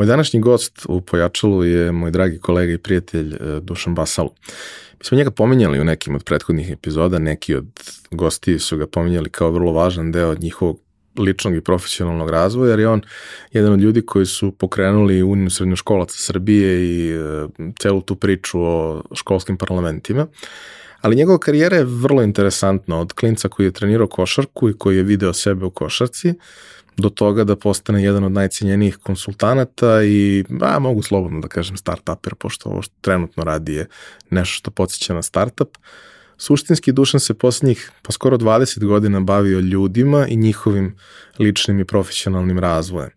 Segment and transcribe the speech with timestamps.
[0.00, 4.30] Moj današnji gost u Pojačalu je moj dragi kolega i prijatelj e, Dušan Basalu.
[4.98, 7.66] Mi smo njega pominjali u nekim od prethodnih epizoda, neki od
[8.10, 10.80] gostiji su ga pominjali kao vrlo važan deo njihovog
[11.18, 13.02] ličnog i profesionalnog razvoja, jer je on
[13.52, 17.18] jedan od ljudi koji su pokrenuli Uniju srednjoškolaca Srbije i e,
[17.78, 20.26] celu tu priču o školskim parlamentima.
[21.00, 25.02] Ali njegova karijera je vrlo interesantna, od klinca koji je trenirao košarku i koji je
[25.02, 26.34] video sebe u košarci,
[27.00, 32.34] do toga da postane jedan od najcenjenijih konsultanata i, a, mogu slobodno da kažem start-uper,
[32.34, 33.86] pošto ovo što trenutno radi je
[34.30, 35.78] nešto što podsjeća na startup.
[36.36, 40.96] Suštinski Dušan se poslednjih pa skoro 20 godina bavio ljudima i njihovim
[41.38, 43.10] ličnim i profesionalnim razvojem.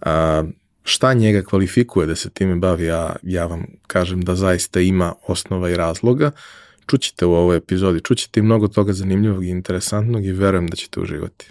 [0.00, 0.44] A,
[0.84, 5.70] šta njega kvalifikuje da se time bavi, ja, ja vam kažem da zaista ima osnova
[5.70, 6.30] i razloga.
[6.86, 11.00] Čućete u ovoj epizodi, čućete i mnogo toga zanimljivog i interesantnog i verujem da ćete
[11.00, 11.50] uživati.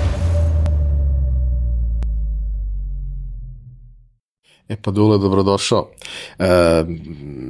[4.71, 5.89] E pa Dule, dobrodošao.
[6.39, 6.45] E,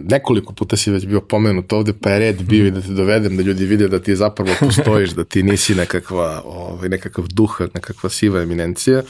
[0.10, 3.38] nekoliko puta si već bio pomenut ovde, pa je red bio i da te dovedem,
[3.38, 8.10] da ljudi vide da ti zapravo postojiš, da ti nisi nekakva, ovaj, nekakav duh, nekakva
[8.10, 9.04] siva eminencija,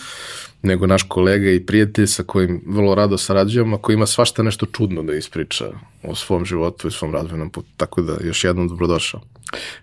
[0.62, 5.04] nego naš kolega i prijatelj sa kojim vrlo rado sarađujemo, koji ima svašta nešto čudno
[5.04, 5.66] da ispriča
[6.04, 7.68] o svom životu i svom razvojnom putu.
[7.78, 9.22] Tako da još jednom dobrodošao.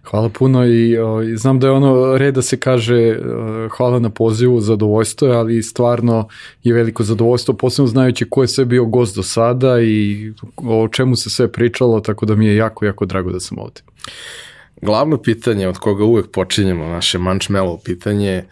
[0.02, 4.10] Hvala puno i o, znam da je ono red da se kaže o, hvala na
[4.10, 6.28] pozivu, zadovoljstvo je, ali stvarno
[6.62, 11.16] je veliko zadovoljstvo, posebno znajući ko je sve bio gost do sada i o čemu
[11.16, 13.80] se sve pričalo, tako da mi je jako, jako drago da sam ovde.
[14.82, 18.44] Glavno pitanje od koga uvek počinjemo, naše mančmelo pitanje,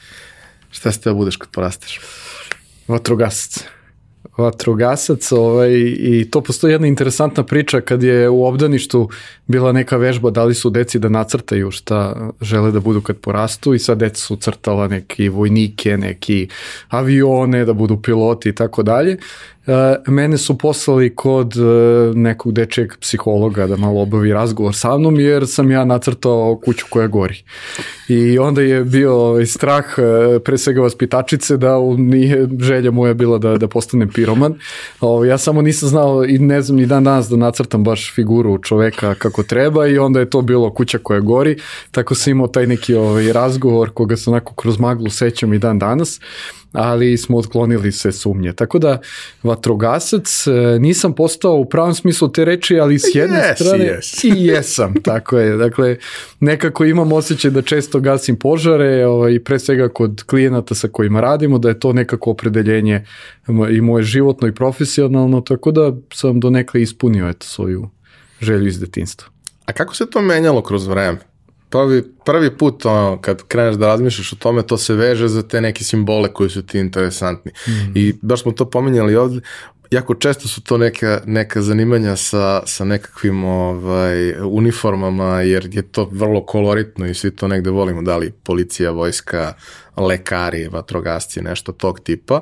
[0.70, 2.00] šta ste da budeš kad porasteš?
[2.88, 3.64] Vatrogasac
[4.36, 9.08] vatrogasac ovaj, i to postoji jedna interesantna priča kad je u obdaništu
[9.46, 13.74] bila neka vežba da li su deci da nacrtaju šta žele da budu kad porastu
[13.74, 16.48] i sad deca su crtala neki vojnike, neki
[16.88, 19.16] avione da budu piloti i tako dalje
[20.06, 21.60] mene su poslali kod e,
[22.14, 27.06] nekog dečeg psihologa da malo obavi razgovor sa mnom jer sam ja nacrtao kuću koja
[27.06, 27.42] gori.
[28.08, 33.56] I onda je bio strah e, pre svega vaspitačice da nije želja moja bila da,
[33.58, 34.54] da postanem piroman.
[35.00, 38.58] O, ja samo nisam znao i ne znam ni dan danas da nacrtam baš figuru
[38.58, 41.58] čoveka kako treba i onda je to bilo kuća koja gori.
[41.90, 45.78] Tako sam imao taj neki ovaj, razgovor koga se onako kroz maglu sećam i dan
[45.78, 46.20] danas
[46.72, 48.52] ali smo otklonili sve sumnje.
[48.52, 49.00] Tako da,
[49.42, 54.36] vatrogasac, e, nisam postao u pravom smislu te reči, ali s jedne yes, strane yes.
[54.36, 55.56] i jesam, tako je.
[55.56, 55.96] Dakle,
[56.40, 61.58] nekako imam osjećaj da često gasim požare ovaj, pre svega kod klijenata sa kojima radimo,
[61.58, 63.04] da je to nekako opredeljenje
[63.70, 67.88] i moje životno i profesionalno, tako da sam do nekle ispunio eto, svoju
[68.40, 69.28] želju iz detinstva.
[69.64, 71.18] A kako se to menjalo kroz vreme?
[71.70, 75.60] Prvi, prvi put ono, kad kreneš da razmišljaš o tome, to se veže za te
[75.60, 77.52] neke simbole koji su ti interesantni.
[77.68, 77.92] Mm.
[77.94, 79.40] I baš smo to pominjali ovde,
[79.90, 86.08] jako često su to neka, neka zanimanja sa, sa nekakvim ovaj, uniformama, jer je to
[86.12, 89.54] vrlo koloritno i svi to negde volimo, da li policija, vojska,
[89.96, 92.40] lekari, vatrogasci, nešto tog tipa,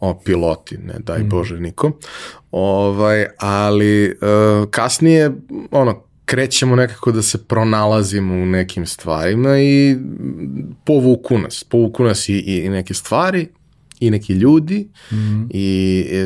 [0.00, 1.28] o, piloti, ne daj mm.
[1.28, 1.94] Bože nikom,
[2.50, 5.30] ovaj, ali uh, kasnije,
[5.70, 9.96] ono, krećemo nekako da se pronalazimo u nekim stvarima i
[10.84, 11.64] povuku nas.
[11.64, 13.48] Povuku nas i, i neke stvari
[14.00, 15.46] i neki ljudi mm -hmm.
[15.50, 16.24] i e,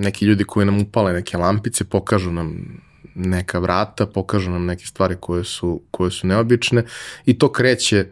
[0.00, 2.80] neki ljudi koji nam upale neke lampice, pokažu nam
[3.14, 6.84] neka vrata, pokažu nam neke stvari koje su, koje su neobične
[7.26, 8.06] i to kreće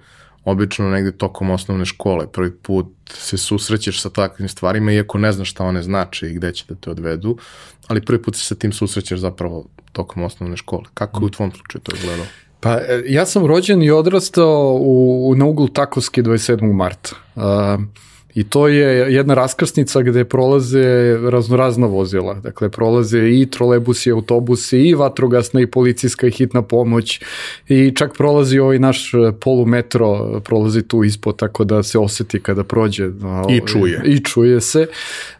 [0.44, 2.32] obično negde tokom osnovne škole.
[2.32, 6.52] Prvi put se susrećeš sa takvim stvarima, iako ne znaš šta one znače i gde
[6.52, 7.38] će da te odvedu,
[7.86, 10.84] ali prvi put se sa tim susrećeš zapravo tokom osnovne škole.
[10.94, 12.26] Kako je u tvom slučaju to izgledalo?
[12.60, 16.72] Pa e, ja sam rođen i odrastao u, na uglu Takovske 27.
[16.72, 17.10] marta.
[17.34, 17.42] Uh,
[18.34, 22.34] I to je jedna raskrsnica gde prolaze raznorazna vozila.
[22.34, 27.20] Dakle, prolaze i trolebusi, autobusi, i vatrogasna, i policijska, i hitna pomoć.
[27.68, 33.10] I čak prolazi ovaj naš polumetro, prolazi tu ispod, tako da se oseti kada prođe.
[33.48, 34.02] I čuje.
[34.04, 34.86] I čuje se.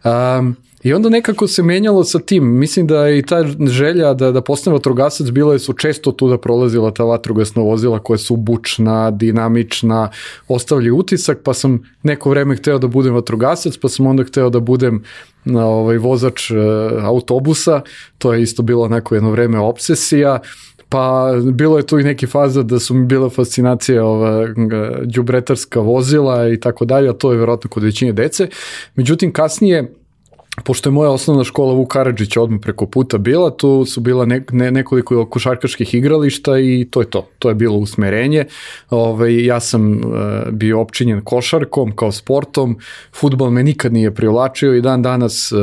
[0.04, 2.58] Um, I onda nekako se menjalo sa tim.
[2.58, 6.38] Mislim da i ta želja da, da postane vatrogasac bila je su često tu da
[6.38, 10.10] prolazila ta vatrogasna vozila koja su bučna, dinamična,
[10.48, 14.60] ostavljaju utisak, pa sam neko vreme hteo da budem vatrogasac, pa sam onda hteo da
[14.60, 15.02] budem
[15.44, 16.54] na ovaj vozač e,
[17.02, 17.80] autobusa,
[18.18, 20.38] to je isto bilo onako jedno vreme obsesija,
[20.88, 24.46] pa bilo je tu i neki faza da su mi bila fascinacija ova
[25.04, 28.48] đubretarska vozila i tako dalje, a to je verovatno kod većine dece.
[28.94, 29.94] Međutim, kasnije
[30.64, 34.44] pošto je moja osnovna škola Vuk Karadžić odmah preko puta bila, tu su bila ne,
[34.52, 37.28] ne, nekoliko košarkaških igrališta i to je to.
[37.38, 38.44] To je bilo usmerenje.
[38.90, 40.02] Ove, ovaj, ja sam uh,
[40.50, 42.78] bio opčinjen košarkom kao sportom,
[43.12, 45.58] futbol me nikad nije privlačio i dan danas uh,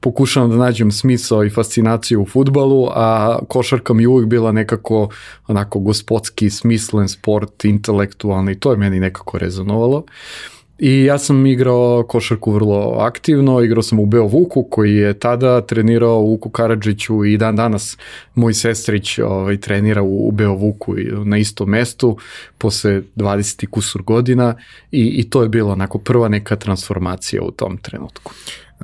[0.00, 5.08] pokušavam da nađem smisao i fascinaciju u futbalu, a košarka mi uvijek bila nekako
[5.46, 9.96] onako gospodski, smislen sport, intelektualni to je meni nekako rezonovalo.
[9.96, 15.60] Uh, I ja sam igrao košarku vrlo aktivno, igrao sam u Beovuku koji je tada
[15.60, 17.98] trenirao u Vuku Karadžiću i dan danas
[18.34, 20.94] moj sestrić ovaj, trenira u, u Beovuku
[21.24, 22.18] na istom mestu
[22.58, 24.54] posle 20 kusur godina
[24.92, 28.32] i, i to je bilo onako prva neka transformacija u tom trenutku.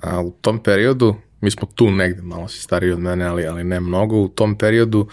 [0.03, 3.65] A u tom periodu, mi smo tu negde, malo si stariji od mene, ali, ali
[3.65, 5.09] ne mnogo, u tom periodu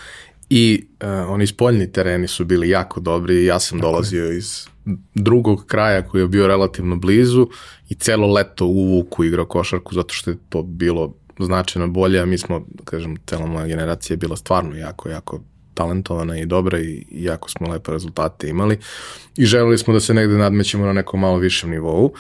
[0.50, 4.38] i uh, oni spoljni tereni su bili jako dobri, ja sam Tako dolazio je.
[4.38, 4.71] iz
[5.16, 7.48] drugog kraja koji je bio relativno blizu
[7.90, 12.26] i celo leto u Vuku igrao košarku zato što je to bilo značajno bolje, a
[12.26, 15.40] mi smo, kažem, cela moja generacija je bila stvarno jako, jako
[15.74, 18.80] talentovana i dobra i jako smo lepe rezultate imali
[19.38, 22.06] i želeli smo da se negde nadmećemo na nekom malo višem nivou.
[22.06, 22.12] Uh,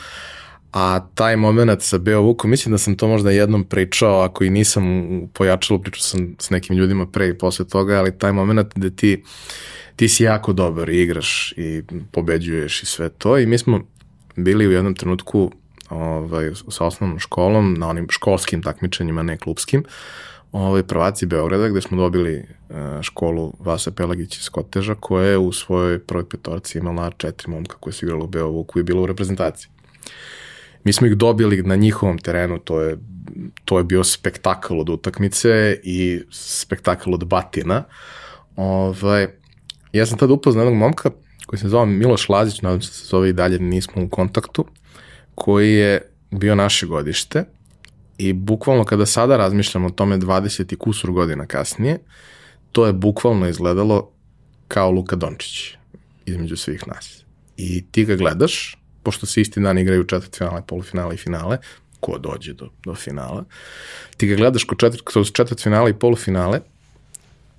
[0.71, 4.83] a taj moment sa Beovukom, mislim da sam to možda jednom pričao, ako i nisam
[5.33, 9.23] pojačalo, pričao sam s nekim ljudima pre i posle toga, ali taj moment gde ti,
[9.95, 13.81] ti si jako dobar i igraš i pobeđuješ i sve to i mi smo
[14.35, 15.51] bili u jednom trenutku
[15.89, 19.83] ovaj, sa osnovnom školom, na onim školskim takmičenjima, ne klubskim,
[20.51, 22.43] ovaj, prvaci Beograda, gde smo dobili e,
[23.01, 27.93] školu Vasa Pelagić iz Koteža, koja je u svojoj prvoj petorci imala četiri momka koji
[27.93, 29.69] su igrali u Beovuku i bilo u reprezentaciji.
[30.83, 32.97] Mi smo ih dobili na njihovom terenu, to je,
[33.65, 37.83] to je bio spektakl od utakmice i spektakl od batina.
[38.55, 39.27] Ovaj,
[39.93, 41.09] ja sam tada upoznao jednog momka
[41.45, 44.65] koji se zove Miloš Lazić, nadam se da se zove i dalje, nismo u kontaktu,
[45.35, 46.01] koji je
[46.31, 47.43] bio naše godište
[48.17, 51.99] i bukvalno kada sada razmišljamo o tome 20 i kusur godina kasnije,
[52.71, 54.11] to je bukvalno izgledalo
[54.67, 55.73] kao Luka Dončić
[56.25, 57.25] između svih nas.
[57.57, 61.57] I ti ga gledaš pošto se isti dan igraju četvrt finale, polufinale i finale,
[61.99, 63.45] ko dođe do, do finala,
[64.17, 66.59] ti ga gledaš kod četvrt, kroz četvrt finale i polufinale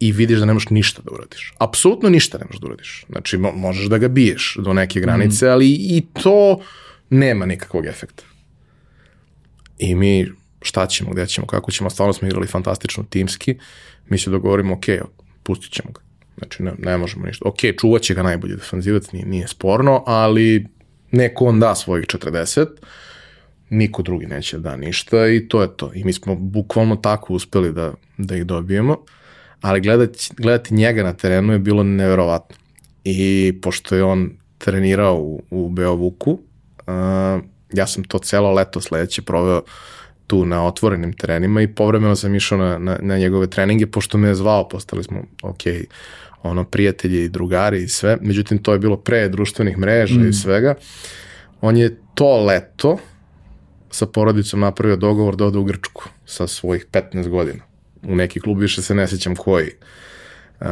[0.00, 1.54] i vidiš da nemaš ništa da uradiš.
[1.58, 3.04] Apsolutno ništa ne možeš da uradiš.
[3.08, 5.50] Znači, mo možeš da ga biješ do neke granice, mm.
[5.50, 6.60] ali i to
[7.10, 8.24] nema nikakvog efekta.
[9.78, 13.58] I mi šta ćemo, gde ćemo, kako ćemo, stvarno smo igrali fantastično timski,
[14.08, 14.84] mi se dogovorimo, ok,
[15.42, 16.00] pustit ćemo ga.
[16.38, 17.48] Znači, ne, ne možemo ništa.
[17.48, 20.66] Ok, čuvat će ga najbolji defanzivac, nije, nije sporno, ali
[21.12, 22.66] neko on da svojih 40,
[23.70, 25.90] niko drugi neće da ništa i to je to.
[25.94, 28.96] I mi smo bukvalno tako uspeli da, da ih dobijemo,
[29.60, 32.56] ali gledati, gledati njega na terenu je bilo neverovatno.
[33.04, 37.42] I pošto je on trenirao u, u Beovuku, uh,
[37.72, 39.62] ja sam to celo leto sledeće proveo
[40.26, 44.28] tu na otvorenim terenima i povremeno sam išao na, na, na njegove treninge, pošto me
[44.28, 45.62] je zvao, postali smo, ok,
[46.42, 50.28] ono, prijatelji i drugari i sve, međutim to je bilo pre društvenih mreža mm.
[50.28, 50.74] i svega.
[51.60, 52.98] On je to leto
[53.90, 57.64] sa porodicom napravio dogovor da ode u Grčku sa svojih 15 godina.
[58.02, 59.70] U neki klub više se ne sećam koji.
[60.60, 60.66] Uh,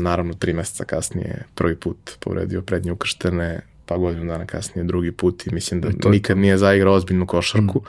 [0.00, 5.46] naravno, tri meseca kasnije prvi put povredio prednje ukrštene, pa godinu dana kasnije drugi put
[5.46, 6.40] i mislim da I to nikad to.
[6.40, 7.88] nije zaigrao ozbiljnu košarku, mm.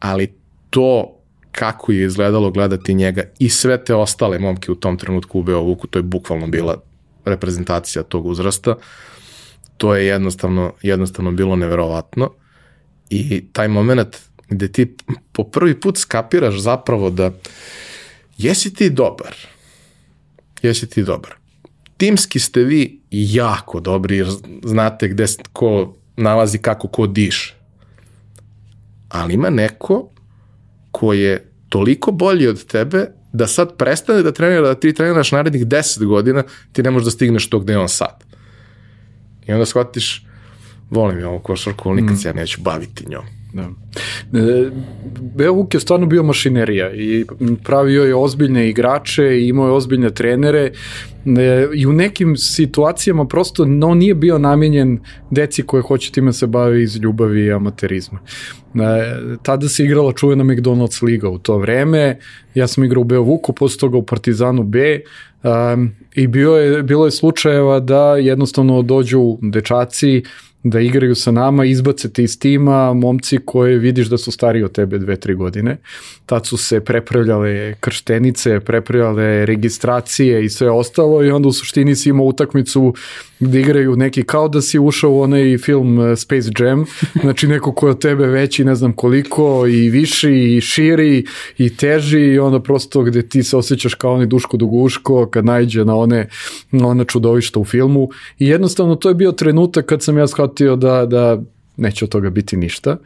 [0.00, 0.34] ali
[0.70, 1.17] to
[1.58, 5.86] kako je izgledalo gledati njega i sve te ostale momke u tom trenutku u Beovuku,
[5.86, 6.82] to je bukvalno bila
[7.24, 8.76] reprezentacija tog uzrasta.
[9.76, 12.30] To je jednostavno, jednostavno bilo neverovatno
[13.10, 14.16] i taj moment
[14.48, 14.96] gde ti
[15.32, 17.32] po prvi put skapiraš zapravo da
[18.36, 19.36] jesi ti dobar,
[20.62, 21.34] jesi ti dobar.
[21.96, 24.28] Timski ste vi jako dobri jer
[24.64, 27.54] znate gde ko nalazi kako ko diše.
[29.08, 30.10] Ali ima neko
[30.90, 35.66] ko je toliko bolji od tebe da sad prestane da trenira, da ti treniraš narednih
[35.66, 38.24] 10 godina, ti ne možeš da stigneš to gde je on sad.
[39.46, 40.26] I onda shvatiš,
[40.90, 42.18] volim ja ovu košarku, ali nikad mm.
[42.18, 43.37] se ja neću baviti njom.
[43.52, 43.70] Da.
[44.38, 44.70] E,
[45.36, 47.24] Beovuk je stvarno bio mašinerija i
[47.64, 53.64] pravio je ozbiljne igrače i imao je ozbiljne trenere e, i u nekim situacijama prosto
[53.64, 54.98] no, nije bio namenjen
[55.30, 58.18] deci koje hoće time se bavi iz ljubavi i amaterizma.
[58.18, 62.18] E, tada se igrala čuvena McDonald's liga u to vreme,
[62.54, 65.00] ja sam igrao u Beovuku, posle toga u Partizanu B,
[65.42, 70.22] Um, I bio je, bilo je slučajeva da jednostavno dođu dečaci
[70.62, 74.98] da igraju sa nama, izbacete iz tima momci koje vidiš da su stariji od tebe
[74.98, 75.76] dve, tri godine.
[76.26, 82.08] Tad su se prepravljale krštenice, prepravljale registracije i sve ostalo i onda u suštini si
[82.08, 82.94] imao utakmicu
[83.40, 86.84] gde igraju neki kao da si ušao u onaj film eh, Space Jam,
[87.22, 91.24] znači neko ko je od tebe veći ne znam koliko i viši i širi
[91.58, 95.84] i teži i onda prosto gde ti se osjećaš kao onaj Duško Duguško kad najđe
[95.84, 96.28] na one,
[96.70, 100.47] na one čudovišta u filmu i jednostavno to je bio trenutak kad sam ja shvatio
[100.76, 101.38] da, da
[101.76, 102.96] neće od toga biti ništa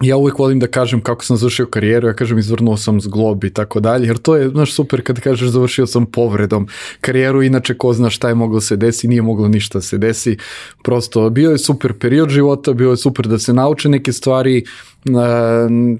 [0.00, 3.50] ja uvek volim da kažem kako sam završio karijeru, ja kažem izvrnuo sam zglob i
[3.50, 6.68] tako dalje, jer to je, znaš, super kad kažeš završio sam povredom
[7.00, 10.36] karijeru, inače ko zna šta je moglo se desi, nije moglo ništa da se desi,
[10.84, 14.64] prosto bio je super period života, bio je super da se nauče neke stvari,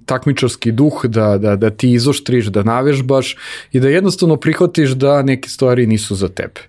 [0.06, 3.36] takmičarski duh, da, da, da ti izoštriš, da navežbaš
[3.72, 6.60] i da jednostavno prihvatiš da neke stvari nisu za tebe.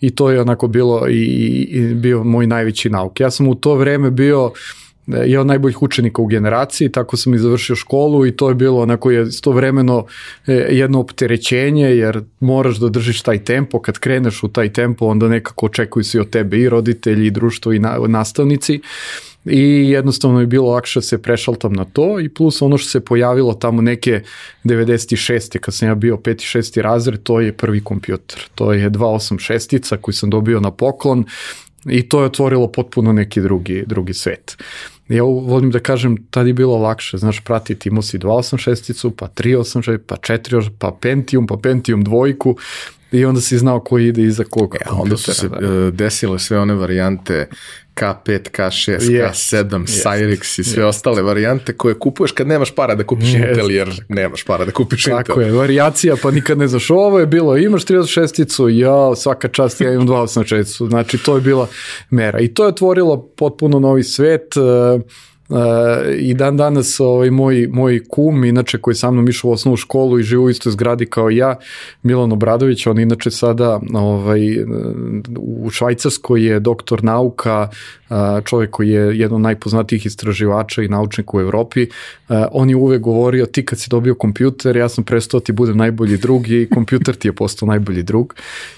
[0.00, 1.22] I to je onako bilo i,
[1.70, 3.20] i bio moj najveći nauk.
[3.20, 4.52] Ja sam u to vreme bio uh,
[5.06, 8.80] je od najboljih učenika u generaciji, tako sam i završio školu i to je bilo
[8.80, 10.06] onako istovremeno
[10.46, 15.28] e, jedno opterećenje jer moraš da držiš taj tempo, kad kreneš u taj tempo onda
[15.28, 18.80] nekako očekuju se od tebe i roditelji i društvo i na, nastavnici
[19.44, 23.04] i jednostavno je bilo lakše da se prešaltam na to i plus ono što se
[23.04, 24.22] pojavilo tamo neke
[24.64, 25.58] 96.
[25.58, 26.58] kad sam ja bio 5.
[26.58, 26.80] 6.
[26.80, 28.48] razred, to je prvi kompjuter.
[28.54, 31.24] To je 286 koji sam dobio na poklon
[31.86, 34.56] i to je otvorilo potpuno neki drugi, drugi svet
[35.16, 39.98] ja volim da kažem, tad je bilo lakše, znaš, pratiti, imao si 286-icu, pa 386,
[40.06, 42.56] pa 4, pa Pentium, pa Pentium dvojku,
[43.12, 45.90] i onda si znao ko ide iza kog ja, Onda su se da.
[45.90, 47.48] desile sve one varijante
[48.00, 49.30] K5, K6, yes.
[49.30, 50.04] K7, yes.
[50.04, 50.86] Cyrix i sve yes.
[50.86, 53.48] ostale varijante koje kupuješ kad nemaš para da kupiš yes.
[53.48, 55.34] Intel jer nemaš para da kupiš Tako Intel.
[55.34, 59.80] Tako je, varijacija pa nikad ne znaš ovo je bilo, imaš 36-icu, ja svaka čast
[59.80, 61.68] ja imam 286-icu, znači to je bila
[62.10, 65.02] mera i to je otvorilo potpuno novi svet, uh,
[65.50, 65.56] Uh,
[66.18, 70.18] i dan danas ovaj moj moj kum inače koji sa mnom išao u osnovnu školu
[70.18, 71.56] i živi u istoj zgradi kao ja
[72.02, 74.40] Milan Obradović on inače sada ovaj
[75.38, 77.68] u Švajcarskoj je doktor nauka
[78.44, 81.86] čovjek koji je jedan od najpoznatijih istraživača i naučnika u Evropi,
[82.52, 85.76] on je uvek govorio ti kad si dobio kompjuter, ja sam prestao da ti budem
[85.76, 88.34] najbolji drug i kompjuter ti je postao najbolji drug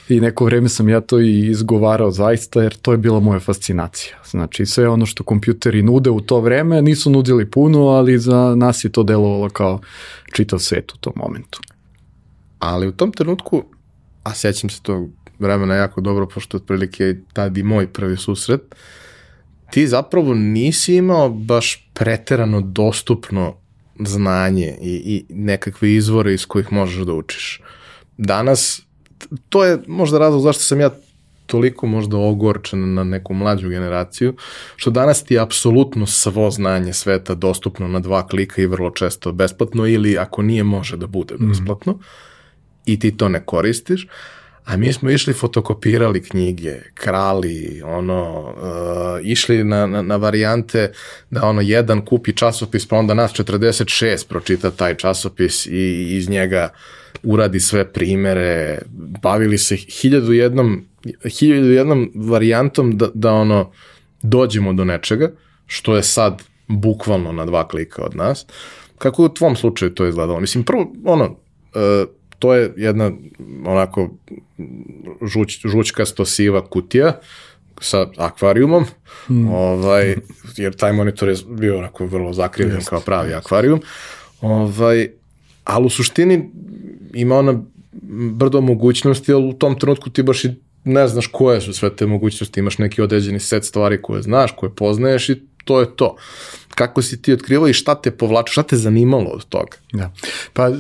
[0.09, 4.17] i neko vreme sam ja to i izgovarao zaista jer to je bila moja fascinacija.
[4.31, 8.85] Znači sve ono što kompjuteri nude u to vreme nisu nudili puno, ali za nas
[8.85, 9.81] je to delovalo kao
[10.33, 11.61] čitav svet u tom momentu.
[12.59, 13.65] Ali u tom trenutku,
[14.23, 18.75] a sećam se tog vremena jako dobro, pošto otprilike tad i moj prvi susret,
[19.71, 23.55] ti zapravo nisi imao baš preterano dostupno
[24.01, 27.61] znanje i, i nekakve izvore iz kojih možeš da učiš.
[28.19, 28.83] Danas,
[29.49, 30.91] to je možda razlog zašto sam ja
[31.47, 34.35] toliko možda ogorčen na neku mlađu generaciju,
[34.77, 39.33] što danas ti je apsolutno svo znanje sveta dostupno na dva klika i vrlo često
[39.33, 41.49] besplatno ili ako nije može da bude mhm.
[41.49, 42.01] besplatno mm.
[42.87, 44.07] i ti to ne koristiš,
[44.65, 50.93] A mi smo išli, fotokopirali knjige, krali, ono, uh, išli na, na, na varijante
[51.31, 56.69] da ono, jedan kupi časopis, pa onda nas 46 pročita taj časopis i iz njega
[57.23, 58.79] uradi sve primere,
[59.23, 60.85] bavili se hiljadu jednom,
[61.39, 63.71] hiljadu jednom varijantom da, da ono,
[64.23, 65.33] dođemo do nečega,
[65.67, 68.47] što je sad bukvalno na dva klika od nas.
[68.99, 70.41] Kako u tvom slučaju to izgledalo?
[70.41, 73.11] Mislim, prvo, ono, uh, to je jedna
[73.67, 74.11] onako
[75.27, 77.21] žuć, žućkasto siva kutija
[77.81, 78.85] sa akvarijumom,
[79.29, 79.49] mm.
[79.49, 80.17] ovaj,
[80.57, 83.81] jer taj monitor je bio onako vrlo zakrivljen kao pravi akvarijum,
[84.41, 85.09] ovaj,
[85.65, 86.51] ali u suštini
[87.15, 87.63] ima ona
[88.33, 92.07] brdo mogućnosti, ali u tom trenutku ti baš i ne znaš koje su sve te
[92.07, 96.17] mogućnosti, imaš neki određeni set stvari koje znaš, koje poznaješ i to je to.
[96.75, 99.77] Kako si ti otkrivao i šta te povlačio, šta te zanimalo od toga?
[99.93, 100.13] Da.
[100.53, 100.71] Pa,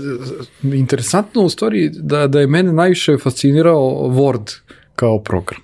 [0.62, 4.58] interesantno u stvari da, da je mene najviše fascinirao Word
[4.96, 5.60] kao program.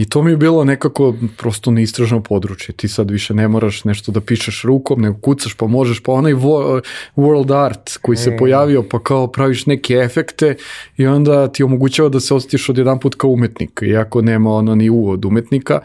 [0.00, 2.74] I to mi je bilo nekako prosto neistražno područje.
[2.74, 6.32] Ti sad više ne moraš nešto da pišeš rukom, nego kucaš pa možeš, pa onaj
[6.32, 6.80] vo,
[7.16, 8.36] world art koji se mm.
[8.38, 10.56] pojavio, pa kao praviš neke efekte
[10.96, 14.74] i onda ti omogućava da se osjetiš od jedan put kao umetnik, iako nema ono
[14.74, 15.80] ni u od umetnika.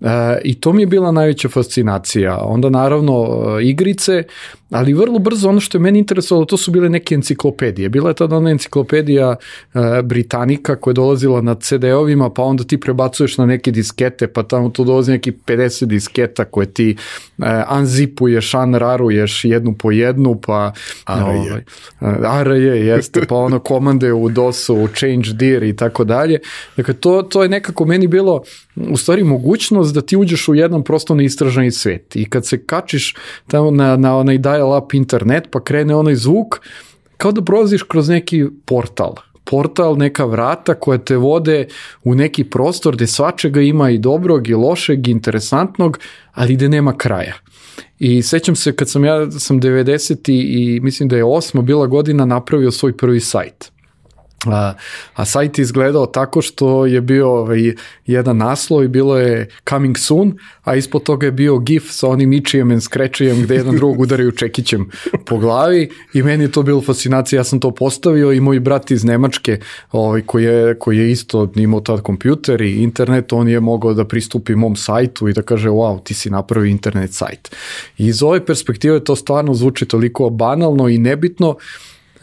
[0.00, 2.38] E, I to mi je bila najveća fascinacija.
[2.42, 4.22] Onda naravno e, igrice,
[4.70, 7.88] ali vrlo brzo ono što je meni interesovalo, to su bile neke enciklopedije.
[7.88, 9.36] Bila je tada ona enciklopedija
[9.74, 14.42] e, Britanika koja je dolazila na CD-ovima, pa onda ti prebacuješ na neke diskete, pa
[14.42, 16.96] tamo tu dolazi neki 50 disketa koje ti
[17.38, 20.72] e, unzipuješ, unraruješ jednu po jednu, pa...
[21.06, 21.62] Ovaj,
[22.24, 26.38] ARJ, jeste, pa ono komande u DOS-u, u change dir i tako dalje.
[26.76, 28.42] Dakle, to, to je nekako meni bilo
[28.76, 33.14] u stvari mogućnost da ti uđeš u jedan prosto neistraženi svet i kad se kačiš
[33.46, 36.60] tamo na, na onaj dial-up internet pa krene onaj zvuk,
[37.16, 39.14] kao da prolaziš kroz neki portal
[39.50, 41.66] portal, neka vrata koja te vode
[42.04, 45.98] u neki prostor gde svačega ima i dobrog i lošeg i interesantnog,
[46.32, 47.34] ali gde nema kraja.
[47.98, 50.30] I sećam se kad sam ja sam 90.
[50.30, 53.72] i mislim da je osma bila godina napravio svoj prvi sajt.
[54.52, 54.74] A,
[55.14, 57.74] a sajt izgledao tako što je bio ovaj,
[58.06, 62.32] jedan naslov i bilo je coming soon, a ispod toga je bio gif sa onim
[62.32, 64.90] ičijem and skrečijem gde jedan drugog udaraju čekićem
[65.26, 68.90] po glavi i meni je to bilo fascinacija, ja sam to postavio i moj brat
[68.90, 69.58] iz Nemačke
[69.92, 74.04] ovaj, koji, je, koji je isto imao tad kompjuter i internet, on je mogao da
[74.04, 77.56] pristupi mom sajtu i da kaže wow, ti si napravio internet sajt.
[77.98, 81.56] I iz ove perspektive to stvarno zvuči toliko banalno i nebitno,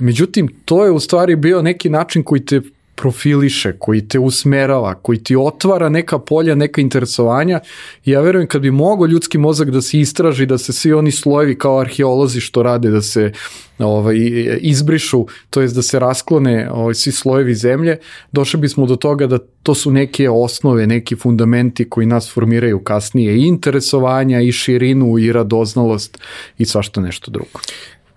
[0.04, 2.62] Međutim, to je u stvari bio neki način koji te
[2.96, 7.60] profiliše, koji te usmerava, koji ti otvara neka polja, neka interesovanja
[8.06, 11.58] ja verujem kad bi mogo ljudski mozak da se istraži, da se svi oni slojevi
[11.58, 13.32] kao arheolozi što rade, da se
[13.80, 14.16] ovaj,
[14.60, 17.98] izbrišu, to jest da se rasklone ovaj, svi slojevi zemlje,
[18.32, 23.36] došli bismo do toga da to su neke osnove, neki fundamenti koji nas formiraju kasnije
[23.36, 26.18] i interesovanja i širinu i radoznalost
[26.58, 27.60] i svašta nešto drugo.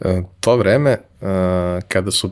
[0.01, 0.99] E, to vreme e,
[1.89, 2.31] kada su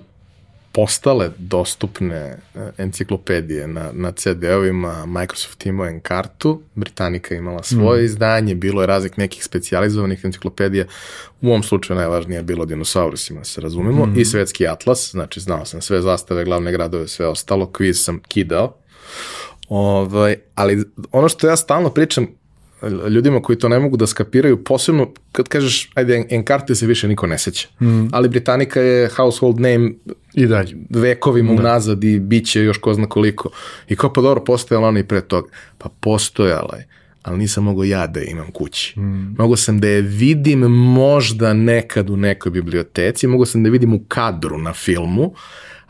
[0.73, 2.39] postale dostupne e,
[2.79, 8.05] enciklopedije na, na CD-ovima, Microsoft imao Encartu, Britanika imala svoje mm.
[8.05, 10.85] izdanje, bilo je razlik nekih specializovanih enciklopedija,
[11.41, 14.19] u ovom slučaju najvažnije je bilo dinosaurusima, da se razumemo, mm.
[14.19, 18.77] i svetski atlas, znači znao sam sve zastave, glavne gradove, sve ostalo, kviz sam kidao,
[19.69, 22.27] ovaj, ali ono što ja stalno pričam,
[23.09, 27.27] ljudima koji to ne mogu da skapiraju, posebno kad kažeš, ajde, Enkarte se više niko
[27.27, 28.09] ne seća, mm.
[28.13, 29.91] ali Britanika je household name
[30.35, 31.61] i dalje vekovima da.
[31.61, 33.51] unazad i bit će još ko zna koliko.
[33.89, 35.49] I kao pa dobro, postojala ona i pre toga.
[35.79, 36.89] Pa postojala je
[37.25, 39.01] ali nisam mogao ja da je imam kući.
[39.01, 39.35] Mm.
[39.39, 43.95] Mogao sam da je vidim možda nekad u nekoj biblioteci, mogao sam da je vidim
[43.95, 45.35] u kadru na filmu,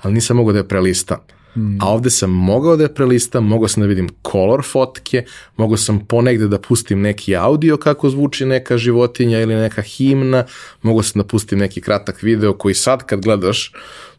[0.03, 1.19] ali nisam mogao da je prelistam.
[1.57, 1.79] Mm.
[1.81, 5.25] A ovde sam mogao da je prelistam, mogao sam da vidim kolor fotke,
[5.57, 10.45] mogao sam ponegde da pustim neki audio kako zvuči neka životinja ili neka himna,
[10.83, 13.73] mogao sam da pustim neki kratak video koji sad kad gledaš,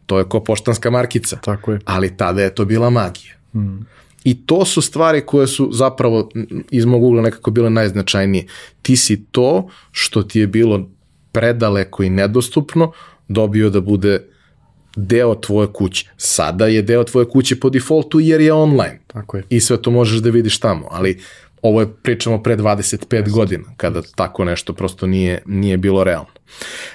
[0.06, 1.36] to je ko poštanska markica.
[1.36, 1.80] Tako je.
[1.84, 3.34] Ali tada je to bila magija.
[3.54, 3.86] Mm.
[4.24, 6.30] I to su stvari koje su zapravo
[6.70, 8.46] iz mog ugla nekako bile najznačajnije.
[8.82, 10.88] Ti si to što ti je bilo
[11.32, 12.92] predaleko i nedostupno
[13.28, 14.35] dobio da bude
[14.96, 16.10] deo tvoje kuće.
[16.16, 19.00] Sada je deo tvoje kuće po defaultu jer je online.
[19.06, 19.42] Tako je.
[19.48, 21.20] I sve to možeš da vidiš tamo, ali
[21.62, 23.30] ovo je pričamo pre 25 Jeste.
[23.30, 26.30] godina, kada tako nešto prosto nije, nije bilo realno.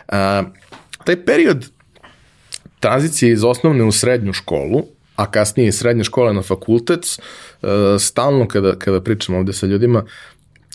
[0.08, 0.44] A,
[1.04, 1.70] taj period
[2.80, 4.84] tranzicije iz osnovne u srednju školu,
[5.16, 7.06] a kasnije iz srednje škole na fakultet,
[8.00, 10.06] stalno kada, kada pričam ovde sa ljudima,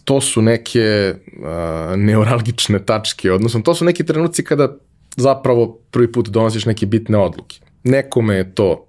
[0.05, 4.77] to su neke uh, neuralgične tačke, odnosno to su neki trenuci kada
[5.17, 7.61] zapravo prvi put donosiš neke bitne odluke.
[7.85, 8.87] Nekome je to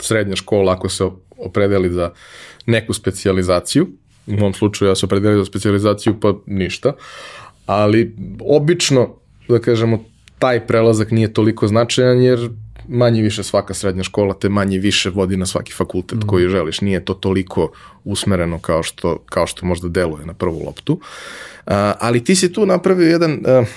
[0.00, 1.04] srednja škola ako se
[1.38, 2.10] opredeli za
[2.66, 3.86] neku specijalizaciju,
[4.26, 6.92] u mom slučaju ja se opredelio za specijalizaciju pa ništa,
[7.66, 9.14] ali obično,
[9.48, 10.04] da kažemo,
[10.38, 12.50] taj prelazak nije toliko značajan jer
[12.88, 16.26] manje više svaka srednja škola te manje više vodi na svaki fakultet mm.
[16.26, 16.80] koji želiš.
[16.80, 17.72] Nije to toliko
[18.04, 20.92] usmereno kao što, kao što možda deluje na prvu loptu.
[20.92, 23.68] Uh, ali ti si tu napravio jedan uh,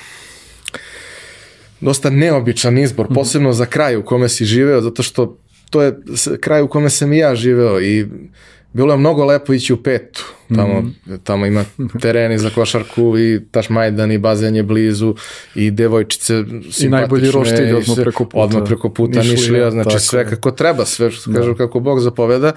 [1.82, 3.13] dosta neobičan izbor, mhm.
[3.13, 5.38] posebno za kraj u kome si živeo, zato što
[5.70, 6.00] to je
[6.39, 8.08] kraj u kome sam i ja živeo i
[8.74, 10.26] bilo je mnogo lepo ići u petu.
[10.56, 10.94] Tamo, mm.
[11.24, 11.66] tamo ima
[12.02, 15.16] tereni za košarku i taš Majdan i bazen je blizu
[15.56, 16.88] i devojčice simpatične.
[16.88, 18.44] I najbolji roštilj odmah preko puta.
[18.44, 21.40] Odmah preko puta Nišlija, Nišlija znači sve kako treba, sve što da.
[21.40, 22.52] kažu kako Bog zapoveda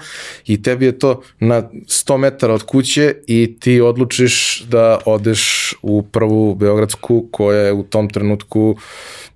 [0.45, 6.03] i tebi je to na 100 metara od kuće i ti odlučiš da odeš u
[6.03, 8.77] prvu Beogradsku koja je u tom trenutku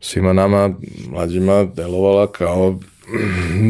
[0.01, 0.73] svima nama
[1.11, 2.79] mlađima delovala kao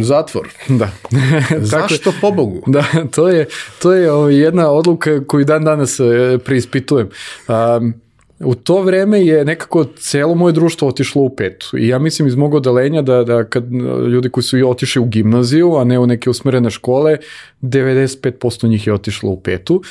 [0.04, 0.50] zatvor.
[0.70, 0.90] Da.
[1.74, 2.64] Zašto po Bogu?
[2.68, 3.46] Da, to je,
[3.82, 7.10] to je ovaj, jedna odluka koju dan danas e, preispitujem.
[7.48, 7.94] Um,
[8.40, 12.36] u to vreme je nekako celo moje društvo otišlo u petu i ja mislim iz
[12.36, 13.72] mog odelenja da, da kad
[14.12, 17.18] ljudi koji su i otišli u gimnaziju, a ne u neke usmerene škole,
[17.62, 19.82] 95% njih je otišlo u petu.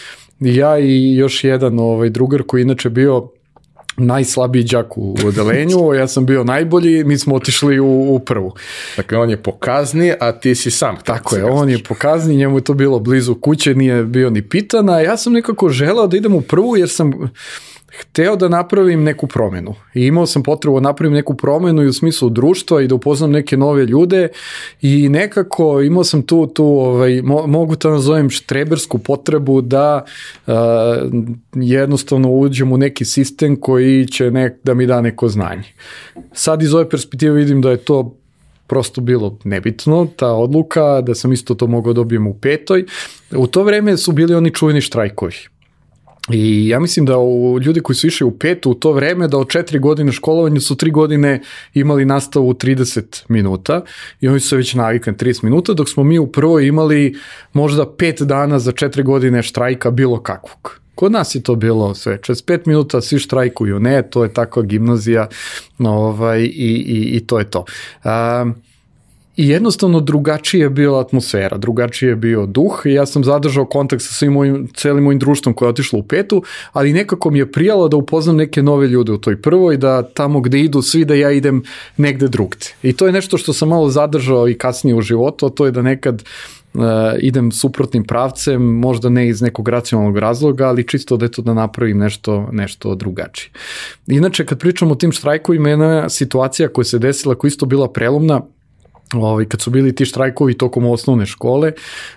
[0.40, 3.28] Ja i još jedan ovaj, drugar koji inače bio
[3.98, 8.54] najslabiji đak u odelenju, ja sam bio najbolji, mi smo otišli u, u prvu.
[8.96, 10.96] Dakle, on je pokazni, a ti si sam.
[11.04, 14.90] Tako je, on je pokazni, njemu je to bilo blizu kuće, nije bio ni pitan,
[14.90, 17.12] a ja sam nekako želeo da idem u prvu jer sam
[18.00, 19.74] hteo da napravim neku promenu.
[19.94, 23.30] I imao sam potrebu da napravim neku promenu i u smislu društva i da upoznam
[23.30, 24.28] neke nove ljude
[24.82, 30.04] i nekako imao sam tu, tu ovaj, mo, mogu to da nazovem štrebersku potrebu da
[30.46, 30.54] uh,
[31.54, 35.72] jednostavno uđem u neki sistem koji će nek, da mi da neko znanje.
[36.32, 38.14] Sad iz ove perspektive vidim da je to
[38.66, 42.84] prosto bilo nebitno, ta odluka, da sam isto to mogao da dobijem u petoj.
[43.36, 45.57] U to vreme su bili oni čuveni štrajkovi
[46.30, 49.38] I ja mislim da u, ljudi koji su išli u petu u to vreme, da
[49.38, 51.40] od četiri godine školovanja su tri godine
[51.74, 53.82] imali nastavu 30 minuta
[54.20, 57.16] i oni su već navikli 30 minuta, dok smo mi u prvoj imali
[57.52, 60.80] možda pet dana za četiri godine štrajka bilo kakvog.
[60.94, 65.28] Kod nas je to bilo sve, 45 minuta svi štrajkuju, ne, to je takva gimnazija
[65.78, 67.64] ovaj, i, i, i to je to.
[68.04, 68.54] Um,
[69.38, 74.02] I jednostavno drugačije je bila atmosfera, drugačije je bio duh i ja sam zadržao kontakt
[74.02, 77.52] sa svim mojim, celim mojim društvom koje je otišlo u petu, ali nekako mi je
[77.52, 81.14] prijalo da upoznam neke nove ljude u toj prvoj, da tamo gde idu svi da
[81.14, 81.62] ja idem
[81.96, 82.66] negde drugde.
[82.82, 85.72] I to je nešto što sam malo zadržao i kasnije u životu, a to je
[85.72, 86.22] da nekad
[86.74, 86.82] uh,
[87.18, 91.98] idem suprotnim pravcem, možda ne iz nekog racionalnog razloga, ali čisto da eto da napravim
[91.98, 93.50] nešto, nešto drugačije.
[94.06, 98.40] Inače, kad pričamo o tim štrajkovima, jedna situacija koja se desila, koja isto bila prelomna,
[99.14, 101.72] ovaj, kad su bili ti štrajkovi tokom osnovne škole,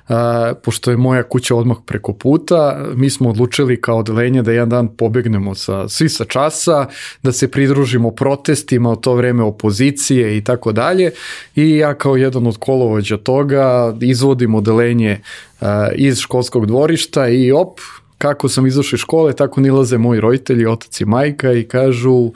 [0.08, 4.70] a, pošto je moja kuća odmah preko puta, mi smo odlučili kao odelenje da jedan
[4.70, 6.86] dan pobegnemo sa, svi sa časa,
[7.24, 11.12] da se pridružimo protestima, od to vreme opozicije i tako dalje
[11.56, 15.22] i ja kao jedan od kolovođa toga izvodim odelenje
[15.62, 17.80] a, iz školskog dvorišta i op,
[18.18, 22.32] kako sam izašao iz škole, tako nilaze moji roditelji, otac i majka i kažu,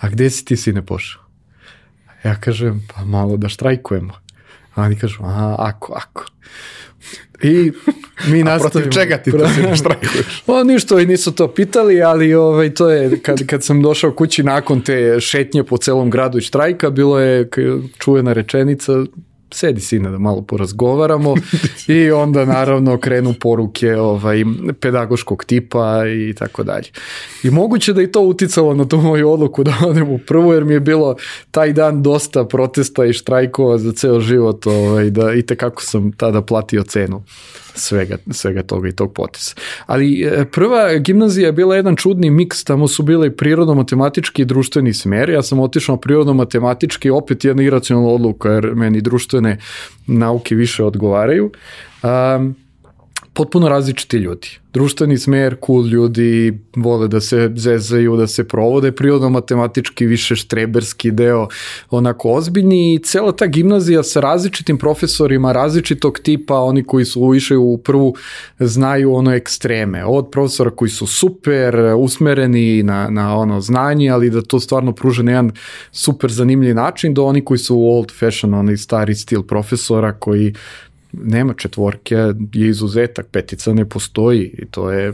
[0.00, 1.29] a gde si ti sine pošao?
[2.24, 4.12] Ja kažem, pa malo da štrajkujemo.
[4.74, 6.24] A oni kažu, a, ako, ako.
[7.42, 7.72] I
[8.28, 8.66] mi nastavimo.
[8.66, 10.42] A protiv čega ti to da štrajkuješ?
[10.46, 14.42] o, ništa, i nisu to pitali, ali ovaj, to je, kad, kad sam došao kući
[14.42, 17.48] nakon te šetnje po celom gradu i štrajka, bilo je
[17.98, 18.92] čuvena rečenica,
[19.52, 21.34] sedi sine da malo porazgovaramo
[21.88, 24.44] i onda naravno krenu poruke ovaj,
[24.80, 26.88] pedagoškog tipa i tako dalje.
[27.42, 30.64] I moguće da i to uticalo na tu moju odluku da odem u prvu jer
[30.64, 31.16] mi je bilo
[31.50, 36.42] taj dan dosta protesta i štrajkova za ceo život ovaj, da i tekako sam tada
[36.42, 37.22] platio cenu
[37.74, 39.54] svega, svega toga i tog potisa.
[39.86, 44.94] Ali e, prva gimnazija je bila jedan čudni miks, tamo su bile prirodno-matematički i društveni
[44.94, 49.58] smer, ja sam otišao prirodno-matematički, opet jedna iracionalna odluka, jer meni društvene
[50.06, 51.50] nauke više odgovaraju.
[52.02, 52.56] Um,
[53.32, 54.48] potpuno različiti ljudi.
[54.72, 61.10] Društveni smer, cool ljudi, vole da se zezaju, da se provode, prirodno matematički više štreberski
[61.10, 61.48] deo,
[61.90, 67.56] onako ozbiljni i cela ta gimnazija sa različitim profesorima, različitog tipa, oni koji su išli
[67.56, 68.14] u prvu
[68.58, 74.42] znaju ono ekstreme, od profesora koji su super, usmereni na, na ono znanje, ali da
[74.42, 75.50] to stvarno pruže na jedan
[75.90, 80.54] super zanimljiv način, do oni koji su old fashion, onaj stari stil profesora koji
[81.12, 82.14] nema četvorke,
[82.52, 85.12] je izuzetak, petica ne postoji i to je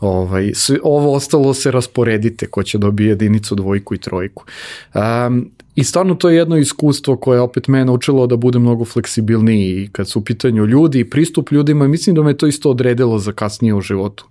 [0.00, 4.44] ovaj, sve, ovo ostalo se rasporedite ko će dobije jedinicu, dvojku i trojku.
[4.94, 9.88] Um, I stvarno to je jedno iskustvo koje opet me naučilo da budem mnogo fleksibilniji
[9.92, 13.18] kad su u pitanju ljudi i pristup ljudima i mislim da me to isto odredilo
[13.18, 14.24] za kasnije u životu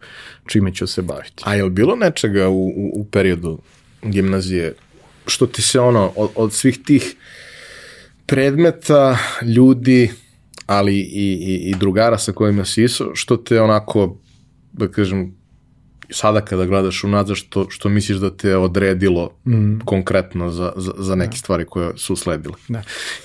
[0.47, 1.43] čime ću se baviti.
[1.45, 3.59] A je li bilo nečega u, u, u periodu
[4.03, 4.73] gimnazije
[5.27, 7.15] što ti se ono od, od svih tih
[8.25, 9.17] predmeta,
[9.55, 10.11] ljudi,
[10.65, 14.17] ali i, i, i drugara sa kojima si iso, što te onako,
[14.73, 15.35] da kažem,
[16.09, 19.79] sada kada gledaš unazad, što, što misliš da te odredilo mm.
[19.85, 21.37] konkretno za, za, za neke da.
[21.37, 22.53] stvari koje su usledile.
[22.67, 22.81] Da.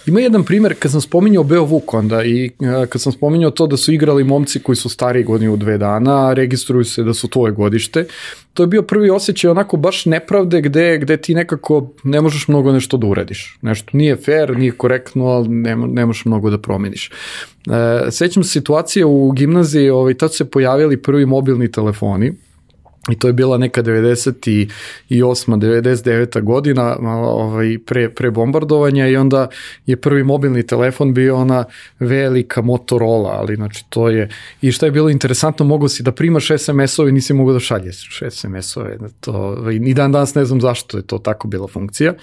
[0.06, 2.50] Ima jedan primjer, kad sam spominjao Beo Vuk onda i
[2.88, 6.32] kad sam spominjao to da su igrali momci koji su stariji godinu u dve dana,
[6.32, 8.06] registruju se da su tvoje godište,
[8.54, 12.72] to je bio prvi osjećaj onako baš nepravde gde, gde ti nekako ne možeš mnogo
[12.72, 13.58] nešto da uradiš.
[13.62, 17.10] Nešto nije fair, nije korektno, ali ne, ne možeš mnogo da promeniš.
[17.10, 22.32] E, sećam se situacije u gimnaziji, ovaj, tad se pojavili prvi mobilni telefoni,
[23.08, 24.70] i to je bila neka 98.
[25.10, 26.42] 99.
[26.42, 29.48] godina ovaj, pre, pre bombardovanja i onda
[29.86, 31.64] je prvi mobilni telefon bio ona
[31.98, 34.28] velika Motorola, ali znači to je,
[34.62, 38.98] i šta je bilo interesantno, mogo si da primaš SMS-ove, nisi mogao da šalješ SMS-ove,
[39.20, 42.14] to, ni dan danas ne znam zašto je to tako bila funkcija,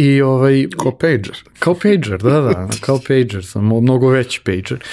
[0.00, 1.36] I ovaj, kao pager.
[1.58, 4.84] Kao pager, da, da, kao pager, samo mnogo veći pager.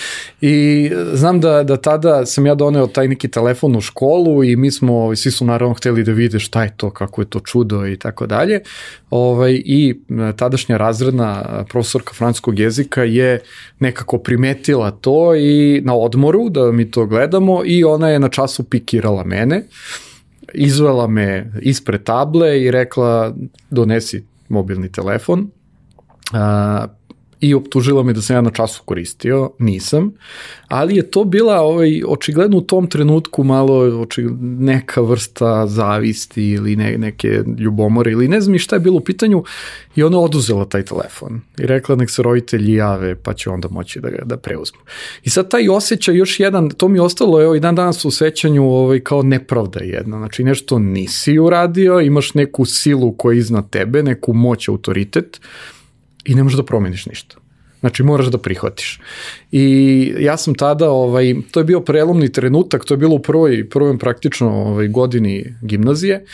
[0.42, 4.72] I znam da, da tada sam ja doneo taj neki telefon u školu i mi
[4.72, 7.88] smo, ovaj, svi su naravno hteli da vide šta je to, kako je to čudo
[7.88, 8.62] i tako dalje.
[9.10, 9.96] Ovaj, I
[10.36, 13.40] tadašnja razredna profesorka francuskog jezika je
[13.80, 18.64] nekako primetila to i na odmoru da mi to gledamo i ona je na času
[18.64, 19.64] pikirala mene
[20.54, 23.36] izvela me ispred table i rekla
[23.70, 25.52] donesi mobilni telefon.
[26.34, 26.88] A,
[27.40, 30.12] i optužila me da sam ja na času koristio, nisam,
[30.68, 36.76] ali je to bila ovaj, očigledno u tom trenutku malo očigledno, neka vrsta zavisti ili
[36.76, 39.44] ne, neke ljubomore ili ne znam šta je bilo u pitanju
[39.96, 44.00] i ona oduzela taj telefon i rekla nek se roditelji jave pa će onda moći
[44.00, 44.80] da ga da preuzmu.
[45.24, 48.12] I sad taj osjećaj još jedan, to mi je ostalo evo i dan danas u
[48.12, 53.70] sećanju ovaj, kao nepravda jedna, znači nešto nisi uradio, imaš neku silu koja je iznad
[53.70, 55.42] tebe, neku moć, autoritet,
[56.28, 57.38] i ne možeš da promeniš ništa.
[57.80, 59.00] Znači moraš da prihvatiš.
[59.52, 63.70] I ja sam tada, ovaj, to je bio prelomni trenutak, to je bilo u prvoj,
[63.70, 66.26] prvoj praktično ovaj, godini gimnazije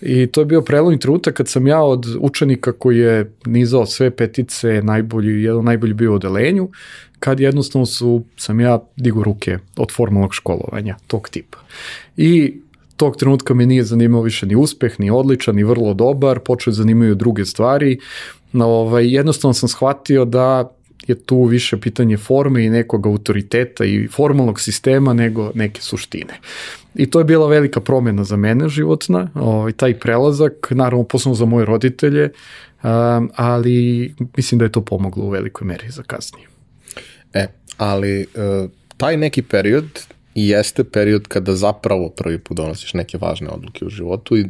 [0.00, 4.10] i to je bio prelomni trenutak kad sam ja od učenika koji je nizao sve
[4.10, 6.68] petice, najbolji, jedan najbolji bio u odelenju,
[7.18, 11.58] kad jednostavno su, sam ja digo ruke od formalnog školovanja, tog tipa.
[12.16, 12.60] I
[12.96, 17.14] tog trenutka me nije zanimao više ni uspeh, ni odličan, ni vrlo dobar, počeo zanimaju
[17.14, 17.98] druge stvari,
[18.52, 20.70] ovaj, jednostavno sam shvatio da
[21.06, 26.40] je tu više pitanje forme i nekog autoriteta i formalnog sistema nego neke suštine.
[26.94, 31.44] I to je bila velika promena za mene životna, ovaj, taj prelazak, naravno posebno za
[31.44, 36.46] moje roditelje, um, ali mislim da je to pomoglo u velikoj meri za kasnije.
[37.34, 40.00] E, ali uh, taj neki period
[40.34, 44.44] i jeste period kada zapravo prvi put donosiš neke važne odluke u životu i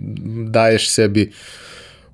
[0.50, 1.34] daješ sebi uh,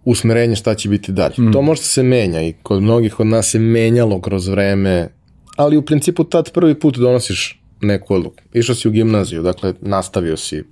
[0.07, 1.35] usmerenje šta će biti dalje.
[1.39, 1.53] Mm.
[1.53, 5.09] To možda se menja i kod mnogih od nas se menjalo kroz vreme,
[5.57, 8.43] ali u principu tad prvi put donosiš neku odluku.
[8.53, 10.65] Išao si u gimnaziju, dakle nastavio si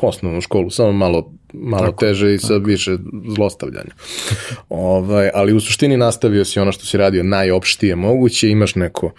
[0.00, 2.96] osnovnu školu, samo malo, malo tako, teže i sa više
[3.36, 3.90] zlostavljanja.
[4.68, 9.12] ovaj, ali u suštini nastavio si ono što si radio najopštije moguće, imaš neko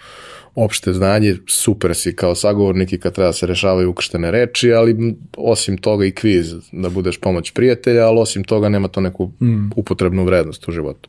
[0.54, 5.14] opšte znanje, super si kao sagovornik i kad treba da se rešavaju ukrštene reči, ali
[5.36, 9.70] osim toga i kviz da budeš pomoć prijatelja, ali osim toga nema to neku mm.
[9.76, 11.08] upotrebnu vrednost u životu.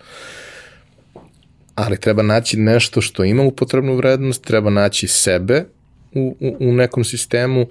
[1.75, 5.65] Ali treba naći nešto što ima upotrebnu vrednost, treba naći sebe
[6.13, 7.67] u, u, u nekom sistemu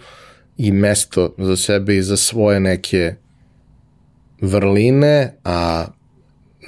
[0.59, 3.15] i mesto za sebe i za svoje neke
[4.41, 5.87] vrline, a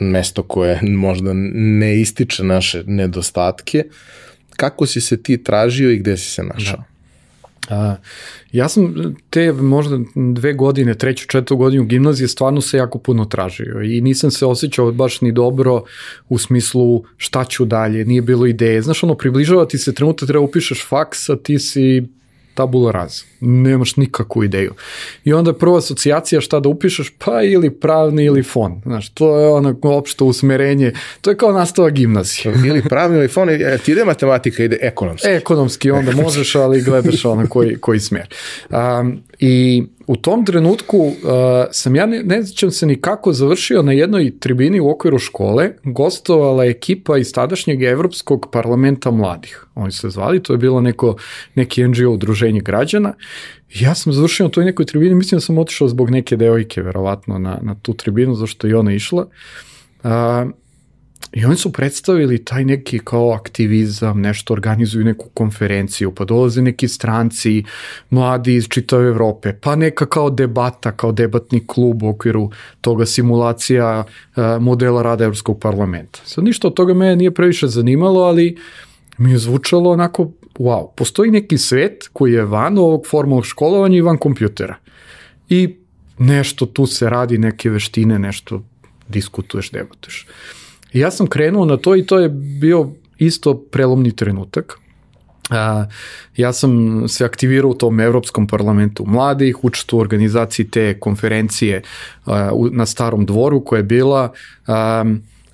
[0.00, 4.25] mesto koje možda ne ističe naše nedostatke, uh,
[4.56, 6.76] kako si se ti tražio i gde si se našao?
[6.76, 6.96] Da.
[7.68, 7.96] A,
[8.52, 8.94] ja sam
[9.30, 14.30] te možda dve godine, treću, četvrtu godinu gimnazije stvarno se jako puno tražio i nisam
[14.30, 15.82] se osjećao baš ni dobro
[16.28, 18.82] u smislu šta ću dalje, nije bilo ideje.
[18.82, 22.06] Znaš, ono, približava ti se trenutak, treba upišeš faks, a ti si
[22.54, 23.20] tabula raz.
[23.40, 24.72] Nemaš nikakvu ideju.
[25.25, 28.81] I onda prva asocijacija šta da upišeš, pa ili pravni ili fon.
[28.85, 30.92] Znaš, to je ono opšto usmerenje.
[31.20, 32.55] To je kao nastava gimnazija.
[32.68, 35.29] ili pravni ili fon, e, ti ide matematika, ide ekonomski.
[35.29, 38.35] Ekonomski, onda možeš, ali gledaš ono koji, koji smer.
[38.70, 41.14] Um, I u tom trenutku uh,
[41.70, 45.70] sam ja, ne, ne znam se ni kako, završio na jednoj tribini u okviru škole,
[45.85, 49.66] gostovala ekipa iz tadašnjeg Evropskog parlamenta mladih.
[49.75, 51.16] Oni se zvali, to je bilo neko,
[51.55, 53.14] neki NGO udruženje građana.
[53.74, 57.38] Ja sam završio na toj nekoj tribini, mislim da sam otišao zbog neke devojke, verovatno,
[57.38, 59.26] na, na tu tribinu, zašto je ona išla.
[60.02, 60.10] Uh,
[61.32, 66.88] I oni su predstavili taj neki kao aktivizam, nešto organizuju neku konferenciju, pa dolaze neki
[66.88, 67.64] stranci,
[68.10, 74.04] mladi iz čitave Evrope, pa neka kao debata, kao debatni klub u okviru toga simulacija
[74.60, 76.20] modela rada Evropskog parlamenta.
[76.24, 78.56] Sad ništa od toga me nije previše zanimalo, ali
[79.18, 84.00] mi je zvučalo onako, wow, postoji neki svet koji je van ovog formalnog školovanja i
[84.00, 84.76] van kompjutera.
[85.48, 85.76] I
[86.18, 88.62] nešto tu se radi, neke veštine, nešto
[89.08, 90.26] diskutuješ, debatuješ.
[90.92, 92.28] I ja sam krenuo na to i to je
[92.60, 94.78] bio isto prelomni trenutak.
[95.50, 95.86] A,
[96.36, 101.82] ja sam se aktivirao u tom Evropskom parlamentu mladih, učestvo u organizaciji te konferencije
[102.24, 104.32] a, u, na Starom dvoru koja je bila
[104.66, 105.04] a,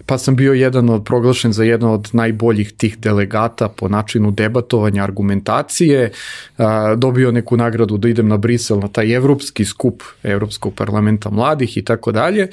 [0.07, 5.03] pa sam bio jedan od proglašen za jedan od najboljih tih delegata po načinu debatovanja,
[5.05, 6.11] argumentacije,
[6.97, 11.83] dobio neku nagradu da idem na Brisel na taj evropski skup Evropskog parlamenta mladih i
[11.85, 12.49] tako dalje.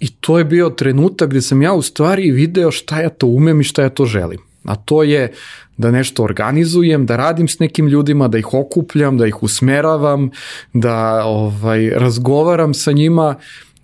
[0.00, 3.60] I to je bio trenutak gde sam ja u stvari video šta ja to umem
[3.60, 4.38] i šta ja to želim.
[4.64, 5.32] A to je
[5.76, 10.30] da nešto organizujem, da radim s nekim ljudima, da ih okupljam, da ih usmeravam,
[10.72, 13.34] da ovaj, razgovaram sa njima,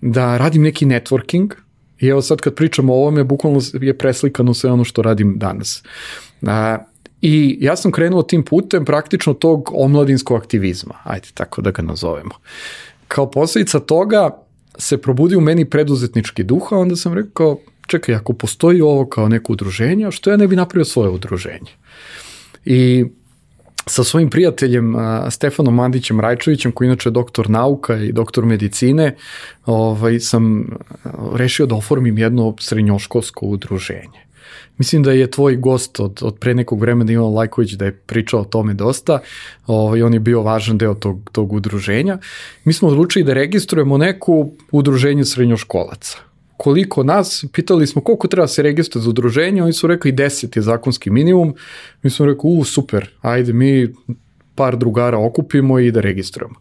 [0.01, 1.53] da radim neki networking.
[2.01, 5.83] I evo sad kad pričamo o ovome, bukvalno je preslikano sve ono što radim danas.
[6.47, 6.77] A,
[7.21, 12.31] I ja sam krenuo tim putem praktično tog omladinskog aktivizma, ajde tako da ga nazovemo.
[13.07, 14.29] Kao posljedica toga
[14.77, 19.29] se probudi u meni preduzetnički duh, a onda sam rekao, čekaj, ako postoji ovo kao
[19.29, 21.71] neko udruženje, što ja ne bi napravio svoje udruženje?
[22.65, 23.05] I
[23.85, 24.95] sa svojim prijateljem
[25.29, 29.15] Stefanom Mandićem Rajčevićem, koji inače je doktor nauka i doktor medicine,
[29.65, 30.65] ovaj, sam
[31.35, 34.31] rešio da oformim jedno srednjoškolsko udruženje.
[34.77, 38.41] Mislim da je tvoj gost od, od pre nekog vremena Ivan Lajković da je pričao
[38.41, 39.19] o tome dosta
[39.67, 42.17] ovaj, on je bio važan deo tog, tog udruženja.
[42.65, 46.30] Mi smo odlučili da registrujemo neku udruženje srednjoškolaca
[46.61, 50.61] koliko nas, pitali smo koliko treba se registrati za udruženje, oni su rekli 10 je
[50.61, 51.55] zakonski minimum,
[52.03, 53.93] mi smo rekli, u, super, ajde mi
[54.55, 56.55] par drugara okupimo i da registrujemo.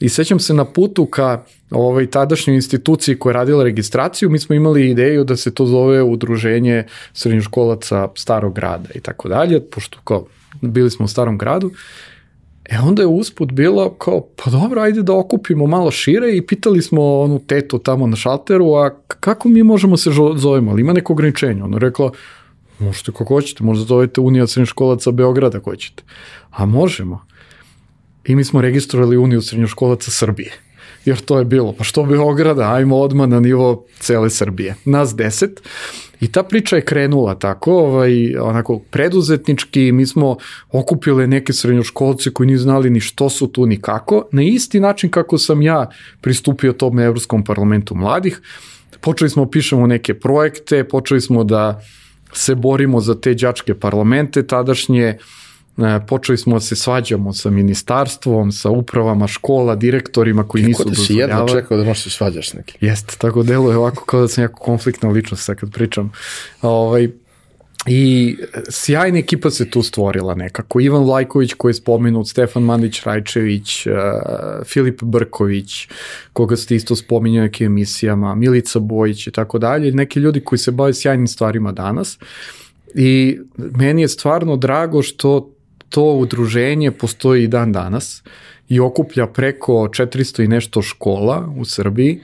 [0.00, 4.54] I sećam se na putu ka ovaj, tadašnjoj instituciji koja je radila registraciju, mi smo
[4.54, 10.26] imali ideju da se to zove udruženje srednjoškolaca starog grada i tako dalje, pošto kao
[10.60, 11.70] bili smo u starom gradu
[12.64, 16.82] E onda je usput bilo kao, pa dobro, ajde da okupimo malo šire i pitali
[16.82, 21.12] smo onu tetu tamo na šalteru, a kako mi možemo se zovemo, ali ima neko
[21.12, 21.62] ograničenje?
[21.62, 22.10] Ona rekla,
[22.78, 26.02] možete kako hoćete, možda zovete Unija srednjoškolaca Beograda ako hoćete.
[26.50, 27.26] A možemo.
[28.24, 30.52] I mi smo registrovali Uniju srednjoškolaca Srbije.
[31.04, 34.74] Jer to je bilo, pa što Beograda, ajmo odmah na nivo cele Srbije.
[34.84, 35.62] Nas deset
[36.22, 40.36] I ta priča je krenula tako, ovaj, onako preduzetnički, mi smo
[40.72, 45.10] okupile neke srednjoškolce koji nisu znali ni što su tu ni kako, na isti način
[45.10, 48.40] kako sam ja pristupio tom Evropskom parlamentu mladih.
[49.00, 51.82] Počeli smo pišemo neke projekte, počeli smo da
[52.32, 55.41] se borimo za te đačke parlamente tadašnje, uh,
[56.08, 61.30] počeli smo da se svađamo sa ministarstvom, sa upravama škola, direktorima koji nisu dozvoljavali.
[61.30, 62.76] Kako da si jedno čekao da možeš se svađaš s nekim?
[62.80, 66.12] Jeste, tako deluje ovako kao da sam jako konfliktna ličnost sad kad pričam.
[66.62, 67.08] Ovaj,
[67.86, 68.36] I
[68.70, 70.80] sjajna ekipa se tu stvorila nekako.
[70.80, 73.92] Ivan Lajković koji je spomenut, Stefan Mandić Rajčević, uh,
[74.64, 75.88] Filip Brković,
[76.32, 79.92] koga ste isto spominjali nekim emisijama, Milica Bojić i tako dalje.
[79.92, 82.18] Neki ljudi koji se bave sjajnim stvarima danas.
[82.94, 85.51] I meni je stvarno drago što
[85.92, 88.22] to udruženje postoji i dan danas
[88.68, 92.20] i okuplja preko 400 i nešto škola u Srbiji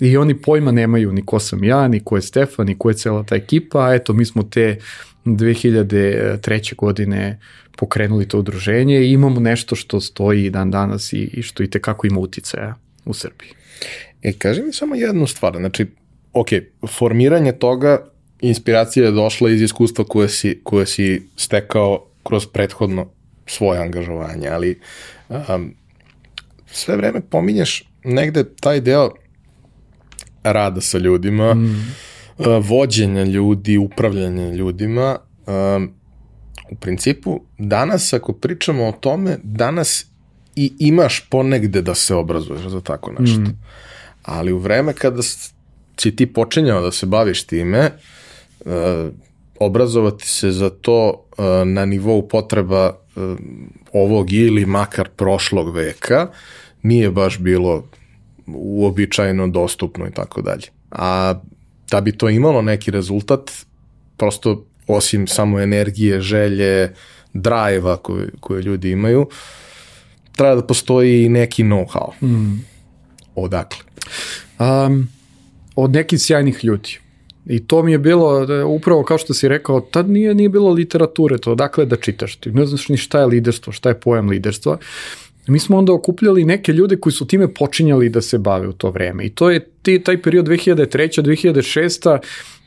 [0.00, 2.94] i oni pojma nemaju ni ko sam ja, ni ko je Stefan, ni ko je
[2.94, 4.78] cela ta ekipa, a eto mi smo te
[5.24, 6.76] 2003.
[6.76, 7.38] godine
[7.76, 12.06] pokrenuli to udruženje i imamo nešto što stoji dan danas i, i što i tekako
[12.06, 13.50] ima uticaja u Srbiji.
[14.22, 15.86] E, kaži mi samo jednu stvar, znači,
[16.32, 16.48] ok,
[16.88, 18.06] formiranje toga,
[18.40, 23.06] inspiracija je došla iz iskustva koje si, koje si stekao kroz prethodno
[23.46, 24.80] svoje angažovanje, ali
[25.28, 25.74] um,
[26.66, 29.10] sve vreme pominješ negde taj deo
[30.42, 31.94] rada sa ljudima, mm.
[32.38, 35.18] uh, vođenja ljudi, upravljanja ljudima.
[35.46, 35.90] Um,
[36.70, 40.06] u principu, danas ako pričamo o tome, danas
[40.56, 43.40] i imaš ponegde da se obrazuješ za tako nešto.
[43.40, 43.58] Mm.
[44.22, 45.22] Ali u vreme kada
[45.96, 47.90] si ti počinjao da se baviš time,
[48.64, 48.72] uh,
[49.60, 53.38] obrazovati se za to uh, na nivou potreba uh,
[53.92, 56.26] ovog ili makar prošlog veka
[56.82, 57.84] nije baš bilo
[58.46, 60.66] uobičajeno dostupno i tako dalje.
[60.90, 61.34] A
[61.90, 63.50] da bi to imalo neki rezultat,
[64.16, 66.94] prosto osim samo energije, želje,
[67.32, 69.28] drajeva koje, koje ljudi imaju,
[70.36, 72.12] treba da postoji neki know-how.
[72.22, 72.64] Mm.
[73.34, 73.78] Odakle?
[74.58, 75.08] Um,
[75.76, 76.98] od nekih sjajnih ljudi.
[77.50, 81.38] I to mi je bilo, upravo kao što si rekao, tad nije, nije bilo literature,
[81.38, 84.78] to dakle da čitaš, ti ne znaš ni šta je liderstvo, šta je pojam liderstva.
[85.46, 88.90] Mi smo onda okupljali neke ljude koji su time počinjali da se bave u to
[88.90, 89.26] vreme.
[89.26, 91.22] I to je ti, taj period 2003.
[91.22, 92.18] 2006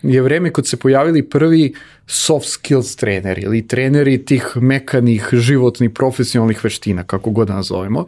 [0.04, 1.74] je vreme kad se pojavili prvi
[2.08, 8.06] soft skills treneri ili treneri tih mekanih, životnih, profesionalnih veština, kako god da nazovemo.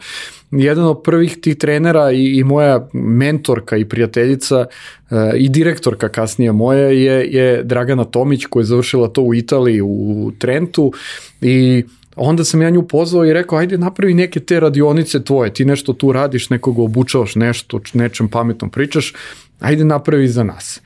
[0.52, 6.52] Jedan od prvih tih trenera i, i moja mentorka i prijateljica uh, i direktorka kasnije
[6.52, 10.93] moja je, je Dragana Tomić koja je završila to u Italiji, u Trentu
[11.41, 11.84] i
[12.16, 15.93] onda sam ja nju pozvao i rekao, ajde napravi neke te radionice tvoje, ti nešto
[15.93, 19.14] tu radiš, nekoga obučavaš nešto, nečem pametnom pričaš,
[19.60, 20.82] ajde napravi za nas.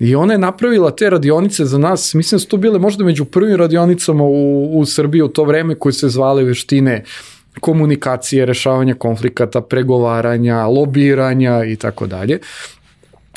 [0.00, 3.24] I ona je napravila te radionice za nas, mislim da su to bile možda među
[3.24, 7.04] prvim radionicama u, u Srbiji u to vreme koje se zvale veštine
[7.60, 12.38] komunikacije, rešavanja konflikata, pregovaranja, lobiranja i tako dalje.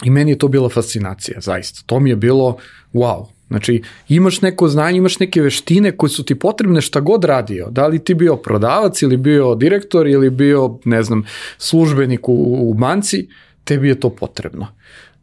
[0.03, 1.82] I meni je to bila fascinacija, zaista.
[1.86, 2.57] To mi je bilo
[2.93, 3.26] wow.
[3.47, 7.68] Znači, imaš neko znanje, imaš neke veštine koje su ti potrebne šta god radio.
[7.70, 11.24] Da li ti bio prodavac ili bio direktor ili bio, ne znam,
[11.57, 12.34] službenik u,
[12.70, 13.28] u banci,
[13.64, 14.68] tebi je to potrebno.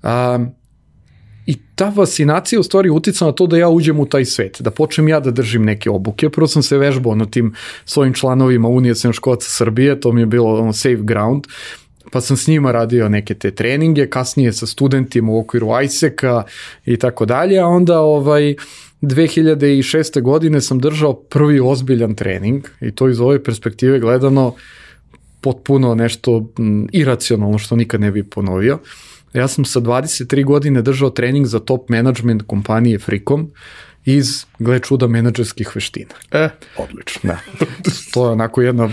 [0.02, 0.57] Um,
[1.48, 4.70] I ta fascinacija u stvari utica na to da ja uđem u taj svet, da
[4.70, 6.28] počnem ja da držim neke obuke.
[6.30, 10.60] Prvo sam se vežbao na tim svojim članovima Unije Sremškovaca Srbije, to mi je bilo
[10.60, 11.44] ono, safe ground,
[12.12, 16.42] pa sam s njima radio neke te treninge, kasnije sa studentima u okviru ISEC-a
[16.84, 18.54] i tako dalje, a onda ovaj,
[19.02, 20.22] 2006.
[20.22, 24.54] godine sam držao prvi ozbiljan trening i to iz ove perspektive gledano
[25.40, 26.46] potpuno nešto
[26.92, 28.78] iracionalno što nikad ne bi ponovio.
[29.32, 33.50] Ja sam sa 23 godine držao trening za top management kompanije Fricom
[34.04, 36.14] iz, gle čuda, menadžerskih veština.
[36.32, 37.20] E, odlično.
[37.22, 37.38] Da.
[38.12, 38.90] To je onako jedna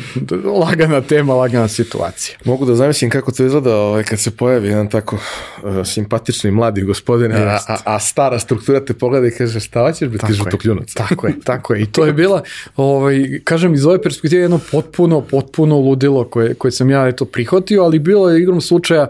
[0.59, 2.37] lagana tema, lagana situacija.
[2.45, 6.81] Mogu da zamislim kako to izgleda ovaj, kad se pojavi jedan tako uh, simpatični mladi
[6.81, 10.93] gospodin, a, a, a, stara struktura te pogleda i kaže šta hoćeš biti žutokljunac.
[10.93, 11.81] Tako je, tako je.
[11.81, 12.43] I to je bila,
[12.75, 17.83] ovaj, kažem, iz ove perspektive jedno potpuno, potpuno ludilo koje, koje sam ja eto prihvatio,
[17.83, 19.07] ali bilo je igrom slučaja,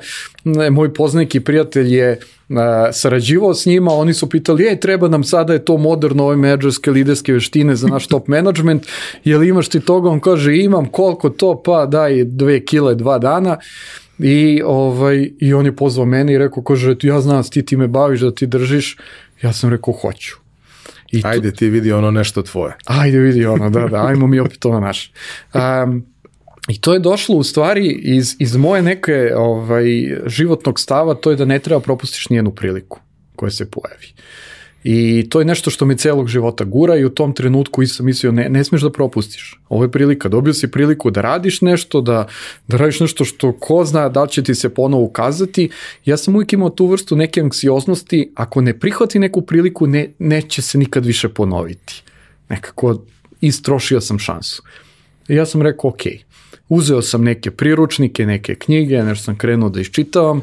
[0.72, 2.20] moj poznanik i prijatelj je
[2.91, 6.91] sarađivao s njima, oni su pitali, ej, treba nam sada je to moderno, ove menadžerske
[6.91, 8.88] liderske veštine za naš top management,
[9.24, 10.10] jel imaš ti toga?
[10.10, 11.62] On kaže, imam, koliko to?
[11.66, 13.58] Pa daj dve kile, dva dana.
[14.20, 17.78] I, ovaj, I on je pozvao mene i rekao, kaže, ja znam da ti ti
[17.78, 18.98] me baviš, da ti držiš.
[19.41, 20.36] Ja sam rekao, hoću.
[21.12, 22.74] I Ajde ti vidi ono nešto tvoje.
[22.86, 25.12] Ajde vidi ono, da, da, ajmo mi opet ovo naš.
[25.54, 26.06] Um,
[26.68, 29.86] I to je došlo u stvari iz, iz moje neke ovaj,
[30.26, 32.99] životnog stava, to je da ne treba propustiš nijednu priliku
[33.36, 34.07] koja se pojavi.
[34.88, 38.05] I to je nešto što me celog života gura i u tom trenutku i sam
[38.05, 39.59] mislio ne, ne smeš da propustiš.
[39.70, 42.28] Ovo je prilika, dobio si priliku da radiš nešto, da,
[42.68, 45.70] da radiš nešto što ko zna da će ti se ponovo ukazati.
[46.05, 50.61] Ja sam uvijek imao tu vrstu neke anksioznosti, ako ne prihvati neku priliku, ne, neće
[50.61, 52.03] se nikad više ponoviti.
[52.49, 53.01] Nekako
[53.41, 54.63] istrošio sam šansu.
[55.28, 56.35] I ja sam rekao, okej, okay,
[56.70, 60.41] uzeo sam neke priručnike, neke knjige, nešto sam krenuo da iščitavam.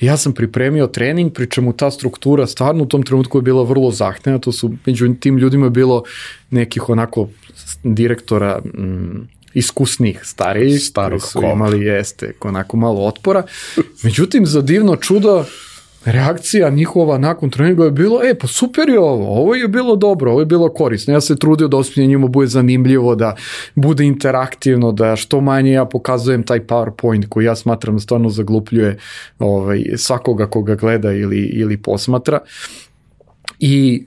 [0.00, 4.38] Ja sam pripremio trening, pričemu ta struktura stvarno u tom trenutku je bila vrlo zahtevna,
[4.38, 6.02] to su među tim ljudima je bilo
[6.50, 7.28] nekih onako
[7.82, 11.52] direktora mm, iskusnih, starijih, Starog koji su kova.
[11.52, 13.42] imali jeste onako malo otpora.
[14.02, 15.44] Međutim, za divno čudo,
[16.04, 20.30] reakcija njihova nakon treninga je bilo, e, pa super je ovo, ovo je bilo dobro,
[20.30, 21.14] ovo je bilo korisno.
[21.14, 23.34] Ja se trudio da osmijenje njima bude zanimljivo, da
[23.74, 28.98] bude interaktivno, da što manje ja pokazujem taj PowerPoint koji ja smatram da stvarno zaglupljuje
[29.38, 32.38] ovaj, svakoga koga gleda ili, ili posmatra.
[33.58, 34.04] I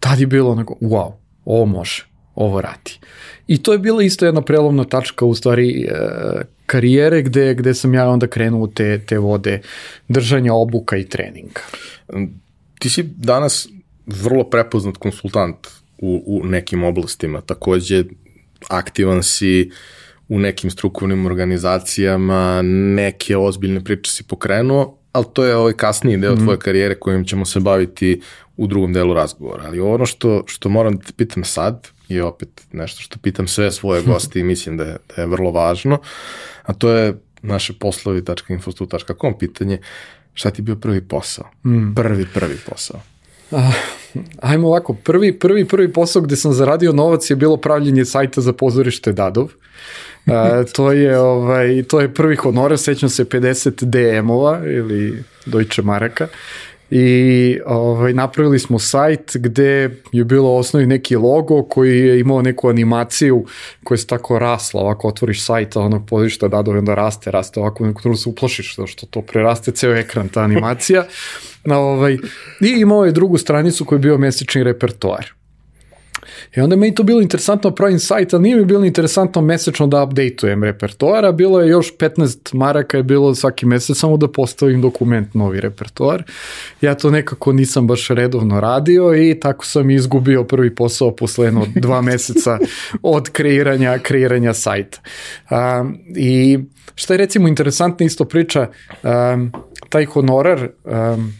[0.00, 1.12] tad je bilo onako, wow,
[1.44, 2.98] ovo može, ovo radi.
[3.46, 7.94] I to je bila isto jedna prelomna tačka u stvari e, karijere gde, gde sam
[7.94, 9.60] ja onda krenuo te, te vode
[10.08, 11.64] držanja obuka i treninga.
[12.78, 13.68] Ti si danas
[14.06, 15.66] vrlo prepoznat konsultant
[15.98, 18.04] u, u nekim oblastima, takođe
[18.68, 19.70] aktivan si
[20.28, 22.62] u nekim strukovnim organizacijama,
[22.94, 26.38] neke ozbiljne priče si pokrenuo, ali to je ovaj kasniji deo mm.
[26.38, 28.20] tvoje karijere kojim ćemo se baviti
[28.56, 29.64] u drugom delu razgovora.
[29.66, 33.72] Ali ono što, što moram da te pitam sad, je opet nešto što pitam sve
[33.72, 35.98] svoje goste i mislim da je, da je vrlo važno,
[36.62, 39.78] a to je naše poslovi.infostu.com pitanje
[40.34, 41.44] šta ti je bio prvi posao?
[41.66, 41.94] Mm.
[41.94, 43.00] Prvi, prvi posao.
[43.50, 43.60] Uh,
[44.40, 48.52] ajmo ovako, prvi, prvi, prvi posao gde sam zaradio novac je bilo pravljenje sajta za
[48.52, 49.44] pozorište Dadov.
[49.44, 49.52] Uh,
[50.76, 56.28] to je ovaj to je prvi honor, sećam se 50 DM-ova ili Deutsche Maraka
[56.90, 62.68] i ovaj, napravili smo sajt gde je bilo osnovi neki logo koji je imao neku
[62.68, 63.44] animaciju
[63.84, 67.86] koja se tako rasla, ovako otvoriš sajt, a onog podišta da onda raste, raste ovako,
[67.86, 71.04] neko se uplašiš što to preraste ceo ekran, ta animacija.
[71.70, 72.14] ovaj,
[72.60, 75.37] I imao je drugu stranicu koji je bio mesečni repertoar.
[76.56, 80.02] I onda meni to bilo interesantno pravim sajt, ali nije mi bilo interesantno mesečno da
[80.02, 85.34] updateujem repertoara, bilo je još 15 maraka je bilo svaki mesec samo da postavim dokument
[85.34, 86.22] novi repertoar.
[86.80, 91.66] Ja to nekako nisam baš redovno radio i tako sam izgubio prvi posao posle jedno
[91.74, 92.58] dva meseca
[93.02, 94.98] od kreiranja, kreiranja sajta.
[95.50, 96.58] Um, I
[96.94, 98.68] šta je recimo interesantna isto priča,
[99.02, 99.52] um,
[99.88, 101.32] taj honorar um,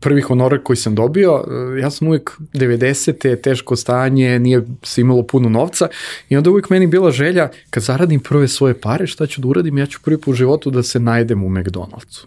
[0.00, 1.44] prvi honorar koji sam dobio,
[1.76, 3.40] e, ja sam uvijek 90.
[3.40, 5.88] teško stanje, nije se imalo puno novca
[6.28, 9.78] i onda uvijek meni bila želja kad zaradim prve svoje pare, šta ću da uradim,
[9.78, 12.26] ja ću prvi put u životu da se najedem u McDonald'su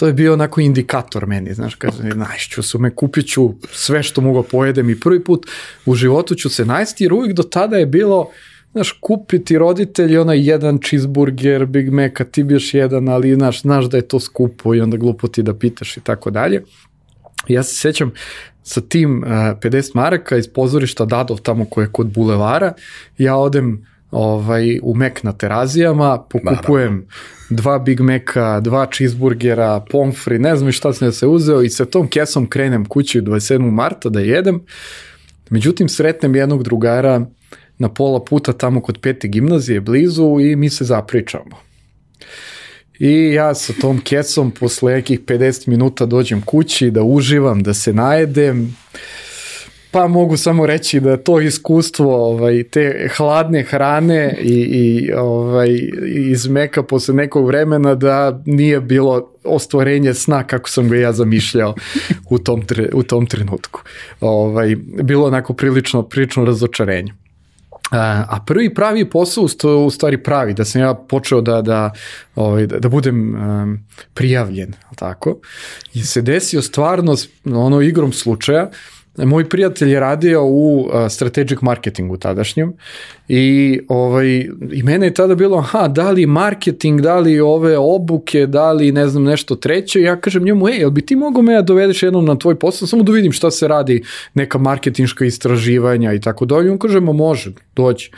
[0.00, 4.20] to je bio onako indikator meni, znaš, kaže, najšću su me, kupit ću sve što
[4.20, 5.46] mogu pojedem i prvi put
[5.86, 8.30] u životu ću se najsti, jer uvijek do tada je bilo,
[8.72, 13.84] znaš, kupiti roditelji onaj jedan cheeseburger, Big Mac, a ti biš jedan, ali znaš, znaš
[13.84, 16.62] da je to skupo i onda glupo ti da pitaš i tako dalje.
[17.48, 18.12] Ja se sećam
[18.62, 22.72] sa tim uh, 50 maraka iz pozorišta Dadov tamo koje je kod bulevara,
[23.18, 27.06] ja odem ovaj, u Mek na terazijama, pokupujem Naravno.
[27.50, 31.84] dva Big Maca, dva cheeseburgera, pomfri, ne znam šta sam ja se uzeo i sa
[31.84, 33.70] tom kesom krenem kući 27.
[33.70, 34.60] marta da jedem.
[35.50, 37.26] Međutim, sretnem jednog drugara
[37.80, 41.56] na pola puta tamo kod pete gimnazije blizu i mi se zapričamo.
[42.98, 47.92] I ja sa tom kesom posle nekih 50 minuta dođem kući da uživam, da se
[47.92, 48.76] najedem.
[49.90, 55.68] Pa mogu samo reći da to iskustvo ovaj, te hladne hrane i, i ovaj,
[56.30, 61.74] iz meka posle nekog vremena da nije bilo ostvarenje sna kako sam ga ja zamišljao
[62.30, 63.80] u tom, tre, u tom trenutku.
[64.20, 67.12] Ovaj, bilo onako prilično, prilično razočarenje.
[67.90, 69.46] A prvi pravi posao,
[69.86, 71.92] u stvari pravi, da sam ja počeo da, da,
[72.34, 73.78] ovaj, da, da budem um,
[74.14, 75.38] prijavljen, tako,
[75.94, 78.70] i se desio stvarno ono igrom slučaja,
[79.16, 82.72] moj prijatelj je radio u strategic marketingu tadašnjem
[83.28, 88.46] i, ovaj, i mene je tada bilo, aha, da li marketing, da li ove obuke,
[88.46, 91.62] da li ne znam nešto treće, ja kažem njemu, ej, jel bi ti mogo me
[91.62, 94.02] dovedeš jednom na tvoj posao, samo da vidim šta se radi,
[94.34, 98.10] neka marketinška istraživanja i tako dalje, on kaže, ma može, doći.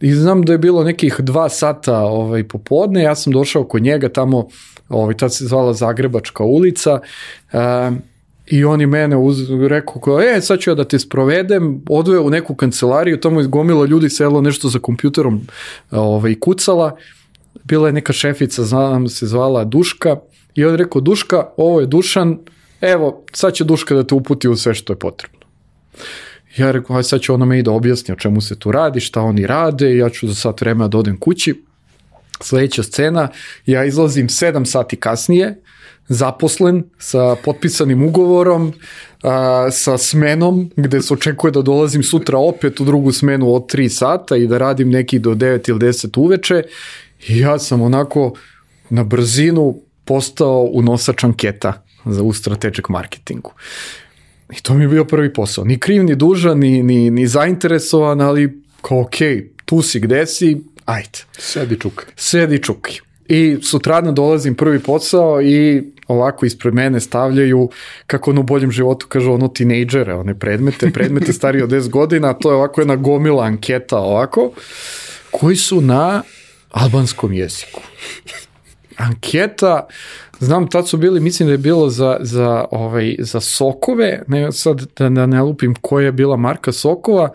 [0.00, 4.08] I znam da je bilo nekih dva sata ovaj, popodne, ja sam došao kod njega
[4.08, 4.48] tamo,
[4.88, 7.00] ovaj, tad se zvala Zagrebačka ulica,
[7.52, 7.60] uh,
[8.46, 12.30] I oni mene uz, rekao kao, e, sad ću ja da te sprovedem, odveo u
[12.30, 15.40] neku kancelariju, tamo je gomila ljudi selo nešto za kompjuterom
[15.90, 16.96] ovaj, kucala,
[17.64, 20.16] bila je neka šefica, znam se zvala Duška,
[20.54, 22.38] i on rekao, Duška, ovo je Dušan,
[22.80, 25.38] evo, sad će Duška da te uputi u sve što je potrebno.
[26.56, 29.00] Ja rekao, aj sad će ona me i da objasni o čemu se tu radi,
[29.00, 31.64] šta oni rade, ja ću za sat vremena da odem kući.
[32.40, 33.28] Sledeća scena,
[33.66, 35.60] ja izlazim 7 sati kasnije,
[36.08, 38.72] zaposlen sa potpisanim ugovorom,
[39.22, 43.88] a, sa smenom gde se očekuje da dolazim sutra opet u drugu smenu od 3
[43.88, 46.62] sata i da radim neki do 9 ili 10 uveče
[47.28, 48.32] i ja sam onako
[48.90, 52.32] na brzinu postao unosač anketa za u
[52.88, 53.52] marketingu.
[54.52, 55.64] I to mi je bio prvi posao.
[55.64, 59.16] Ni kriv, ni dužan, ni, ni, ni zainteresovan, ali kao ok,
[59.64, 61.18] tu si, gde si, ajde.
[61.38, 62.06] Sedi čuk.
[62.16, 62.88] Sedi čuk.
[63.28, 67.68] I sutradno dolazim prvi posao i ovako ispred mene stavljaju,
[68.06, 72.32] kako ono u boljem životu kažu, ono tinejdžere, one predmete, predmete stari od 10 godina,
[72.32, 74.50] to je ovako jedna gomila anketa ovako,
[75.30, 76.22] koji su na
[76.70, 77.80] albanskom jeziku.
[78.96, 79.86] Anketa,
[80.38, 84.86] znam, tad su bili, mislim da je bilo za, za, ovaj, za sokove, ne, sad
[84.98, 87.32] da, da ne lupim koja je bila marka sokova,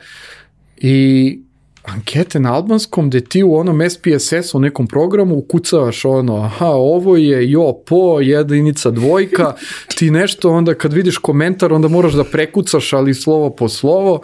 [0.78, 1.40] i
[1.84, 7.18] ankete na albanskom gde ti u onom SPSS u nekom programu ukucavaš ono, aha, ovo
[7.18, 9.54] je jo, po, jedinica, dvojka,
[9.98, 14.22] ti nešto onda kad vidiš komentar onda moraš da prekucaš, ali slovo po slovo.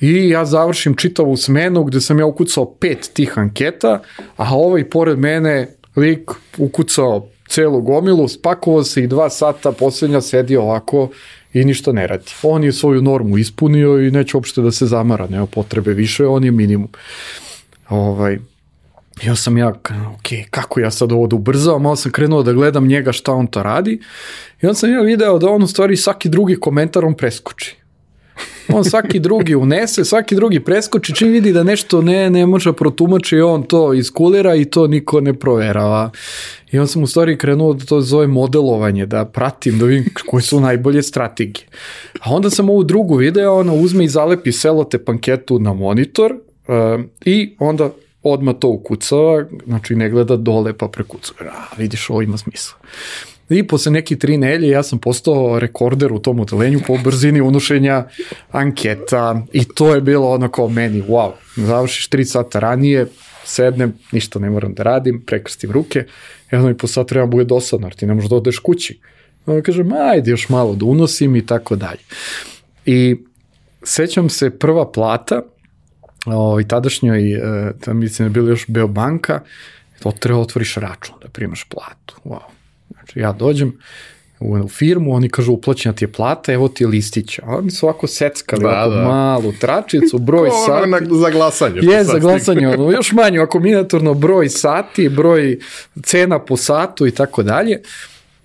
[0.00, 4.02] I ja završim čitavu smenu gde sam ja ukucao pet tih anketa,
[4.36, 10.56] a ovaj pored mene lik ukucao celu gomilu, spakovao se i dva sata, poslednja sedi
[10.56, 11.08] ovako
[11.52, 12.24] i ništa ne radi.
[12.42, 16.44] On je svoju normu ispunio i neće uopšte da se zamara, nema potrebe više, on
[16.44, 16.88] je minimum.
[17.88, 18.38] Ovaj,
[19.22, 19.68] ja sam ja,
[20.14, 23.46] ok, kako ja sad ovo da ubrzavam, malo sam krenuo da gledam njega šta on
[23.46, 24.00] to radi
[24.62, 27.79] i on sam ja video da on u stvari svaki drugi komentar on preskoči.
[28.72, 33.40] On svaki drugi unese, svaki drugi preskoči, čim vidi da nešto ne, ne može protumači,
[33.40, 36.10] on to iskulira i to niko ne proverava.
[36.72, 40.42] I on sam u stvari krenuo da to zove modelovanje, da pratim, da vidim koje
[40.42, 41.66] su najbolje strategije.
[42.20, 47.04] A onda sam ovu drugu video, ono uzme i zalepi selote panketu na monitor uh,
[47.24, 47.90] i onda
[48.22, 51.50] odma to ukucava, znači ne gleda dole pa prekucava.
[51.50, 52.76] A, vidiš, ovo ima smisla.
[53.50, 58.04] I posle neke tri nelje ja sam postao rekorder u tom odelenju po brzini unošenja
[58.50, 63.06] anketa i to je bilo ono kao meni, wow, završiš tri sata ranije,
[63.44, 66.04] sednem, ništa ne moram da radim, prekrstim ruke,
[66.50, 69.00] jedno i po sat treba bude dosadno, jer ti ne možeš da odeš kući.
[69.46, 72.00] Onda kažem, ajde još malo da unosim i tako dalje.
[72.86, 73.16] I
[73.82, 75.42] sećam se prva plata,
[76.26, 79.40] ovaj, tadašnjoj, e, tam mislim da je bila još Beobanka,
[80.02, 82.16] to treba otvoriš račun da primaš platu.
[82.24, 82.59] Wow.
[83.10, 83.78] Znači ja dođem,
[84.40, 87.38] u, firmu, oni kažu uplaćena ti je plata, evo ti je listić.
[87.38, 89.02] A oni su ovako seckali, da, ovako da.
[89.02, 90.90] malu tračicu, broj sati.
[90.90, 91.80] Na, za glasanje.
[91.82, 95.58] Je, za glasanje, ono, još manje, ovako miniaturno broj sati, broj
[96.02, 97.80] cena po satu i tako dalje.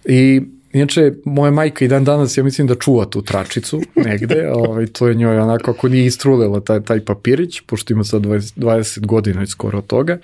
[0.05, 0.41] I
[0.76, 5.07] Inače, moja majka i dan danas, ja mislim da čuva tu tračicu negde, ovaj, to
[5.07, 9.43] je njoj onako, ako nije istrulila taj, taj papirić, pošto ima sad 20, 20 godina
[9.43, 10.18] i skoro od toga.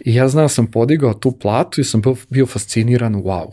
[0.00, 3.50] I ja znam, da sam podigao tu platu i sam bio, bio fasciniran, wow,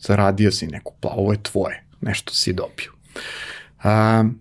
[0.00, 2.92] zaradio si neku platu, ovo je tvoje, nešto si dobio.
[3.84, 4.40] Um,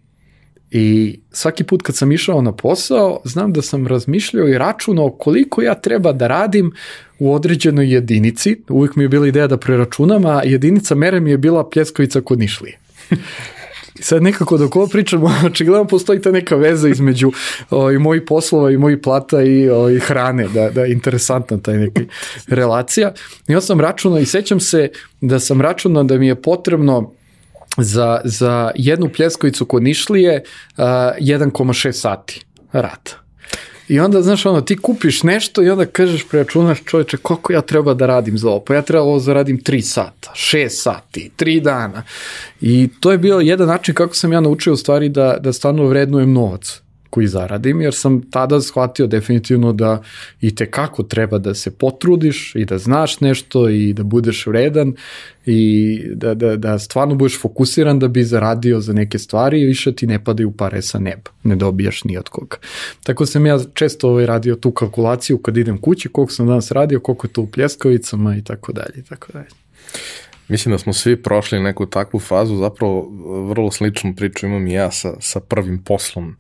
[0.72, 5.62] I svaki put kad sam išao na posao, znam da sam razmišljao i računao koliko
[5.62, 6.72] ja treba da radim
[7.20, 8.62] u određenoj jedinici.
[8.70, 12.40] Uvijek mi je bila ideja da preračunam, a jedinica mere mi je bila pljeskavica kod
[12.40, 12.78] Nišlije.
[14.00, 17.32] I sad nekako dok ovo pričam, očigledno postoji ta neka veza između
[17.70, 21.58] o, i mojih poslova i mojih plata i, o, i hrane, da, da je interesantna
[21.58, 22.02] taj neki
[22.48, 23.14] relacija.
[23.48, 24.90] I ja sam računao i sećam se
[25.22, 27.12] da sam računao da mi je potrebno
[27.78, 33.27] za, za jednu pljeskovicu kod Nišlije uh, 1,6 sati rata.
[33.88, 37.94] I onda, znaš, ono, ti kupiš nešto i onda kažeš, preračunaš čoveče, koliko ja treba
[37.94, 38.60] da radim za ovo?
[38.60, 42.04] Pa ja treba ovo zaradim 3 sata, 6 sati, 3 dana.
[42.62, 45.86] I to je bio jedan način kako sam ja naučio u stvari da, da stvarno
[45.86, 50.02] vrednujem novac koji zaradim, jer sam tada shvatio definitivno da
[50.42, 54.94] i te kako treba da se potrudiš i da znaš nešto i da budeš vredan
[55.46, 59.96] i da, da, da stvarno budeš fokusiran da bi zaradio za neke stvari i više
[59.96, 62.58] ti ne padaju pare sa neba, ne dobijaš ni od koga.
[63.04, 67.00] Tako sam ja često ovaj radio tu kalkulaciju kad idem kući, koliko sam danas radio,
[67.00, 69.48] koliko je to u pljeskavicama i tako dalje tako dalje.
[70.48, 73.10] Mislim da smo svi prošli neku takvu fazu, zapravo
[73.50, 76.36] vrlo sličnu priču imam i ja sa, sa prvim poslom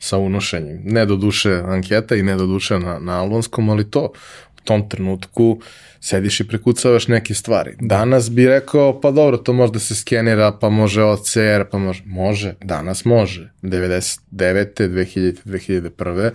[0.00, 0.80] sa unošenjem.
[0.84, 4.12] Ne do duše anketa i ne do duše na, na albonskom, ali to
[4.56, 5.60] u tom trenutku
[6.00, 7.76] sediš i prekucavaš neke stvari.
[7.80, 12.02] Danas bi rekao, pa dobro, to može da se skenira, pa može OCR, pa može.
[12.06, 13.50] Može, danas može.
[13.62, 14.18] 99.
[14.32, 15.36] 2000.
[15.44, 16.30] 2001.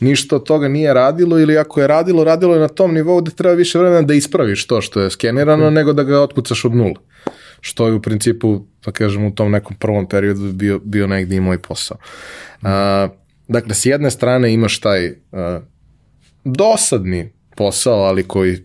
[0.00, 3.30] Ništa od toga nije radilo ili ako je radilo, radilo je na tom nivou da
[3.30, 5.74] treba više vremena da ispraviš to što je skenirano, mm.
[5.74, 7.00] nego da ga otkucaš od nula.
[7.60, 11.40] Što je u principu, da kažem, u tom nekom prvom periodu bio, bio negdje i
[11.40, 11.96] moj posao.
[12.62, 12.68] Uh,
[13.48, 15.16] dakle, s jedne strane imaš taj uh,
[16.44, 18.58] dosadni posao, ali koji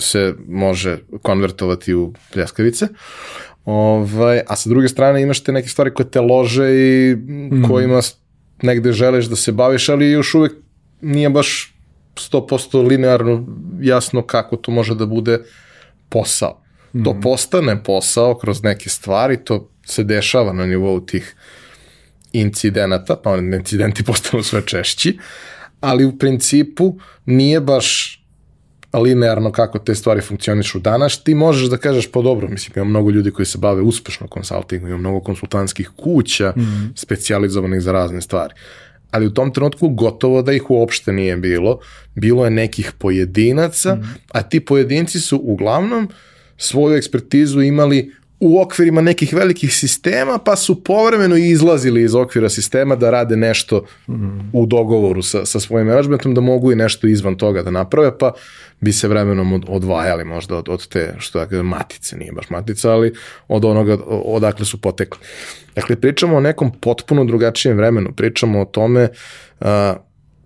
[0.00, 2.88] se može konvertovati u pljeskavice.
[3.64, 7.62] Ovaj, a sa druge strane imaš te neke stvari koje te lože i mm.
[7.68, 8.00] kojima
[8.62, 10.52] negde želiš da se baviš, ali još uvek
[11.00, 11.74] nije baš
[12.14, 13.46] 100% linearno
[13.80, 15.38] jasno kako to može da bude
[16.08, 16.62] posao.
[16.96, 17.04] Mm.
[17.04, 21.34] To postane posao kroz neke stvari, to se dešava na nivou tih
[22.32, 25.18] incidenata, pa incidenti postanu sve češći,
[25.80, 28.20] ali u principu nije baš
[28.92, 33.10] linearno kako te stvari funkcionišu danas, ti možeš da kažeš pa dobro, mislim ima mnogo
[33.10, 36.92] ljudi koji se bave uspešno konsultingom, ima mnogo konsultantskih kuća mm.
[36.94, 38.54] specijalizovanih za razne stvari.
[39.10, 41.78] Ali u tom trenutku gotovo da ih uopšte nije bilo.
[42.14, 44.14] Bilo je nekih pojedinaca, mm.
[44.32, 46.08] a ti pojedinci su uglavnom
[46.56, 52.96] svoju ekspertizu imali u okvirima nekih velikih sistema, pa su povremeno izlazili iz okvira sistema
[52.96, 53.84] da rade nešto
[54.52, 58.32] u dogovoru sa, sa svojim managementom, da mogu i nešto izvan toga da naprave, pa
[58.80, 63.12] bi se vremenom odvajali možda od, od te, što da matice, nije baš matica, ali
[63.48, 65.20] od onoga odakle su potekli.
[65.74, 69.08] Dakle, pričamo o nekom potpuno drugačijem vremenu, pričamo o tome
[69.60, 69.66] uh,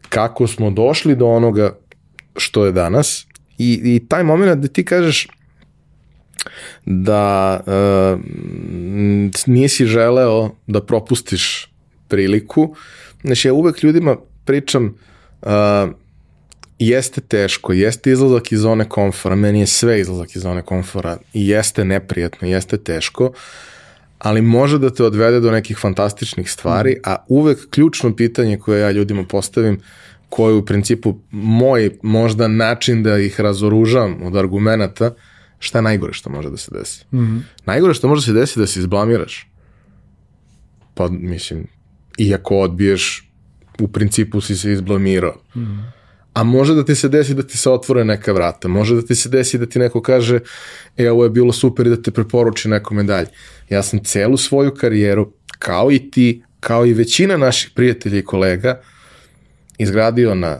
[0.09, 1.79] kako smo došli do onoga
[2.37, 3.27] što je danas
[3.59, 5.29] i, i taj moment da ti kažeš
[6.85, 8.21] da uh,
[9.47, 11.71] nisi želeo da propustiš
[12.09, 12.75] priliku.
[13.25, 14.95] Znači, ja uvek ljudima pričam
[15.43, 15.51] uh,
[16.79, 21.49] jeste teško, jeste izlazak iz zone komfora, meni je sve izlazak iz zone komfora i
[21.49, 23.33] jeste neprijatno, jeste teško,
[24.19, 28.91] ali može da te odvede do nekih fantastičnih stvari, a uvek ključno pitanje koje ja
[28.91, 29.81] ljudima postavim,
[30.29, 35.13] koje je u principu moj možda način da ih razoružam od argumenta, uh,
[35.61, 37.05] šta je najgore što može da se desi?
[37.13, 37.41] Mm -hmm.
[37.65, 39.49] Najgore što može da se desi da se izblamiraš.
[40.95, 41.67] Pa, mislim,
[42.19, 43.31] iako odbiješ,
[43.81, 45.37] u principu si se izblamirao.
[45.55, 45.83] Mm -hmm.
[46.35, 48.69] A može da ti se desi da ti se otvore neka vrata.
[48.69, 50.41] Može da ti se desi da ti neko kaže
[50.97, 53.29] e, ovo je bilo super i da te preporuči nekome dalje.
[53.69, 58.81] Ja sam celu svoju karijeru, kao i ti, kao i većina naših prijatelja i kolega,
[59.79, 60.59] izgradio na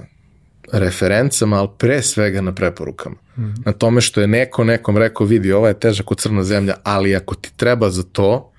[0.73, 3.17] referencama, ali pre svega na preporukama.
[3.41, 3.63] Mm -hmm.
[3.67, 7.17] Na tome što je neko nekom rekao, vidi, ova je težak u crna zemlja, ali
[7.17, 8.53] ako ti treba za to,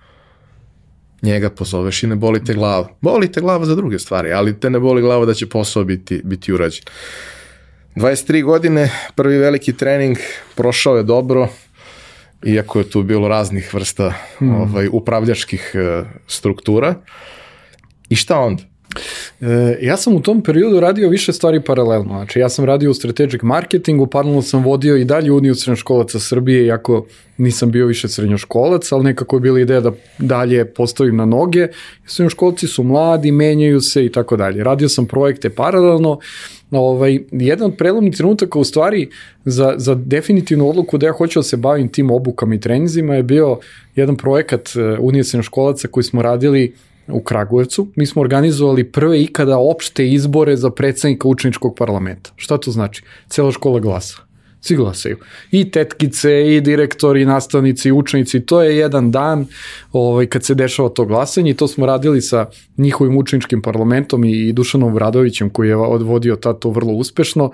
[1.22, 2.90] njega pozoveš i ne boli te glava.
[3.02, 6.22] Boli te glava za druge stvari, ali te ne boli glava da će posao biti,
[6.24, 6.84] biti urađen.
[7.96, 10.18] 23 godine, prvi veliki trening,
[10.56, 11.48] prošao je dobro,
[12.46, 14.56] iako je tu bilo raznih vrsta mm.
[14.56, 16.96] ovaj, upravljačkih uh, struktura.
[18.10, 18.64] I šta onda?
[19.42, 22.10] E, ja sam u tom periodu radio više stvari paralelno.
[22.10, 26.66] Znači, ja sam radio u strategic marketingu, paralelno sam vodio i dalje Uniju srednjoškolaca Srbije,
[26.66, 27.06] iako
[27.38, 31.68] nisam bio više srednjoškolac, ali nekako je bila ideja da dalje postavim na noge.
[32.06, 34.64] Srednjoškolci su mladi, menjaju se i tako dalje.
[34.64, 36.20] Radio sam projekte paralelno,
[36.72, 39.10] ovaj, jedan od prelomnih trenutaka u stvari
[39.46, 43.24] za, za definitivnu odluku da ja hoću da se bavim tim obukama i trenizima je
[43.24, 43.60] bio
[43.96, 46.74] jedan projekat e, Unije srednjoškolaca koji smo radili
[47.14, 47.88] u Kragujevcu.
[47.96, 52.32] Mi smo organizovali prve ikada opšte izbore za predsednika učeničkog parlamenta.
[52.36, 53.04] Šta to znači?
[53.28, 54.32] Cela škola glasa.
[54.62, 55.18] Svi glasaju.
[55.52, 58.40] I tetkice, i direktori, i nastavnici, i učenici.
[58.40, 59.46] To je jedan dan
[59.92, 62.46] ovaj, kad se dešava to glasanje i to smo radili sa
[62.78, 67.52] njihovim učeničkim parlamentom i Dušanom Vradovićem koji je odvodio tad to vrlo uspešno.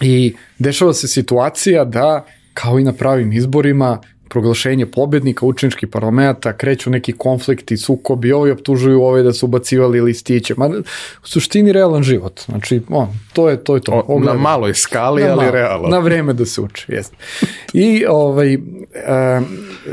[0.00, 2.24] I dešava se situacija da
[2.54, 4.00] kao i na pravim izborima
[4.34, 10.54] proglašenje pobednika učeničkih parlamenta, kreću neki konflikti, sukobi, ovi optužuju ove da su ubacivali listiće.
[10.56, 10.66] Ma,
[11.22, 12.40] u suštini realan život.
[12.44, 13.74] Znači, on, to je to.
[13.74, 14.02] Je to.
[14.08, 15.88] O, na maloj skali, na ali malo, realno.
[15.88, 17.14] Na vreme da se uči, jest.
[17.72, 18.58] I ovaj,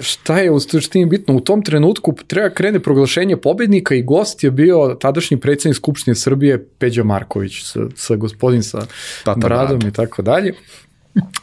[0.02, 1.36] šta je u suštini bitno?
[1.36, 6.66] U tom trenutku treba krene proglašenje pobednika i gost je bio tadašnji predsednik Skupštine Srbije
[6.78, 8.86] Peđa Marković sa, sa gospodin sa
[9.24, 10.54] Tata bradom i tako dalje.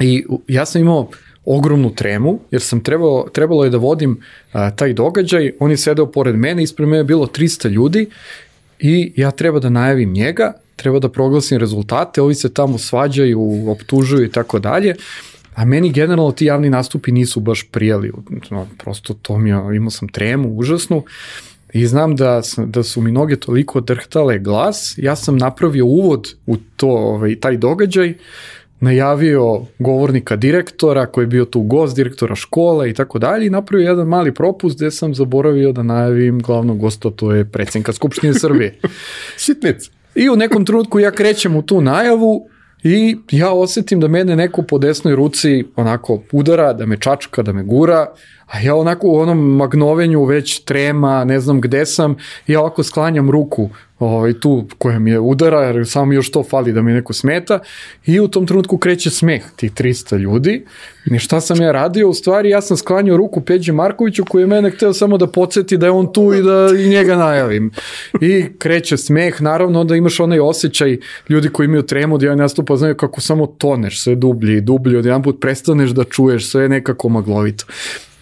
[0.01, 1.11] I ja sam imao
[1.49, 4.20] ogromnu tremu, jer sam trebalo, trebalo je da vodim
[4.53, 8.07] a, taj događaj, on je sedeo pored mene, ispred mene je bilo 300 ljudi
[8.78, 14.24] i ja treba da najavim njega, treba da proglasim rezultate, ovi se tamo svađaju, optužuju
[14.24, 14.94] i tako dalje,
[15.55, 18.12] a meni generalno ti javni nastupi nisu baš prijeli,
[18.51, 21.03] no, prosto to mi je, imao sam tremu užasnu,
[21.72, 26.57] I znam da, da su mi noge toliko drhtale glas, ja sam napravio uvod u
[26.76, 28.14] to, ovaj, taj događaj,
[28.81, 33.89] najavio govornika direktora koji je bio tu gost direktora škole i tako dalje i napravio
[33.89, 38.79] jedan mali propust gde sam zaboravio da najavim glavnog gosta, to je predsednika Skupštine Srbije.
[39.37, 39.91] Sitnic.
[40.14, 42.49] I u nekom trenutku ja krećem u tu najavu
[42.83, 47.53] i ja osetim da mene neko po desnoj ruci onako udara, da me čačka, da
[47.53, 48.07] me gura,
[48.49, 53.30] a ja onako u onom magnovenju već trema, ne znam gde sam, ja ovako sklanjam
[53.30, 57.12] ruku ovaj, tu koja mi je udara, jer samo još to fali da mi neko
[57.12, 57.59] smeta
[58.07, 60.64] i u tom trenutku kreće smeh tih 300 ljudi.
[61.05, 62.09] I šta sam ja radio?
[62.09, 65.76] U stvari ja sam sklanjao ruku Peđe Markoviću koji je mene hteo samo da podsjeti
[65.76, 67.70] da je on tu i da i njega najavim.
[68.20, 72.76] I kreće smeh, naravno onda imaš onaj osjećaj ljudi koji imaju tremu da ja nastupa
[72.76, 76.68] znaju kako samo toneš sve dublje i dublje, od jedan put prestaneš da čuješ sve
[76.68, 77.64] nekako maglovito.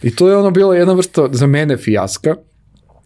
[0.02, 2.36] I to je ono bilo jedna vrsta za mene fijaska,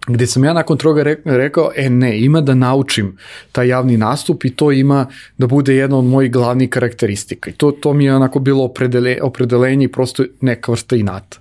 [0.07, 3.16] gde sam ja nakon toga rekao, e ne, ima da naučim
[3.53, 5.07] taj javni nastup i to ima
[5.38, 7.51] da bude jedna od mojih glavnih karakteristika.
[7.51, 11.38] I to, to mi je onako bilo opredele, opredelenje i prosto neka vrsta inata.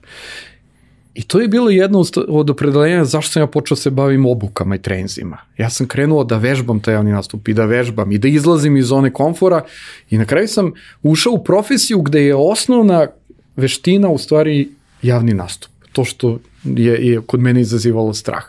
[1.13, 4.75] I to je bilo jedno od opredelenja zašto sam ja počeo da se bavim obukama
[4.75, 5.37] i trenzima.
[5.57, 8.85] Ja sam krenuo da vežbam taj javni nastup i da vežbam i da izlazim iz
[8.85, 9.63] zone komfora
[10.09, 10.71] i na kraju sam
[11.03, 13.07] ušao u profesiju gde je osnovna
[13.55, 14.69] veština u stvari
[15.01, 15.71] javni nastup.
[15.91, 18.43] To što je, je kod mene izazivalo strah.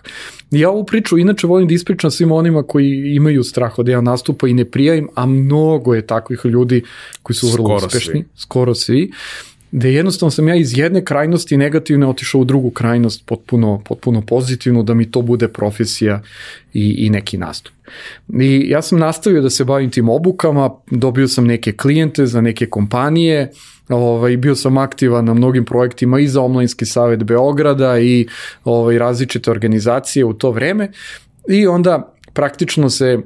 [0.50, 4.48] Ja ovu priču inače volim da ispričam svima onima koji imaju strah od jedan nastupa
[4.48, 6.82] i ne prijavim, a mnogo je takvih ljudi
[7.22, 8.24] koji su vrlo skoro uspešni, svi.
[8.36, 9.10] skoro svi,
[9.72, 14.82] da jednostavno sam ja iz jedne krajnosti negativne otišao u drugu krajnost potpuno, potpuno pozitivno,
[14.82, 16.22] da mi to bude profesija
[16.74, 17.74] i, i neki nastup.
[18.40, 22.66] I ja sam nastavio da se bavim tim obukama, dobio sam neke klijente za neke
[22.66, 23.52] kompanije,
[23.90, 28.26] Ovaj, bio sam aktivan na mnogim projektima i za Omlinski savet Beograda i
[28.64, 30.90] ovaj, različite organizacije u to vreme
[31.48, 33.18] i onda praktično se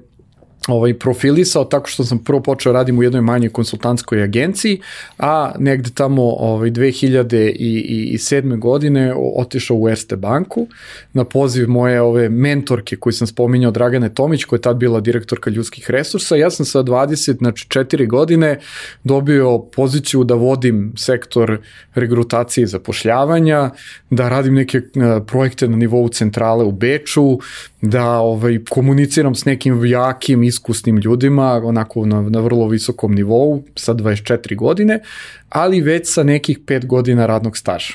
[0.69, 4.81] ovaj, profilisao tako što sam prvo počeo radim u jednoj manjoj konsultantskoj agenciji,
[5.19, 8.59] a negde tamo ovaj, 2007.
[8.59, 10.67] godine otišao u Erste banku
[11.13, 15.51] na poziv moje ove mentorke koju sam spominjao Dragane Tomić koja je tad bila direktorka
[15.51, 16.37] ljudskih resursa.
[16.37, 18.59] Ja sam sa 20, znači 4 godine
[19.05, 21.59] dobio poziciju da vodim sektor
[21.95, 23.71] regrutacije i zapošljavanja,
[24.11, 24.81] da radim neke
[25.27, 27.39] projekte na nivou centrale u Beču,
[27.81, 33.95] da ovaj, komuniciram s nekim jakim, iskusnim ljudima, onako na, na vrlo visokom nivou, sa
[33.95, 35.01] 24 godine,
[35.49, 37.95] ali već sa nekih 5 godina radnog staža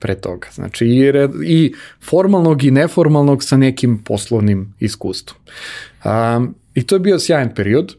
[0.00, 0.48] pre toga.
[0.52, 1.12] Znači i,
[1.46, 5.38] i formalnog i neformalnog sa nekim poslovnim iskustvom.
[6.04, 7.94] Um, I to je bio sjajan period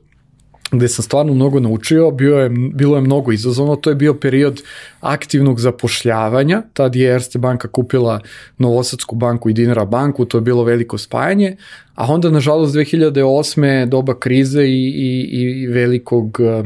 [0.71, 4.61] gde sam stvarno mnogo naučio, bio je, bilo je mnogo izazovno, to je bio period
[4.99, 8.19] aktivnog zapošljavanja, tad je Erste banka kupila
[8.57, 11.55] Novosadsku banku i Dinara banku, to je bilo veliko spajanje,
[11.95, 13.85] a onda nažalost 2008.
[13.85, 16.65] doba krize i, i, i velikog uh,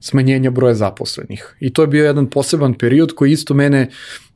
[0.00, 1.56] smanjenja broja zaposlenih.
[1.60, 3.88] I to je bio jedan poseban period koji isto mene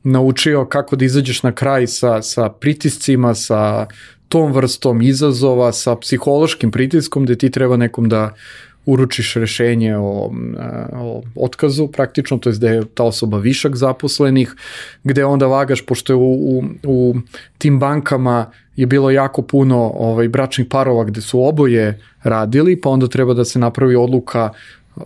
[0.03, 3.87] naučio kako da izađeš na kraj sa, sa pritiscima, sa
[4.29, 8.35] tom vrstom izazova sa psihološkim pritiskom gde ti treba nekom da
[8.87, 10.31] uručiš rešenje o,
[10.93, 14.55] o otkazu praktično, to je da je ta osoba višak zaposlenih,
[15.05, 17.15] gde onda vagaš, pošto je u, u, u
[17.59, 23.09] tim bankama je bilo jako puno ovaj, bračnih parova gde su oboje radili, pa onda
[23.09, 24.51] treba da se napravi odluka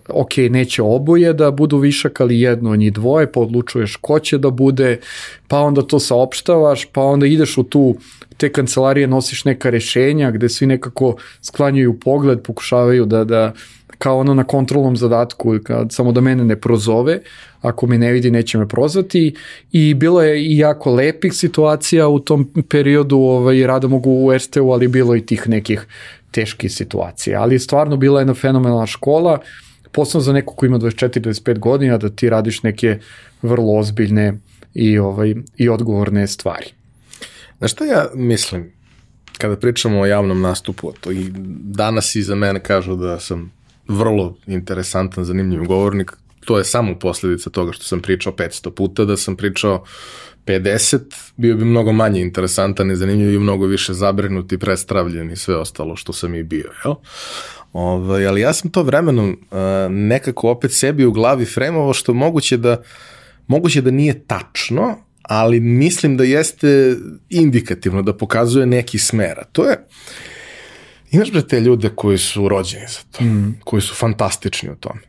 [0.08, 4.38] ok, neće oboje da budu višak, ali jedno od njih dvoje, pa odlučuješ ko će
[4.38, 5.00] da bude,
[5.48, 7.96] pa onda to saopštavaš, pa onda ideš u tu
[8.36, 13.52] te kancelarije nosiš neka rešenja gde svi nekako sklanjuju pogled, pokušavaju da, da
[13.98, 17.20] kao ono na kontrolnom zadatku, kad, samo da mene ne prozove,
[17.60, 19.34] ako me ne vidi neće me prozvati.
[19.72, 24.70] I bilo je i jako lepih situacija u tom periodu, ovaj, rada mogu u RST-u,
[24.70, 25.86] ali bilo i tih nekih
[26.30, 29.38] teških situacija, ali stvarno bila jedna fenomenalna škola,
[29.96, 32.98] posebno za neko ko ima 24-25 godina, da ti radiš neke
[33.42, 34.34] vrlo ozbiljne
[34.74, 36.66] i, ovaj, i odgovorne stvari.
[37.58, 38.72] Znaš šta ja mislim,
[39.38, 41.24] kada pričamo o javnom nastupu, to i
[41.80, 43.52] danas i za mene kažu da sam
[43.88, 46.12] vrlo interesantan, zanimljiv govornik,
[46.44, 49.84] to je samo posledica toga što sam pričao 500 puta, da sam pričao
[50.46, 51.00] 50,
[51.36, 55.56] bio bi mnogo manje interesantan i zanimljiv i mnogo više zabrinut i prestravljen i sve
[55.56, 56.94] ostalo što sam i bio, jel?
[57.72, 59.58] Ovaj, ali ja sam to vremenom uh,
[59.90, 62.82] nekako opet sebi u glavi fremovo što moguće da
[63.46, 66.96] moguće da nije tačno, ali mislim da jeste
[67.28, 69.44] indikativno, da pokazuje neki smera.
[69.52, 69.86] To je,
[71.10, 73.60] imaš bre te ljude koji su rođeni za to, mm.
[73.64, 75.00] koji su fantastični u tome.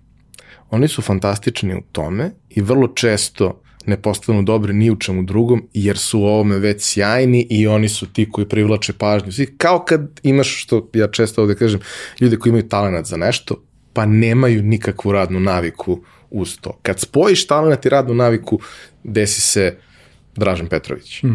[0.69, 5.67] Oni su fantastični u tome i vrlo često ne postanu dobri ni u čemu drugom,
[5.73, 9.31] jer su u ovome već sjajni i oni su ti koji privlače pažnju.
[9.31, 11.79] Svi, kao kad imaš, što ja često ovde kažem,
[12.19, 13.63] ljude koji imaju talent za nešto,
[13.93, 16.79] pa nemaju nikakvu radnu naviku uz to.
[16.81, 18.59] Kad spojiš talent i radnu naviku,
[19.03, 19.77] desi se
[20.35, 21.23] Dražen Petrović.
[21.23, 21.27] Mm.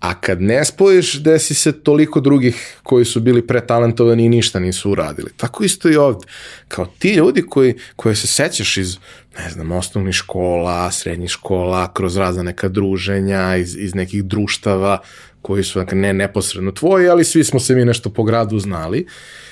[0.00, 4.90] A kad ne spojiš, desi se toliko drugih koji su bili pretalentovani i ništa nisu
[4.90, 5.30] uradili.
[5.36, 6.26] Tako isto i ovde.
[6.68, 8.96] Kao ti ljudi koji, koje se sećaš iz,
[9.38, 14.98] ne znam, osnovnih škola, srednjih škola, kroz razna neka druženja, iz, iz nekih društava,
[15.42, 19.06] koji su dakle, ne neposredno tvoji, ali svi smo se mi nešto po gradu znali.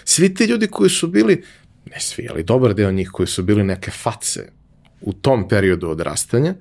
[0.05, 1.43] Svi ti ljudi koji su bili,
[1.91, 4.49] ne svi, ali dobar deo njih koji su bili neke face
[5.01, 6.55] u tom periodu odrastanja,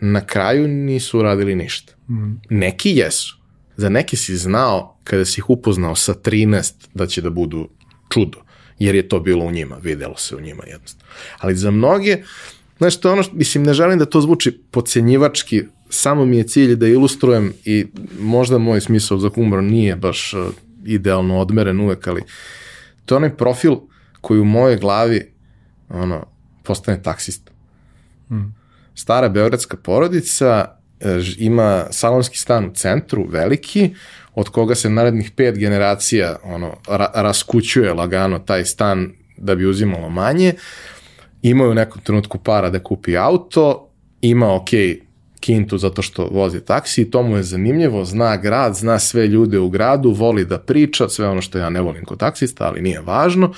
[0.00, 1.92] na kraju nisu uradili ništa.
[2.08, 2.40] Mm.
[2.50, 3.38] Neki jesu.
[3.76, 7.68] Za neke si znao, kada si ih upoznao sa 13, da će da budu
[8.08, 8.38] čudo.
[8.78, 11.14] Jer je to bilo u njima, videlo se u njima jednostavno.
[11.38, 12.22] Ali za mnoge,
[12.78, 16.86] znaš, to ono, mislim, ne želim da to zvuči pocenjivački, samo mi je cilj da
[16.86, 17.86] ilustrujem i
[18.20, 20.46] možda moj smisao za humor nije baš uh,
[20.84, 22.22] idealno odmeren uvek, ali
[23.04, 23.76] to je onaj profil
[24.20, 25.32] koji u mojoj glavi
[25.88, 26.26] ono,
[26.62, 27.52] postane taksista.
[28.30, 28.58] Mm
[28.98, 30.64] stara beogradska porodica
[31.00, 33.94] e, ima salonski stan u centru, veliki,
[34.38, 40.08] od koga se narednih pet generacija ono, ra raskućuje lagano taj stan da bi uzimalo
[40.08, 40.54] manje.
[41.42, 43.88] Imaju u nekom trenutku para da kupi auto,
[44.20, 44.68] ima ok
[45.40, 49.58] kintu zato što vozi taksi i to mu je zanimljivo, zna grad, zna sve ljude
[49.58, 53.00] u gradu, voli da priča, sve ono što ja ne volim kod taksista, ali nije
[53.00, 53.52] važno,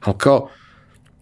[0.00, 0.48] ali kao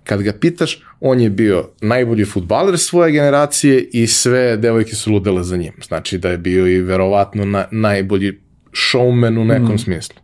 [0.04, 5.44] kad ga pitaš, on je bio najbolji futbaler svoje generacije i sve devojke su ludele
[5.44, 5.72] za njim.
[5.86, 8.41] Znači da je bio i verovatno na, najbolji
[8.72, 9.78] showman u nekom mm.
[9.78, 10.16] smislu.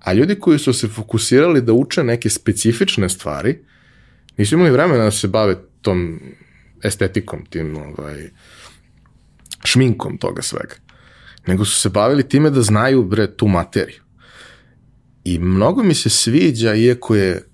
[0.00, 3.58] A ljudi koji su se fokusirali da uče neke specifične stvari,
[4.36, 6.20] nisu imali vremena da se bave tom
[6.82, 8.30] estetikom, tim ovaj,
[9.64, 10.74] šminkom toga svega.
[11.46, 14.00] Nego su se bavili time da znaju bre tu materiju.
[15.24, 17.44] I mnogo mi se sviđa, iako je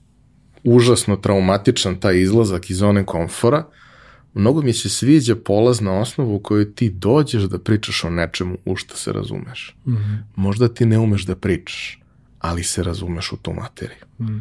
[0.64, 3.64] užasno traumatičan taj izlazak iz zone komfora,
[4.34, 8.76] mnogo mi se sviđa polazna osnova u kojoj ti dođeš da pričaš o nečemu u
[8.76, 9.76] što se razumeš.
[9.86, 10.18] Mm -hmm.
[10.36, 12.00] Možda ti ne umeš da pričaš,
[12.38, 14.04] ali se razumeš u tu materiju.
[14.20, 14.40] Mm -hmm.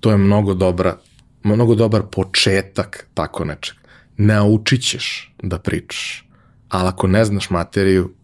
[0.00, 0.98] To je mnogo dobra,
[1.42, 3.76] mnogo dobar početak tako nečeg.
[4.16, 6.28] Naučit ćeš da pričaš,
[6.68, 8.14] ali ako ne znaš materiju,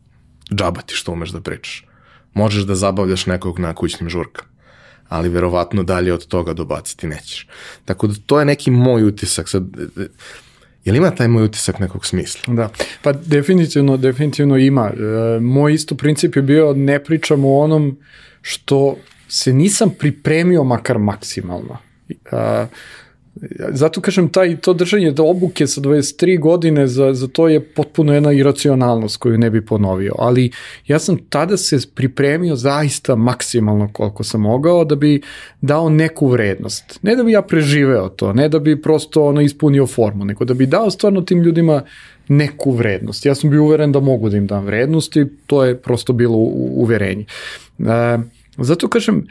[0.54, 1.86] džaba ti što umeš da pričaš.
[2.34, 4.53] Možeš da zabavljaš nekog na kućnim žurkama
[5.08, 7.48] ali verovatno dalje od toga dobaciti nećeš.
[7.84, 9.48] Tako da to je neki moj utisak.
[9.48, 9.64] Sad,
[10.84, 12.54] je li ima taj moj utisak nekog smisla?
[12.54, 12.68] Da,
[13.02, 14.90] pa definitivno, definitivno ima.
[14.90, 17.98] E, moj isto princip je bio ne pričam o onom
[18.42, 18.96] što
[19.28, 21.78] se nisam pripremio makar maksimalno.
[22.08, 22.66] E,
[23.70, 28.14] zato kažem, taj, to držanje do obuke sa 23 godine, za, za to je potpuno
[28.14, 30.50] jedna iracionalnost koju ne bi ponovio, ali
[30.86, 35.22] ja sam tada se pripremio zaista maksimalno koliko sam mogao da bi
[35.60, 36.98] dao neku vrednost.
[37.02, 40.54] Ne da bi ja preživeo to, ne da bi prosto ono ispunio formu, nego da
[40.54, 41.82] bi dao stvarno tim ljudima
[42.28, 43.26] neku vrednost.
[43.26, 46.36] Ja sam bio uveren da mogu da im dam vrednost i to je prosto bilo
[46.36, 47.24] uverenje.
[47.78, 48.18] E,
[48.58, 49.26] zato kažem,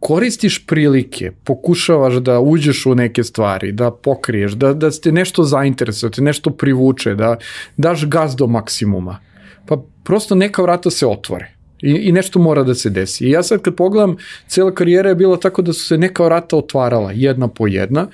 [0.00, 6.10] koristiš prilike, pokušavaš da uđeš u neke stvari, da pokriješ, da, da ste nešto zainteresuje,
[6.16, 7.36] da nešto privuče, da
[7.76, 9.18] daš gaz do maksimuma.
[9.66, 11.52] Pa prosto neka vrata se otvore.
[11.82, 13.24] I, I nešto mora da se desi.
[13.24, 14.16] I ja sad kad pogledam,
[14.46, 18.06] cela karijera je bila tako da su se neka vrata otvarala, jedna po jedna,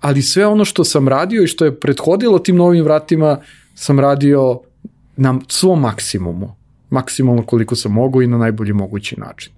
[0.00, 3.40] ali sve ono što sam radio i što je prethodilo tim novim vratima,
[3.74, 4.60] sam radio
[5.16, 6.54] na svom maksimumu.
[6.90, 9.52] Maksimalno koliko sam mogu i na najbolji mogući način.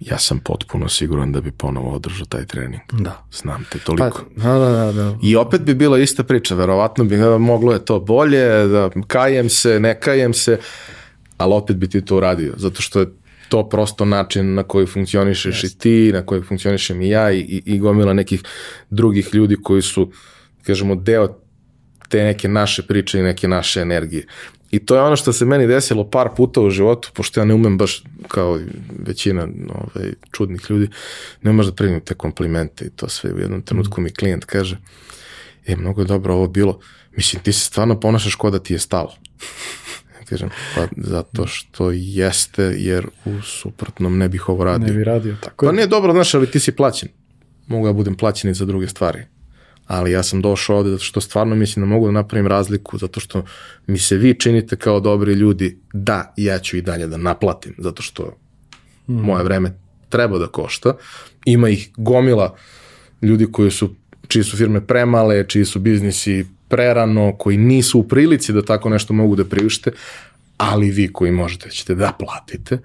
[0.00, 2.82] Ja sam potpuno siguran da bi ponovo održao taj trening.
[2.92, 3.24] Da.
[3.32, 4.24] Znam te toliko.
[4.36, 5.18] Pa, da, da, da.
[5.22, 9.80] I opet bi bila ista priča, verovatno bi moglo je to bolje, da kajem se,
[9.80, 10.58] ne kajem se,
[11.36, 13.06] ali opet bi ti to uradio, zato što je
[13.48, 15.66] to prosto način na koji funkcionišeš yes.
[15.66, 18.42] i ti, na koji funkcionišem i ja i, i, i gomila nekih
[18.90, 20.10] drugih ljudi koji su,
[20.62, 21.38] kažemo, deo
[22.08, 24.26] te neke naše priče i neke naše energije.
[24.70, 27.54] I to je ono što se meni desilo par puta u životu, pošto ja ne
[27.54, 28.58] umem baš kao
[29.06, 30.88] većina ovaj, čudnih ljudi,
[31.42, 33.32] ne umeš da primim te komplimente i to sve.
[33.32, 34.76] U jednom trenutku mi klijent kaže,
[35.66, 36.80] e, mnogo je dobro ovo bilo,
[37.16, 39.14] mislim, ti se stvarno ponašaš kao da ti je stalo.
[40.28, 44.86] kažem, pa zato što jeste, jer u suprotnom ne bih ovo radio.
[44.86, 47.08] Ne bi radio, tako Pa nije dobro, znaš, ali ti si plaćen.
[47.66, 49.37] Mogu da budem plaćen i za druge stvari
[49.88, 53.20] ali ja sam došao ovde zato što stvarno mislim da mogu da napravim razliku, zato
[53.20, 53.44] što
[53.86, 58.02] mi se vi činite kao dobri ljudi, da, ja ću i dalje da naplatim, zato
[58.02, 58.36] što
[59.08, 59.14] mm.
[59.14, 59.78] moje vreme
[60.08, 60.96] treba da košta.
[61.44, 62.56] Ima ih gomila
[63.22, 63.94] ljudi koji su,
[64.28, 69.12] čiji su firme premale, čiji su biznisi prerano, koji nisu u prilici da tako nešto
[69.12, 69.92] mogu da priušte,
[70.56, 72.78] ali vi koji možete ćete da platite,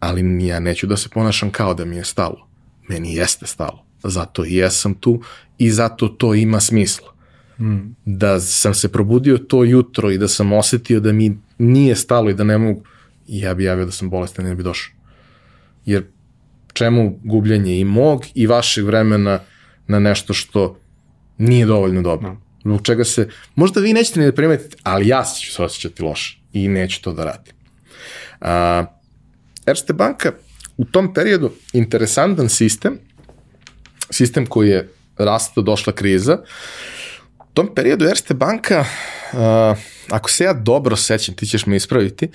[0.00, 2.48] ali ja neću da se ponašam kao da mi je stalo.
[2.88, 3.84] Meni jeste stalo.
[4.04, 5.20] Zato i jesam tu
[5.58, 7.14] i zato to ima smisla.
[7.60, 7.96] Mm.
[8.04, 12.34] Da sam se probudio to jutro i da sam osetio da mi nije stalo i
[12.34, 12.82] da ne mogu,
[13.26, 14.94] ja bi javio da sam bolestan i ne bi došao.
[15.86, 16.04] Jer
[16.72, 19.40] čemu gubljenje i mog i vašeg vremena
[19.86, 20.78] na nešto što
[21.38, 22.28] nije dovoljno dobro.
[22.28, 22.40] No.
[22.64, 26.38] Zbog čega se, možda vi nećete ni da primetite, ali ja ću se osjećati loše
[26.52, 27.54] i neću to da radim.
[28.40, 28.84] A,
[29.66, 30.32] Erste banka
[30.76, 32.98] u tom periodu interesantan sistem,
[34.10, 34.88] sistem koji je
[35.18, 36.38] rasta došla kriza.
[37.40, 38.84] U tom periodu Erste banka,
[39.32, 39.38] uh,
[40.10, 42.28] ako se ja dobro sećam, ti ćeš me ispraviti,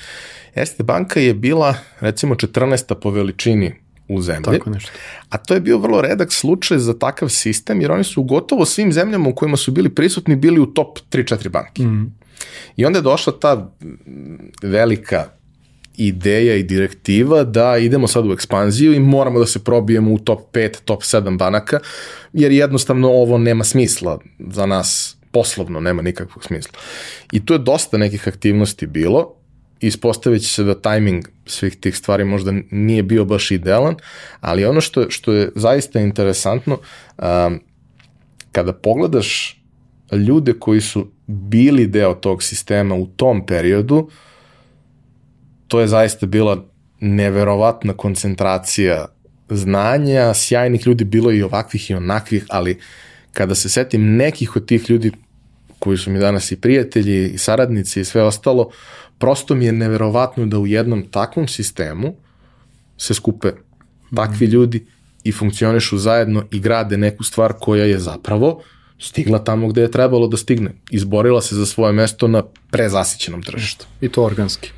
[0.55, 2.93] Erste banka je bila recimo 14.
[2.93, 3.75] po veličini
[4.07, 4.43] u zemlji.
[4.43, 4.91] Tako nešto.
[5.29, 8.65] A to je bio vrlo redak slučaj za takav sistem, jer oni su u gotovo
[8.65, 11.83] svim zemljama u kojima su bili prisutni bili u top 3-4 banke.
[11.83, 12.13] Mm.
[12.75, 13.71] I onda je došla ta
[14.61, 15.25] velika
[15.99, 20.39] ideja i direktiva da idemo sad u ekspanziju i moramo da se probijemo u top
[20.53, 21.79] 5, top 7 banaka,
[22.33, 26.79] jer jednostavno ovo nema smisla za nas poslovno, nema nikakvog smisla.
[27.31, 29.35] I tu je dosta nekih aktivnosti bilo,
[29.79, 33.95] ispostavit će se da tajming svih tih stvari možda nije bio baš idealan,
[34.39, 36.77] ali ono što, što je zaista interesantno,
[37.17, 37.59] um,
[38.51, 39.61] kada pogledaš
[40.11, 44.09] ljude koji su bili deo tog sistema u tom periodu,
[45.69, 46.65] to je zaista bila
[46.99, 49.05] neverovatna koncentracija
[49.49, 52.79] znanja, sjajnih ljudi, bilo i ovakvih i onakvih, ali
[53.33, 55.11] kada se setim nekih od tih ljudi
[55.79, 58.69] koji su mi danas i prijatelji i saradnici i sve ostalo,
[59.17, 62.15] prosto mi je neverovatno da u jednom takvom sistemu
[62.97, 63.51] se skupe
[64.15, 64.49] takvi mm.
[64.49, 64.85] ljudi
[65.23, 68.61] i funkcionišu zajedno i grade neku stvar koja je zapravo
[68.99, 70.71] stigla tamo gde je trebalo da stigne.
[70.91, 73.85] Izborila se za svoje mesto na prezasićenom tržištu.
[74.01, 74.71] I to organski.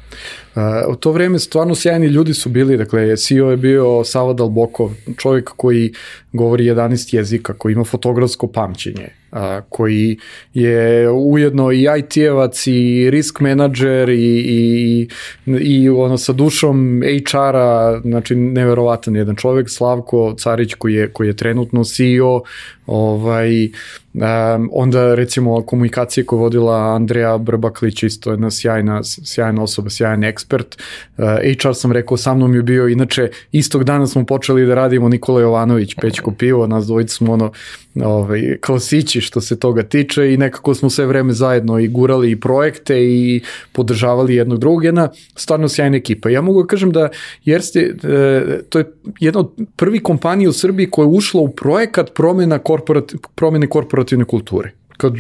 [0.56, 4.92] Uh, u to vreme stvarno sjajni ljudi su bili, dakle CEO je bio Sava Dalbokov,
[5.18, 5.94] čovjek koji
[6.34, 9.40] govori 11 jezika, koji ima fotografsko pamćenje, uh,
[9.70, 10.18] koji
[10.54, 15.08] je ujedno i IT-evac i risk menadžer i, i,
[15.46, 21.36] i ono sa dušom HR-a, znači neverovatan jedan čovjek, Slavko Carić koji je, koji je
[21.36, 22.42] trenutno CEO,
[22.86, 23.66] ovaj,
[24.14, 30.24] um, onda recimo komunikacije koje vodila Andreja Brbak Baklić, isto jedna sjajna, sjajna osoba, sjajan
[30.24, 30.78] ekspert.
[31.18, 31.26] Uh,
[31.62, 35.42] HR sam rekao, sa mnom je bio, inače, istog dana smo počeli da radimo Nikola
[35.42, 37.52] Jovanović, Pećko pivo, nas dvojica smo ono,
[37.96, 42.32] ovaj, kao sići što se toga tiče i nekako smo sve vreme zajedno i gurali
[42.32, 46.30] i projekte i podržavali jednog drugog, jedna stvarno sjajna ekipa.
[46.30, 47.10] Ja mogu da kažem da
[47.46, 48.86] Jerste, e, to je
[49.20, 54.26] jedna od prvi kompanija u Srbiji koja je ušla u projekat promjena korporat, promjene korporativne
[54.26, 54.72] kulture
[55.02, 55.14] kad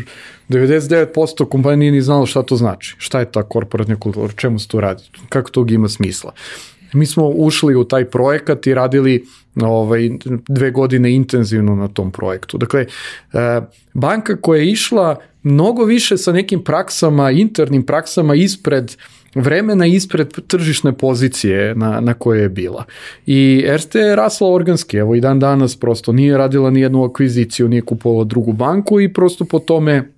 [0.50, 4.68] 99% kompanija nije ni znalo šta to znači, šta je ta korporatna kultura, čemu se
[4.68, 6.34] to radi, kako to ima smisla.
[6.94, 9.26] Mi smo ušli u taj projekat i radili
[9.56, 10.10] ovaj,
[10.48, 12.58] dve godine intenzivno na tom projektu.
[12.58, 13.62] Dakle, e,
[13.94, 18.96] banka koja je išla mnogo više sa nekim praksama, internim praksama ispred
[19.36, 22.86] vremena ispred tržišne pozicije na, na koje je bila.
[23.26, 27.68] I Erste je rasla organski, evo i dan danas prosto nije radila ni jednu akviziciju,
[27.68, 30.12] nije kupovala drugu banku i prosto po tome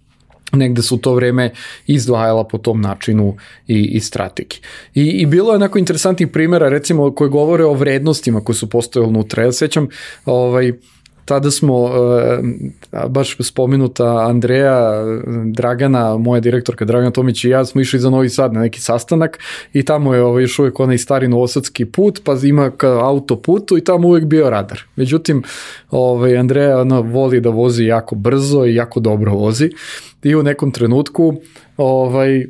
[0.53, 1.51] negde su to vreme
[1.87, 3.35] izdvajala po tom načinu
[3.67, 4.59] i, i strategi.
[4.95, 9.09] I, I bilo je onako interesantnih primjera, recimo, koje govore o vrednostima koje su postojali
[9.09, 9.43] unutra.
[9.43, 9.87] Ja sećam,
[10.25, 10.73] ovaj,
[11.25, 11.89] tada smo,
[12.91, 14.91] e, baš spomenuta Andreja,
[15.45, 19.39] Dragana, moja direktorka Dragana Tomić i ja smo išli za Novi Sad na neki sastanak
[19.73, 23.83] i tamo je ovaj, još uvijek onaj stari novosadski put, pa ima ka autoputu i
[23.83, 24.81] tamo uvijek bio radar.
[24.95, 25.43] Međutim,
[25.91, 29.69] ovaj, Andreja ona, voli da vozi jako brzo i jako dobro vozi
[30.23, 31.35] i u nekom trenutku
[31.77, 32.45] ovaj,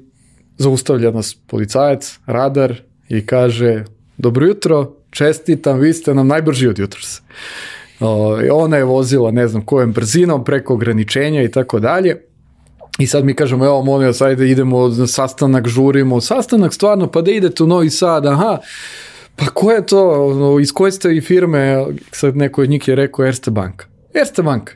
[0.57, 3.83] zaustavlja nas policajac, radar i kaže
[4.17, 7.21] dobro jutro, čestitam, vi ste nam najbrži od jutros.
[8.51, 12.21] Ona je vozila ne znam kojom brzinom preko ograničenja i tako dalje.
[12.99, 17.21] I sad mi kažemo, evo molim vas, ajde idemo na sastanak, žurimo, sastanak stvarno, pa
[17.21, 18.57] da idete u Novi Sad, aha,
[19.35, 23.25] pa ko je to, iz koje ste i firme, sad neko od njih je rekao
[23.25, 23.83] Erste Bank.
[24.13, 24.71] Erste Bank,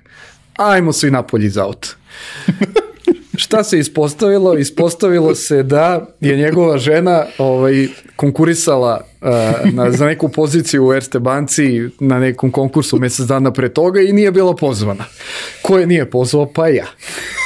[0.55, 1.87] ajmo svi napolje iz auta.
[3.35, 4.57] Šta se ispostavilo?
[4.57, 9.01] Ispostavilo se da je njegova žena ovaj, konkurisala
[9.71, 14.13] na, za neku poziciju u Erste banci na nekom konkursu mesec dana pre toga i
[14.13, 15.05] nije bila pozvana.
[15.61, 16.45] Ko je nije pozvao?
[16.53, 16.85] Pa ja.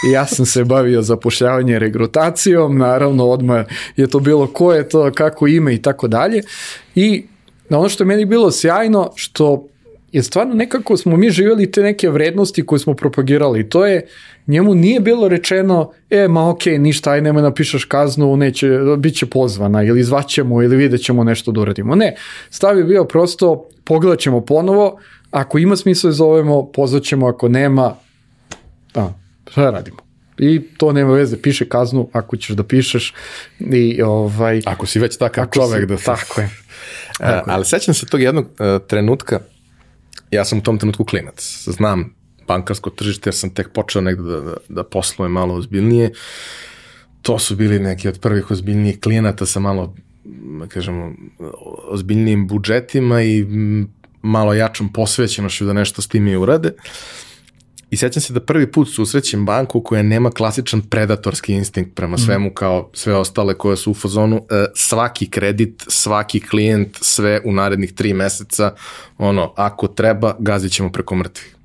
[0.09, 3.65] I ja sam se bavio zapošljavanje regrutacijom, naravno odmah
[3.95, 6.41] je to bilo ko je to, kako ime i tako dalje.
[6.95, 7.23] I
[7.69, 9.67] ono što je meni bilo sjajno, što
[10.11, 13.69] je stvarno nekako smo mi živjeli te neke vrednosti koje smo propagirali.
[13.69, 14.07] To je,
[14.47, 19.15] njemu nije bilo rečeno, e, ma okej, okay, ništa, aj nemoj napišeš kaznu, neće, bit
[19.15, 21.95] će pozvana ili zvaćemo ili vidjet ćemo nešto da uradimo.
[21.95, 22.15] Ne,
[22.49, 24.99] stav je bio prosto, pogledat ćemo ponovo,
[25.31, 27.95] ako ima smisla da zovemo, pozvaćemo, ako nema,
[28.95, 29.09] a,
[29.51, 29.97] šta radimo?
[30.37, 33.13] I to nema veze, piše kaznu ako ćeš da pišeš
[33.59, 34.61] i ovaj...
[34.65, 35.97] Ako si već takav čovek si, da.
[35.97, 36.49] Tako je.
[37.17, 39.39] Tako uh, ali sećam se tog jednog uh, trenutka
[40.31, 41.63] ja sam u tom trenutku klinac.
[41.65, 42.15] Znam
[42.47, 46.11] bankarsko tržište jer sam tek počeo negde da, da, da poslujem malo ozbiljnije.
[47.21, 49.95] To su bili neki od prvih ozbiljnijih klijenata sa malo,
[50.59, 51.13] da kažemo,
[51.87, 53.45] ozbiljnijim budžetima i
[54.21, 56.67] malo jačom posvećenošću da nešto s tim i urade.
[56.67, 57.30] Uh,
[57.91, 62.25] I sećam se da prvi put susrećem banku koja nema klasičan predatorski instinkt prema mhm.
[62.25, 67.51] svemu kao sve ostale koje su u fazonu e, svaki kredit, svaki klijent, sve u
[67.51, 68.73] narednih tri meseca,
[69.17, 71.55] ono, ako treba, gazit ćemo preko mrtvih.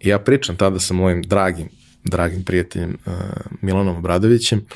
[0.00, 1.68] I ja pričam tada sa mojim dragim,
[2.04, 3.12] dragim prijateljem uh,
[3.60, 4.66] Milanom Obradovićem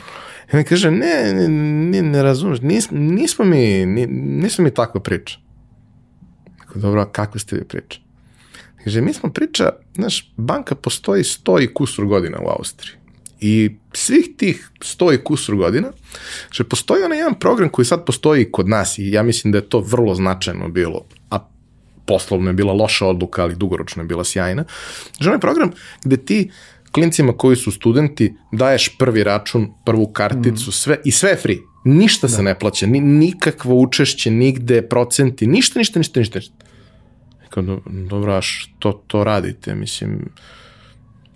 [0.52, 5.38] i on kaže, ne, ne, ne, ne razumeš, nis, nismo mi, nismo mi takva priča.
[6.74, 8.03] Dobro, a kakve ste vi priča?
[8.84, 12.94] Kaže, mi smo priča, znaš, banka postoji sto i kusur godina u Austriji.
[13.40, 15.88] I svih tih sto i kusur godina,
[16.52, 19.68] že postoji onaj jedan program koji sad postoji kod nas i ja mislim da je
[19.68, 21.48] to vrlo značajno bilo, a
[22.06, 24.64] poslovno je bila loša odluka, ali dugoročno je bila sjajna.
[25.20, 25.70] Že onaj program
[26.04, 26.50] gde ti
[26.92, 30.72] klincima koji su studenti daješ prvi račun, prvu karticu, mm.
[30.72, 31.58] sve i sve je free.
[31.84, 32.32] Ništa da.
[32.32, 36.38] se ne plaća, ni, nikakvo učešće, nigde, procenti, ništa, ništa, ništa, ništa.
[36.38, 36.63] ništa.
[37.54, 39.74] Kao, dobro, a što to radite?
[39.74, 40.28] Mislim,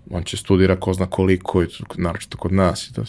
[0.09, 2.87] on će studira ko zna koliko, i naročito kod nas.
[2.87, 3.03] I to.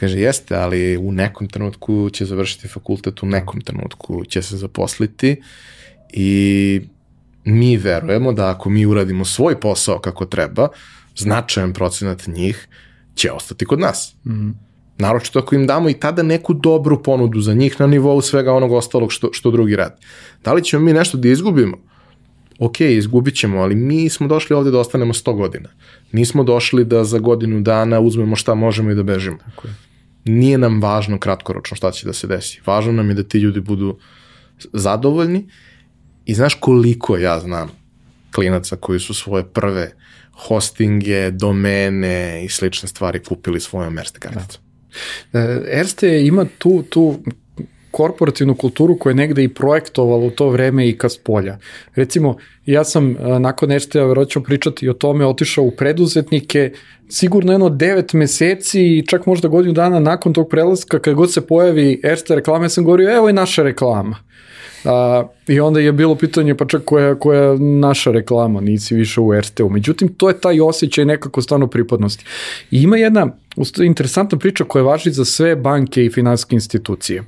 [0.00, 5.42] Kaže, jeste, ali u nekom trenutku će završiti fakultet, u nekom trenutku će se zaposliti
[6.12, 6.80] i
[7.44, 10.68] mi verujemo da ako mi uradimo svoj posao kako treba,
[11.16, 12.68] značajan procenat njih
[13.14, 14.14] će ostati kod nas.
[14.24, 14.69] Mm -hmm.
[15.00, 18.72] Naročito ako im damo i tada neku dobru ponudu za njih na nivou svega onog
[18.72, 19.94] ostalog što, što drugi radi.
[20.44, 21.76] Da li ćemo mi nešto da izgubimo?
[22.58, 25.68] Ok, izgubit ćemo, ali mi smo došli ovde da ostanemo 100 godina.
[26.12, 29.38] Nismo došli da za godinu dana uzmemo šta možemo i da bežimo.
[29.38, 29.74] Tako je.
[30.24, 32.60] Nije nam važno kratkoročno šta će da se desi.
[32.66, 33.98] Važno nam je da ti ljudi budu
[34.72, 35.48] zadovoljni
[36.24, 37.70] i znaš koliko ja znam
[38.34, 39.92] klinaca koji su svoje prve
[40.32, 44.62] hostinge, domene i slične stvari kupili svojom Erste karticom.
[44.64, 44.69] Da.
[45.72, 47.18] Erste ima tu, tu
[47.90, 51.58] korporativnu kulturu koja je negde i projektovala u to vreme i ka spolja.
[51.94, 52.36] Recimo,
[52.66, 56.72] ja sam nakon nešto, ja verovatno ću pričati o tome, otišao u preduzetnike,
[57.08, 61.46] sigurno jedno 9 meseci i čak možda godinu dana nakon tog prelaska, kad god se
[61.46, 64.16] pojavi Erste reklama, ja sam govorio, evo je naša reklama.
[64.84, 69.20] A, I onda je bilo pitanje pa čak koja, koja je naša reklama, nisi više
[69.20, 69.68] u RT-u.
[69.68, 72.24] Međutim, to je taj osjećaj nekako stvarno pripadnosti.
[72.70, 73.36] I ima jedna
[73.82, 77.24] interesantna priča koja važi za sve banke i finanske institucije.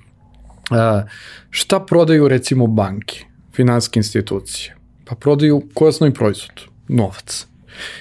[0.71, 1.03] A,
[1.51, 4.77] šta prodaju recimo banke, finanske institucije?
[5.05, 6.61] Pa prodaju koji osnovni proizvod?
[6.89, 7.47] Novac.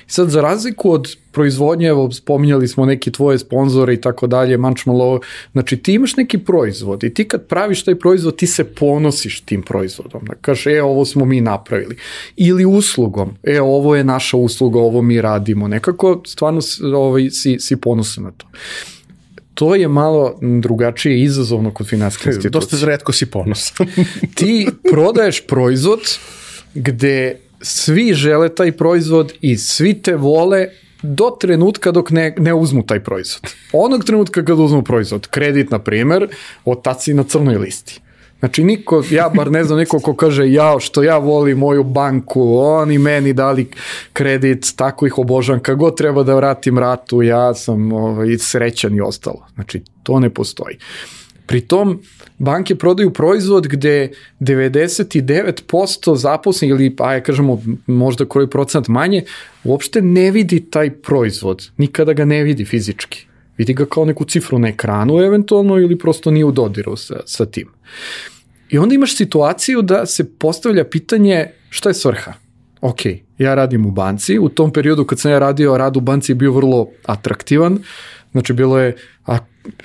[0.08, 4.58] I sad, za razliku od proizvodnje, evo, spominjali smo neki tvoje sponzore i tako dalje,
[4.58, 5.20] Manchmalo,
[5.52, 9.62] znači ti imaš neki proizvod i ti kad praviš taj proizvod, ti se ponosiš tim
[9.62, 10.26] proizvodom.
[10.26, 11.98] Da kažeš, e, ovo smo mi napravili.
[12.36, 15.68] Ili uslugom, e, ovo je naša usluga, ovo mi radimo.
[15.68, 16.62] Nekako, stvarno,
[16.96, 18.48] ovaj, si, si ponosan na to
[19.54, 22.50] to je malo drugačije izazovno kod finanske institucije.
[22.50, 23.88] Dosta zredko si ponosan.
[24.36, 26.00] ti prodaješ proizvod
[26.74, 30.68] gde svi žele taj proizvod i svi te vole
[31.02, 33.54] do trenutka dok ne, ne uzmu taj proizvod.
[33.74, 36.28] Onog trenutka kad uzmu proizvod, kredit na primer,
[37.00, 38.02] si na crnoj listi.
[38.42, 42.58] Znači niko, ja bar ne znam niko ko kaže jao što ja volim moju banku,
[42.58, 43.70] oni meni dali
[44.14, 49.02] kredit, tako ih obožavam, kad god treba da vratim ratu, ja sam ovaj, srećan i
[49.02, 49.46] ostalo.
[49.54, 50.78] Znači to ne postoji.
[50.78, 51.21] Pri
[51.68, 52.02] tom
[52.38, 59.24] banke prodaju proizvod gde 99% zaposlenih ili pa ja kažemo možda koji procent manje
[59.64, 63.26] uopšte ne vidi taj proizvod, nikada ga ne vidi fizički.
[63.58, 67.46] Vidi ga kao neku cifru na ekranu eventualno ili prosto nije u dodiru sa, sa
[67.46, 67.70] tim.
[68.70, 72.34] I onda imaš situaciju da se postavlja pitanje šta je svrha?
[72.82, 73.00] Ok,
[73.38, 76.36] ja radim u banci, u tom periodu kad sam ja radio, rad u banci je
[76.36, 77.80] bio vrlo atraktivan,
[78.32, 78.96] znači bilo je,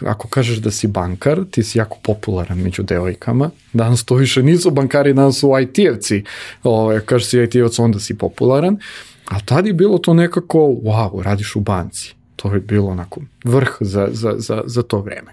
[0.07, 3.51] ako kažeš da si bankar, ti si jako popularan među devojkama.
[3.73, 6.25] Danas to više nisu bankari, danas su IT-evci.
[6.63, 8.79] Ovaj, kažeš si IT-evac, onda si popularan.
[9.25, 12.15] A tad je bilo to nekako, wow, radiš u banci.
[12.37, 15.33] To je bilo onako vrh za, za, za, za to vreme.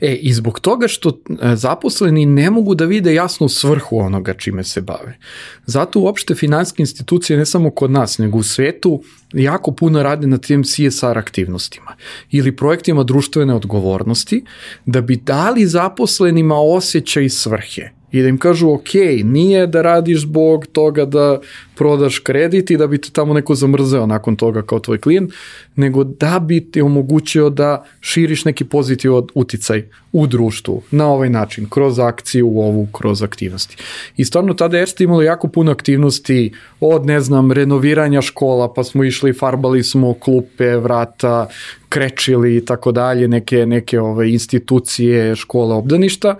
[0.00, 4.64] E, i zbog toga što e, zaposleni ne mogu da vide jasnu svrhu onoga čime
[4.64, 5.18] se bave.
[5.66, 10.38] Zato uopšte finanske institucije, ne samo kod nas, nego u svetu, jako puno rade na
[10.38, 11.96] tim CSR aktivnostima
[12.30, 14.44] ili projektima društvene odgovornosti
[14.86, 20.66] da bi dali zaposlenima osjećaj svrhe i da im kažu ok, nije da radiš zbog
[20.66, 21.38] toga da
[21.74, 25.32] prodaš kredit i da bi te tamo neko zamrzeo nakon toga kao tvoj klijent,
[25.76, 31.66] nego da bi ti omogućio da širiš neki pozitivan uticaj u društvu na ovaj način,
[31.70, 33.76] kroz akciju ovu, kroz aktivnosti.
[34.16, 39.04] I stvarno tada jeste imalo jako puno aktivnosti od, ne znam, renoviranja škola, pa smo
[39.04, 41.48] išli, farbali smo klupe, vrata,
[41.88, 46.36] krečili i tako dalje, neke, neke ove institucije, škole, obdaništa,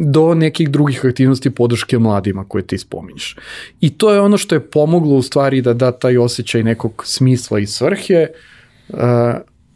[0.00, 3.36] do nekih drugih aktivnosti podrške mladima koje ti spominješ.
[3.80, 7.58] I to je ono što je pomoglo u stvari da da taj osjećaj nekog smisla
[7.58, 8.26] i svrhe,
[8.88, 8.98] uh,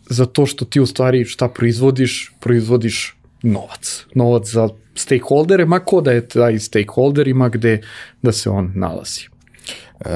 [0.07, 4.07] za to što ti u stvari šta proizvodiš, proizvodiš novac.
[4.15, 7.81] Novac za stakeholdere, ma ko da je taj stakeholder ima gde
[8.23, 9.27] da se on nalazi.
[10.01, 10.07] Uh,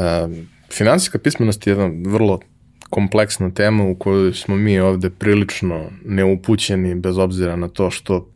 [0.72, 2.40] finansijska pismenost je jedna vrlo
[2.90, 8.28] kompleksna tema u kojoj smo mi ovde prilično neupućeni bez obzira na to što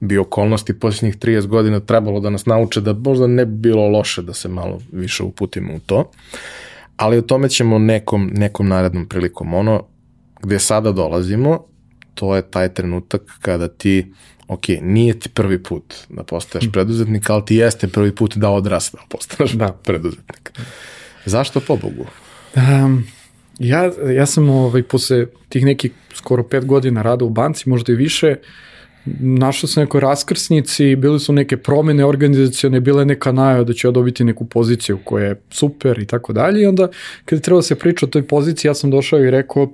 [0.00, 4.22] bi okolnosti posljednjih 30 godina trebalo da nas nauče da možda ne bi bilo loše
[4.22, 6.10] da se malo više uputimo u to.
[6.96, 9.54] Ali o tome ćemo nekom, nekom narednom prilikom.
[9.54, 9.84] Ono
[10.42, 11.64] gde sada dolazimo,
[12.14, 14.12] to je taj trenutak kada ti,
[14.48, 16.70] ok, nije ti prvi put da postaješ hm.
[16.70, 19.72] preduzetnik, ali ti jeste prvi put da odrasta da postaneš da.
[19.72, 20.52] preduzetnik.
[21.24, 22.06] Zašto po Bogu?
[22.56, 23.04] Um,
[23.58, 27.96] ja, ja sam ovaj, posle tih nekih skoro pet godina rada u banci, možda i
[27.96, 28.69] više, uh,
[29.20, 33.88] našao sam nekoj raskrsnici, bile su neke promene organizacione, bila je neka najava da će
[33.88, 36.88] ja dobiti neku poziciju koja je super i tako dalje i onda
[37.24, 39.72] kada je trebalo da se priča o toj poziciji ja sam došao i rekao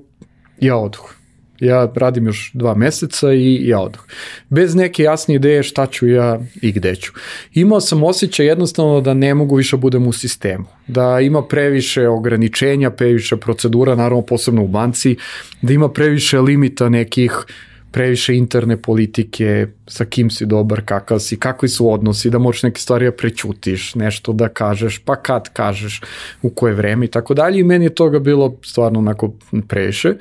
[0.61, 1.12] ja oduh.
[1.61, 4.01] Ja radim još dva meseca i ja oduh.
[4.48, 7.12] Bez neke jasne ideje šta ću ja i gde ću.
[7.55, 10.65] Imao sam osjećaj jednostavno da ne mogu više budem u sistemu.
[10.86, 15.16] Da ima previše ograničenja, previše procedura, naravno posebno u banci,
[15.62, 21.39] da ima previše limita nekih uh, previše interne politike, sa kim si dobar, kakav si,
[21.40, 26.01] kakvi su odnosi, da možeš neke stvari da prećutiš, nešto da kažeš, pa kad kažeš,
[26.43, 27.60] u koje vreme i tako dalje.
[27.60, 29.32] I meni je toga bilo stvarno onako
[29.68, 30.14] previše.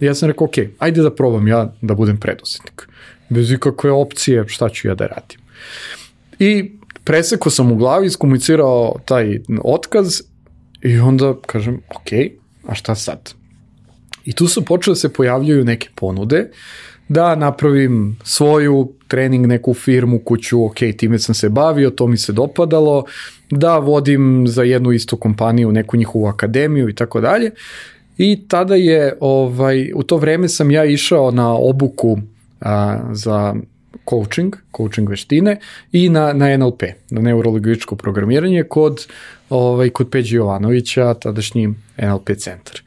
[0.00, 2.88] I ja sam rekao, ok, ajde da probam ja da budem preduzetnik.
[3.28, 5.40] Bez ikakve opcije šta ću ja da radim.
[6.38, 6.70] I
[7.04, 10.20] Preseko sam u glavi, iskomunicirao taj otkaz
[10.82, 12.12] i onda kažem, ok,
[12.66, 13.34] a šta sad?
[14.24, 16.50] I tu su počele da se pojavljaju neke ponude
[17.08, 22.32] da napravim svoju trening, neku firmu, kuću, ok, time sam se bavio, to mi se
[22.32, 23.04] dopadalo,
[23.50, 27.50] da vodim za jednu istu kompaniju neku njihovu akademiju i tako dalje.
[28.18, 32.18] I tada je, ovaj, u to vreme sam ja išao na obuku
[32.60, 33.54] a, za
[34.10, 35.58] coaching, coaching veštine
[35.92, 39.06] i na, na NLP, na neurologičko programiranje kod,
[39.50, 42.80] ovaj, kod Peđi Jovanovića, tadašnji NLP centar.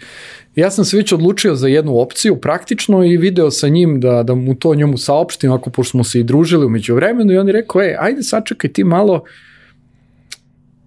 [0.55, 4.35] Ja sam se već odlučio za jednu opciju praktično i video sa njim da, da
[4.35, 7.53] mu to njemu saopštim, ako pošto smo se i družili umeđu vremenu i on je
[7.53, 9.23] rekao, e, ajde sačekaj ti malo,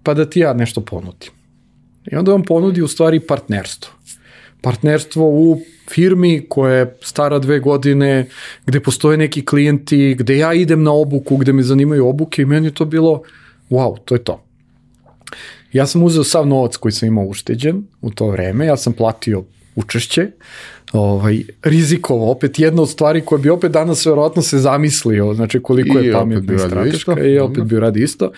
[0.03, 1.29] pa da ti ja nešto ponudim.
[2.11, 3.93] I onda on ponudi u stvari partnerstvo.
[4.61, 8.27] Partnerstvo u firmi koja je stara dve godine,
[8.65, 12.67] gde postoje neki klijenti, gde ja idem na obuku, gde me zanimaju obuke i meni
[12.67, 13.21] je to bilo,
[13.69, 14.43] wow, to je to.
[15.73, 19.43] Ja sam uzeo sav novac koji sam imao ušteđen u to vreme, ja sam platio
[19.75, 20.27] učešće,
[20.91, 25.99] ovaj, rizikovao, opet jedna od stvari koja bi opet danas verovatno se zamislio, znači koliko
[25.99, 28.31] I je pametna i strateška i opet bi radi isto.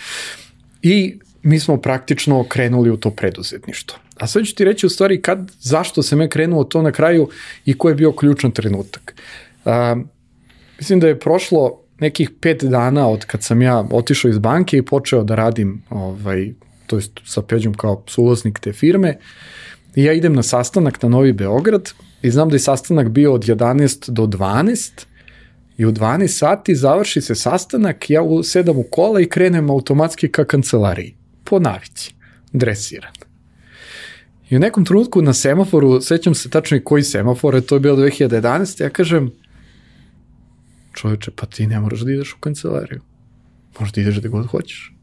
[0.81, 4.02] I mi smo praktično krenuli u to preduzetništvo.
[4.19, 7.29] A sad ću ti reći u stvari kad, zašto se me krenulo to na kraju
[7.65, 9.15] i ko je bio ključan trenutak.
[9.65, 9.95] A,
[10.77, 14.85] mislim da je prošlo nekih pet dana od kad sam ja otišao iz banke i
[14.85, 16.53] počeo da radim ovaj,
[16.87, 19.17] to jest sa Peđom kao suvlasnik te firme.
[19.95, 21.91] I ja idem na sastanak na Novi Beograd
[22.21, 25.05] i znam da je sastanak bio od 11 do 12
[25.77, 30.45] i u 12 sati završi se sastanak, ja sedam u kola i krenem automatski ka
[30.45, 32.13] kancelariji po navici,
[32.51, 33.22] dresiran.
[34.49, 37.97] I u nekom trenutku na semaforu, sećam se tačno i koji semafor, to je bilo
[37.97, 38.83] 2011.
[38.83, 39.31] Ja kažem,
[40.93, 43.01] čoveče, pa ti ne moraš da ideš u kancelariju.
[43.79, 44.93] Možda ideš gde god hoćeš.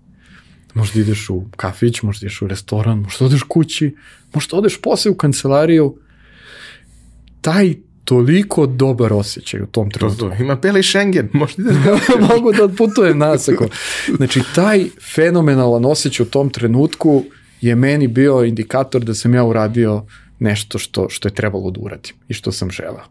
[0.75, 3.97] Možda ideš u kafić, možda ideš u restoran, možda odeš kući,
[4.35, 5.97] možda odeš posle u kancelariju.
[7.41, 10.21] Taj toliko dobar osjećaj u tom trenutku.
[10.21, 11.85] To, to, ima beli Schengen, možda ideš
[12.35, 13.69] Mogu da odputujem nasako.
[14.17, 14.85] Znači, taj
[15.15, 17.25] fenomenalan osjećaj u tom trenutku
[17.61, 20.03] je meni bio indikator da sam ja uradio
[20.39, 23.05] nešto što, što je trebalo da uradim i što sam želao.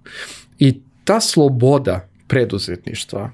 [0.59, 3.31] I ta sloboda preduzetništva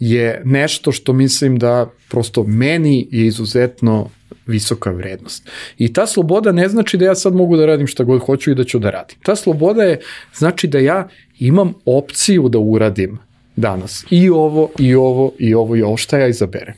[0.00, 4.10] je nešto što mislim da prosto meni je izuzetno
[4.46, 5.48] visoka vrednost.
[5.78, 8.54] I ta sloboda ne znači da ja sad mogu da radim šta god hoću i
[8.54, 9.18] da ću da radim.
[9.22, 10.00] Ta sloboda je
[10.34, 11.08] znači da ja
[11.38, 13.18] imam opciju da uradim
[13.56, 16.74] danas i ovo, i ovo, i ovo, i ovo, šta ja izaberem.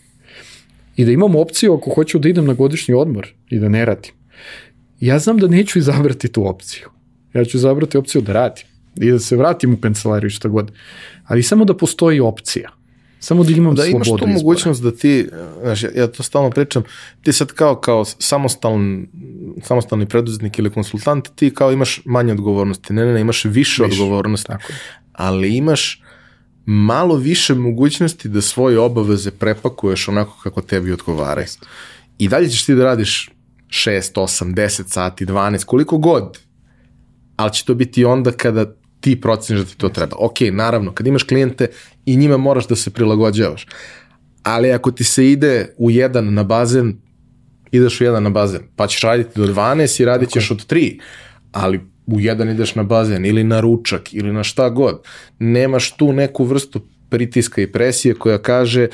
[0.98, 4.12] I da imam opciju ako hoću da idem na godišnji odmor i da ne radim.
[5.00, 6.88] Ja znam da neću izabrati tu opciju.
[7.34, 8.64] Ja ću izabrati opciju da radim
[8.96, 10.72] i da se vratim u kancelariju šta god.
[11.24, 12.70] Ali samo da postoji opcija.
[13.20, 14.32] Samo da imam da slobodu imaš tu izbora.
[14.32, 15.28] mogućnost da ti,
[15.62, 16.82] znaš, ja, ja to stalno pričam,
[17.22, 19.08] ti sad kao, kao samostalni,
[19.62, 24.02] samostalni preduzetnik ili konsultant, ti kao imaš manje odgovornosti, ne, ne, ne, imaš više, više.
[24.02, 24.72] odgovornosti, Tako.
[25.12, 26.02] ali imaš
[26.70, 31.44] malo više mogućnosti da svoje obaveze prepakuješ onako kako tebi odgovara.
[32.18, 33.30] I dalje ćeš ti da radiš
[33.68, 36.38] 6, 8, 10 sati, 12, koliko god,
[37.36, 40.16] ali će to biti onda kada ti proceniš da ti to treba.
[40.18, 41.66] Ok, naravno, kad imaš klijente
[42.06, 43.66] i njima moraš da se prilagođavaš.
[44.42, 46.96] Ali ako ti se ide u jedan na bazen,
[47.70, 51.00] ideš u jedan na bazen, pa ćeš raditi do 12 i radit ćeš od 3,
[51.52, 55.00] ali u jedan ideš na bazen ili na ručak ili na šta god.
[55.38, 58.88] Nemaš tu neku vrstu pritiska i presije koja kaže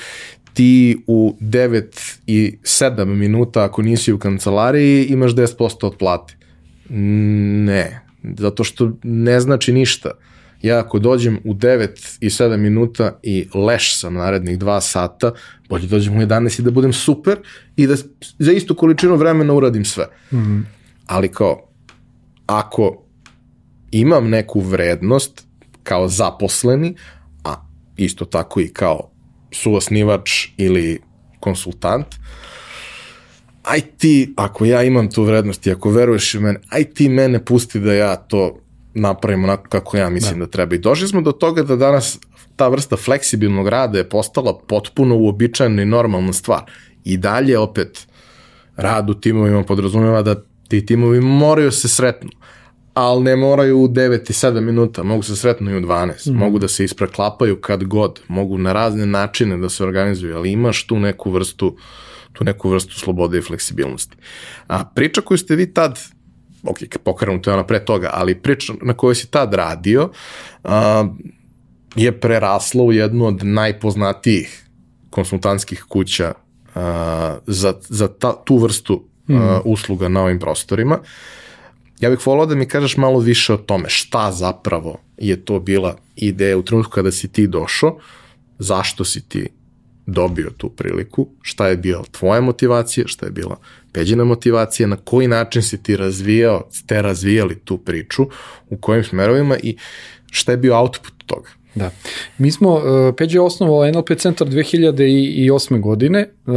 [0.54, 6.34] ti u 9 i 7 minuta ako nisi u kancelariji imaš 10% od plate.
[6.88, 8.00] Ne,
[8.38, 10.10] zato što ne znači ništa.
[10.62, 15.32] Ja ako dođem u 9 i 7 minuta i leš sam narednih 2 sata,
[15.68, 17.38] bolje dođem u 11 i da budem super
[17.76, 17.94] i da
[18.38, 20.06] za istu količinu vremena uradim sve.
[20.32, 20.62] Mm -hmm.
[21.06, 21.68] Ali kao,
[22.46, 23.03] ako
[24.00, 25.46] imam neku vrednost
[25.82, 26.94] kao zaposleni,
[27.44, 27.66] a
[27.96, 29.10] isto tako i kao
[29.52, 31.00] suosnivač ili
[31.40, 32.06] konsultant,
[33.62, 37.44] aj ti, ako ja imam tu vrednost i ako veruješ u mene, aj ti mene
[37.44, 38.58] pusti da ja to
[38.94, 40.74] napravim onako kako ja mislim da, da treba.
[40.74, 42.18] I došli smo do toga da danas
[42.56, 46.62] ta vrsta fleksibilnog rada je postala potpuno uobičajena i normalna stvar.
[47.04, 48.06] I dalje opet
[48.76, 52.30] rad u timovima podrazumeva da ti timovi moraju se sretnu,
[52.94, 56.36] ali ne moraju u 9 i 7 minuta, mogu se sretnu i u 12, mm.
[56.36, 60.86] mogu da se ispreklapaju kad god, mogu na razne načine da se organizuju, ali imaš
[60.86, 61.76] tu neku vrstu
[62.32, 64.16] tu neku vrstu slobode i fleksibilnosti.
[64.66, 65.98] A priča koju ste vi tad
[66.64, 70.10] ok, pokrenuto to je ona pre toga, ali priča na kojoj si tad radio
[70.64, 71.08] a,
[71.96, 74.68] je prerasla u jednu od najpoznatijih
[75.10, 76.32] konsultantskih kuća
[77.46, 79.36] za, za ta, tu vrstu mm.
[79.64, 80.98] usluga na ovim prostorima.
[82.00, 85.96] Ja bih volao da mi kažeš malo više o tome šta zapravo je to bila
[86.16, 87.98] ideja u trenutku kada si ti došao,
[88.58, 89.48] zašto si ti
[90.06, 93.56] dobio tu priliku, šta je bila tvoja motivacija, šta je bila
[93.92, 98.26] Peđina motivacija, na koji način si ti razvijao, ste razvijali tu priču,
[98.68, 99.76] u kojim smerovima i
[100.30, 101.50] šta je bio output toga.
[101.74, 101.90] Da.
[102.38, 102.80] Mi smo,
[103.16, 105.80] Peđa je osnovao NLP centar 2008.
[105.80, 106.28] godine.
[106.46, 106.54] Uh,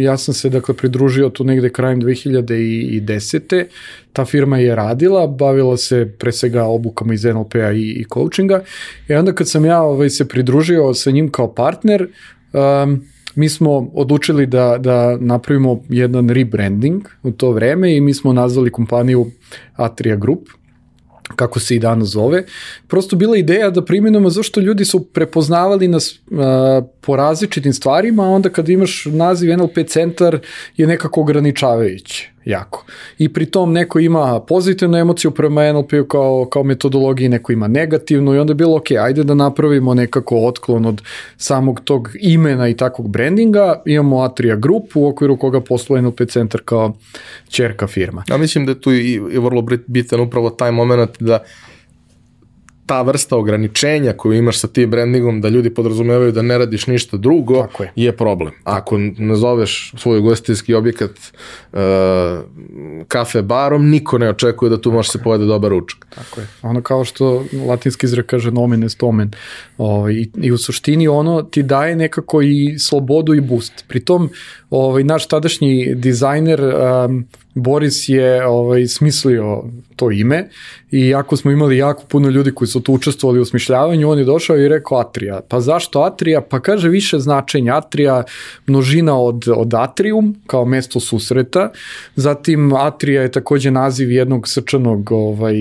[0.00, 3.64] ja sam se dakle pridružio tu negde krajem 2010.
[4.12, 8.62] Ta firma je radila, bavila se pre svega obukama iz NLP-a i, i coachinga.
[9.08, 12.08] I onda kad sam ja ovaj, se pridružio sa njim kao partner,
[12.52, 13.04] um,
[13.34, 18.72] mi smo odlučili da, da napravimo jedan rebranding u to vreme i mi smo nazvali
[18.72, 19.26] kompaniju
[19.76, 20.48] Atria Group
[21.36, 22.44] kako se i danas zove,
[22.86, 28.28] prosto bila ideja da primjenujemo zašto ljudi su prepoznavali nas a, po različitim stvarima, a
[28.28, 30.38] onda kad imaš naziv NLP centar
[30.76, 32.84] je nekako ograničavajući jako.
[33.18, 38.34] I pri tom neko ima pozitivnu emociju prema NLP-u kao, kao metodologiji, neko ima negativnu
[38.34, 41.02] i onda je bilo ok, ajde da napravimo nekako otklon od
[41.36, 43.82] samog tog imena i takvog brandinga.
[43.86, 46.92] Imamo Atria Group u okviru koga posluje NLP centar kao
[47.48, 48.24] čerka firma.
[48.28, 51.44] Ja mislim da tu je, vrlo bitan upravo taj moment da
[52.88, 57.16] ta vrsta ograničenja koju imaš sa tim brandingom da ljudi podrazumevaju da ne radiš ništa
[57.16, 57.92] drugo Tako je.
[57.96, 58.52] je problem.
[58.64, 61.78] Ako nazoveš svoj gostinski objekat uh,
[63.08, 66.06] kafe barom, niko ne očekuje da tu može se pojede dobar ručak.
[66.14, 66.46] Tako je.
[66.62, 69.30] Ono kao što latinski izrek kaže nomen est omen.
[69.78, 73.84] Ovaj, i, I u suštini ono ti daje nekako i slobodu i boost.
[73.88, 74.30] Pritom
[74.70, 77.26] ovaj, naš tadašnji dizajner um,
[77.58, 79.62] Boris je ovaj, smislio
[79.96, 80.48] to ime
[80.90, 84.24] i ako smo imali jako puno ljudi koji su tu učestvovali u smišljavanju, on je
[84.24, 85.40] došao i rekao Atrija.
[85.48, 86.40] Pa zašto Atrija?
[86.40, 87.76] Pa kaže više značenja.
[87.76, 88.24] Atrija
[88.66, 91.70] množina od, od Atrium kao mesto susreta,
[92.16, 95.54] zatim Atrija je takođe naziv jednog srčanog ovaj,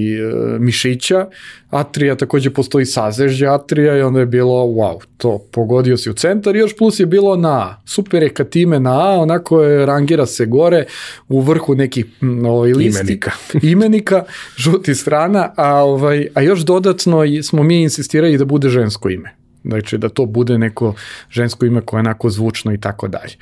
[0.60, 1.26] mišića,
[1.69, 6.56] Atrija takođe postoji sazežđe Atrija i onda je bilo wow, to pogodio si u centar
[6.56, 7.81] i još plus je bilo na A.
[7.85, 10.85] Super je kad ime na A, onako je, rangira se gore
[11.27, 12.06] u vrhu nekih
[12.48, 13.02] ovaj, listi.
[13.02, 13.31] Imenika.
[13.72, 14.23] imenika,
[14.57, 19.35] žuti strana, a, ovaj, a još dodatno smo mi insistirali da bude žensko ime.
[19.64, 20.94] Znači da to bude neko
[21.30, 23.34] žensko ime koje je onako zvučno i tako dalje.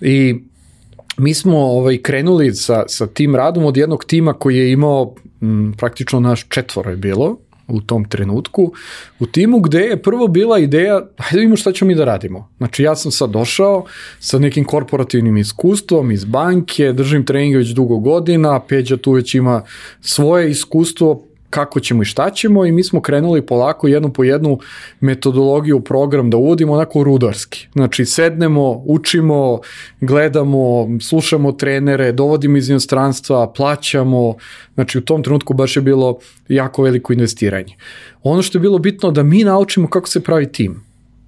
[0.00, 0.36] I
[1.16, 5.74] mi smo ovaj, krenuli sa, sa tim radom od jednog tima koji je imao m,
[5.78, 7.36] praktično naš četvoro je bilo,
[7.68, 8.72] u tom trenutku
[9.18, 12.48] u timu gde je prvo bila ideja hajde da vidimo šta ćemo mi da radimo.
[12.58, 13.84] Znači ja sam sad došao
[14.20, 19.62] sa nekim korporativnim iskustvom iz banke, držim treninge već dugo godina, Peđa tu već ima
[20.00, 24.58] svoje iskustvo, kako ćemo i šta ćemo i mi smo krenuli polako jednu po jednu
[25.00, 27.68] metodologiju, program da uvodimo onako rudarski.
[27.72, 29.60] Znači sednemo, učimo,
[30.00, 34.34] gledamo, slušamo trenere, dovodimo iz inostranstva, plaćamo,
[34.74, 36.18] znači u tom trenutku baš je bilo
[36.48, 37.76] jako veliko investiranje.
[38.22, 40.82] Ono što je bilo bitno da mi naučimo kako se pravi tim.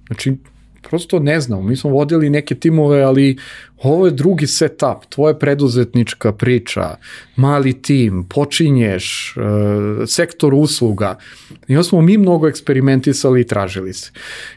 [0.07, 0.37] Znači
[0.81, 3.37] prosto ne znamo, mi smo vodili neke timove, ali
[3.83, 6.95] ovo je drugi setup, tvoja preduzetnička priča,
[7.35, 11.17] mali tim, počinješ, e, sektor usluga.
[11.67, 14.11] I smo mi mnogo eksperimentisali i tražili se.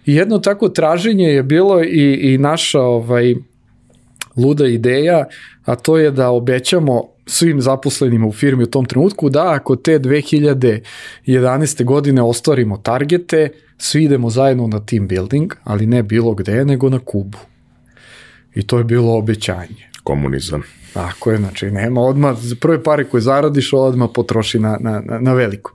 [0.07, 3.35] I jedno tako traženje je bilo i, i naša ovaj,
[4.37, 5.25] luda ideja,
[5.65, 9.99] a to je da obećamo svim zaposlenima u firmi u tom trenutku da ako te
[9.99, 11.85] 2011.
[11.85, 13.49] godine ostvarimo targete,
[13.79, 17.39] svi idemo zajedno na team building, ali ne bilo gde, nego na Kubu.
[18.55, 19.91] I to je bilo obećanje.
[20.03, 20.63] Komunizam.
[20.93, 25.33] Tako je, znači nema odmah, prve pare koje zaradiš odmah potroši na, na, na, na
[25.33, 25.75] veliko.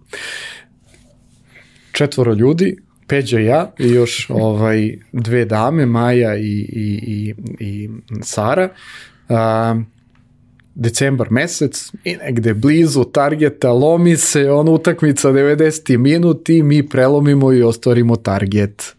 [1.92, 2.78] Četvoro ljudi,
[3.08, 7.90] Peđa i ja i još ovaj, dve dame, Maja i, i, i, i
[8.22, 8.70] Sara.
[9.30, 9.76] A,
[10.80, 17.64] decembar mesec i negde blizu targeta lomi se on utakmica 90 minuti mi prelomimo i
[17.64, 18.95] ostvarimo target.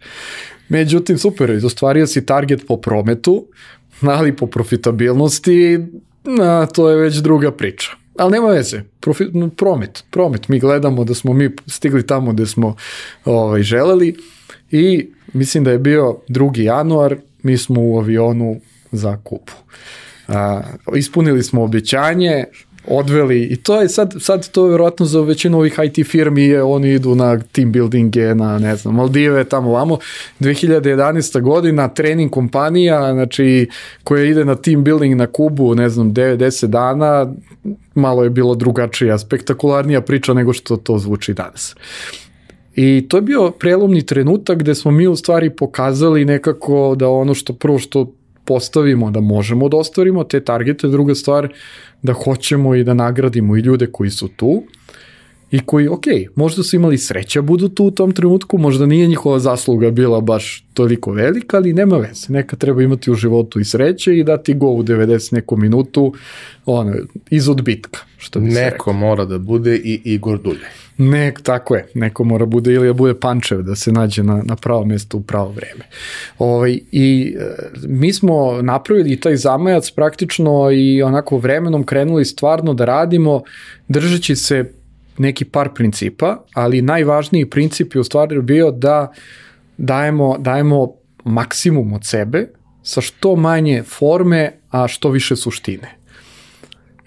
[0.68, 3.46] Međutim, super, ostvario si target po prometu,
[4.00, 5.78] ali po profitabilnosti,
[6.24, 7.90] na, to je već druga priča.
[8.18, 9.24] Ali nema veze, Profi,
[9.56, 12.76] promet, promet, mi gledamo da smo mi stigli tamo gde smo
[13.24, 14.16] ovaj, želeli
[14.70, 16.60] i mislim da je bio 2.
[16.60, 18.60] januar, mi smo u avionu
[18.92, 19.52] za kupu.
[20.30, 20.60] A,
[20.96, 22.44] ispunili smo obećanje,
[22.86, 26.62] odveli i to je sad, sad to je verovatno za većinu ovih IT firmi je,
[26.62, 29.98] oni idu na team buildinge, na ne znam, Maldive, tamo vamo.
[30.40, 31.40] 2011.
[31.40, 33.68] godina, trening kompanija, znači
[34.04, 37.32] koja ide na team building na Kubu, ne znam, 90 dana,
[37.94, 41.76] malo je bilo drugačija, spektakularnija priča nego što to zvuči danas.
[42.76, 47.34] I to je bio prelomni trenutak gde smo mi u stvari pokazali nekako da ono
[47.34, 48.12] što prvo što
[48.50, 51.48] postavimo da možemo da ostvarimo te targete, druga stvar
[52.02, 54.62] da hoćemo i da nagradimo i ljude koji su tu
[55.50, 56.04] i koji, ok,
[56.36, 60.64] možda su imali sreća budu tu u tom trenutku, možda nije njihova zasluga bila baš
[60.74, 62.26] toliko velika, ali nema veze.
[62.28, 66.14] Neka treba imati u životu i sreće i dati go u 90 neku minutu
[66.66, 66.94] ono,
[67.30, 68.00] iz odbitka.
[68.16, 70.66] Što bi Neko mora da bude i Igor Dulje.
[70.98, 71.86] Ne, tako je.
[71.94, 75.22] Neko mora bude ili da bude pančev da se nađe na, na pravo mesto u
[75.22, 75.84] pravo vreme.
[76.38, 77.44] Ovaj, I e,
[77.86, 83.42] mi smo napravili taj zamajac praktično i onako vremenom krenuli stvarno da radimo
[83.88, 84.72] držeći se
[85.20, 89.12] neki par principa, ali najvažniji princip je u stvari bio da
[89.76, 90.92] dajemo, dajemo
[91.24, 92.48] maksimum od sebe
[92.82, 95.96] sa što manje forme, a što više suštine.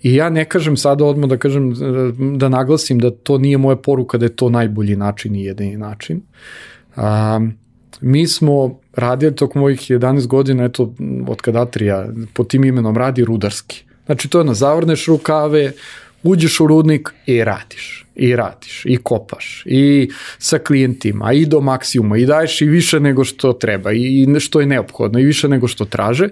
[0.01, 1.73] I ja ne kažem sada odmah da kažem,
[2.37, 6.21] da naglasim da to nije moja poruka da je to najbolji način i jedini način.
[6.95, 7.39] A,
[8.01, 10.93] mi smo radili tokom mojih 11 godina, eto,
[11.27, 13.83] od kada Atrija pod tim imenom radi rudarski.
[14.05, 15.71] Znači, to je na zavrneš rukave,
[16.23, 22.17] uđeš u rudnik i radiš, i radiš, i kopaš, i sa klijentima, i do maksimuma,
[22.17, 25.85] i daješ i više nego što treba, i što je neophodno, i više nego što
[25.85, 26.29] traže,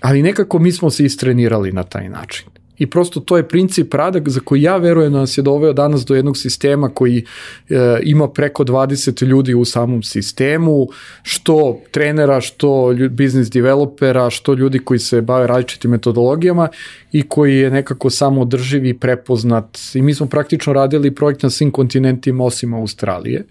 [0.00, 2.46] ali nekako mi smo se istrenirali na taj način
[2.78, 6.04] i prosto to je princip rada za koji ja verujem da nas je doveo danas
[6.04, 7.24] do jednog sistema koji
[7.68, 10.86] e, ima preko 20 ljudi u samom sistemu,
[11.22, 16.68] što trenera, što biznis developera, što ljudi koji se bave različitim metodologijama
[17.12, 19.78] i koji je nekako samo održiv i prepoznat.
[19.94, 23.44] I mi smo praktično radili projekt na svim kontinentima osim Australije.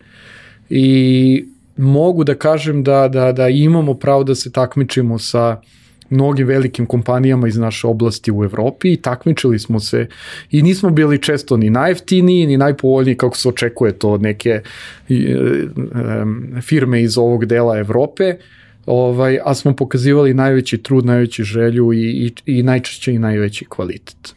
[0.69, 1.45] I
[1.77, 5.61] mogu da kažem da, da, da imamo pravo da se takmičimo sa
[6.11, 10.07] mnogim velikim kompanijama iz naše oblasti u Evropi i takmičili smo se
[10.51, 14.63] i nismo bili često ni najeftiniji ni najpovoljniji kako se očekuje to od neke e,
[16.61, 18.35] firme iz ovog dela Evrope
[18.85, 24.35] ovaj, a smo pokazivali najveći trud, najveći želju i, i, i najčešće i najveći kvalitet.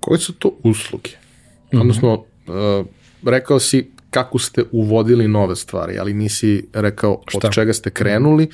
[0.00, 1.10] Koje su to usluge?
[1.10, 1.80] Mm -hmm.
[1.80, 2.86] Odnosno, uh,
[3.24, 7.46] rekao si kako ste uvodili nove stvari, ali nisi rekao Šta?
[7.46, 8.48] od čega ste krenuli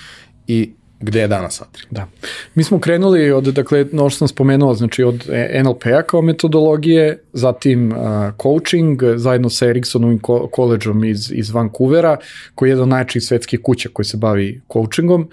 [0.47, 0.71] i
[1.01, 1.83] gde je danas Atri?
[1.91, 2.07] Da.
[2.55, 5.29] Mi smo krenuli od, dakle, no što sam spomenuo, znači od
[5.65, 7.99] NLP-a kao metodologije, zatim uh,
[8.43, 10.21] coaching, zajedno sa Eriksonovim
[10.53, 12.17] koleđom iz, iz Vancouvera,
[12.55, 15.29] koji je jedan od najčih svetskih kuća koji se bavi coachingom,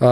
[0.00, 0.06] uh,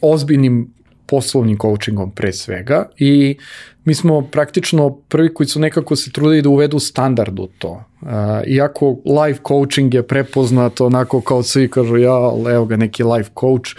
[0.00, 0.72] ozbiljnim
[1.06, 3.36] poslovnim coachingom pre svega i
[3.84, 7.84] mi smo praktično prvi koji su nekako se trudili da uvedu standard u to.
[8.46, 13.70] Iako life coaching je prepoznat onako kao svi kažu ja, evo ga neki life coach.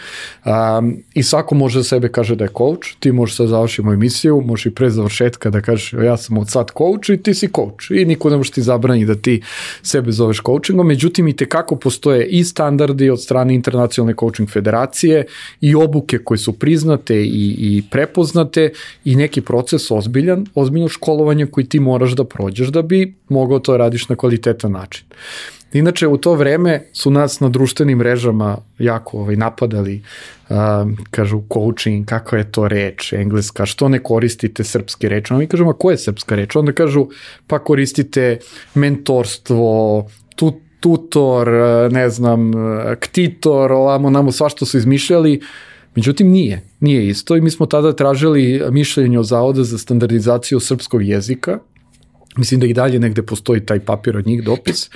[0.45, 4.65] Um, i svako može sebe kaže da je coach, ti možeš sad završimo emisiju, možeš
[4.65, 7.91] i pre završetka da kažeš ja sam od sad coach i ti si coach.
[7.91, 9.41] I niko ne može ti zabrani da ti
[9.81, 15.25] sebe zoveš coachingom, međutim i tekako postoje i standardi od strane Internacionalne coaching federacije
[15.61, 18.69] i obuke koje su priznate i, i prepoznate
[19.05, 23.77] i neki proces ozbiljan, ozbiljno školovanje koji ti moraš da prođeš da bi mogao to
[23.77, 25.05] radiš na kvalitetan način.
[25.73, 30.03] Inače, u to vreme su nas na društvenim mrežama jako ovaj, napadali,
[30.49, 35.33] um, kažu coaching, kakva je to reč, engleska, što ne koristite srpske reči?
[35.33, 36.55] Onda mi kažemo, a ko je srpska reč?
[36.55, 37.07] Onda kažu,
[37.47, 38.37] pa koristite
[38.75, 41.49] mentorstvo, tu, tutor,
[41.91, 42.51] ne znam,
[42.99, 45.41] ktitor, ovamo, namo, svašto su izmišljali,
[45.95, 46.61] Međutim, nije.
[46.79, 51.59] Nije isto i mi smo tada tražili mišljenje od Zavoda za standardizaciju srpskog jezika.
[52.37, 54.89] Mislim da i dalje negde postoji taj papir od njih dopis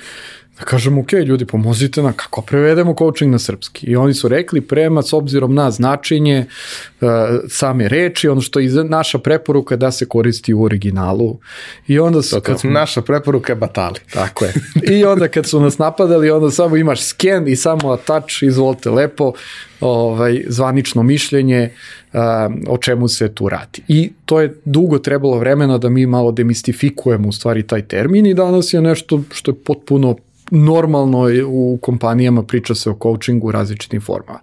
[0.58, 3.86] da kažem, ok, ljudi, pomozite na kako prevedemo coaching na srpski.
[3.86, 6.46] I oni su rekli, prema s obzirom na značenje
[7.00, 7.08] uh,
[7.48, 11.38] same reči, ono što je naša preporuka da se koristi u originalu.
[11.86, 12.40] I onda su...
[12.40, 14.00] kad smo, naša preporuka je batali.
[14.12, 14.52] Tako je.
[14.98, 19.32] I onda kad su nas napadali, onda samo imaš scan i samo touch, izvolite lepo,
[19.80, 21.70] ovaj, zvanično mišljenje
[22.12, 22.20] uh,
[22.68, 23.82] o čemu se tu radi.
[23.88, 28.34] I to je dugo trebalo vremena da mi malo demistifikujemo u stvari taj termin i
[28.34, 30.16] danas je nešto što je potpuno
[30.50, 34.40] normalno u kompanijama priča se o coachingu u različitim formama.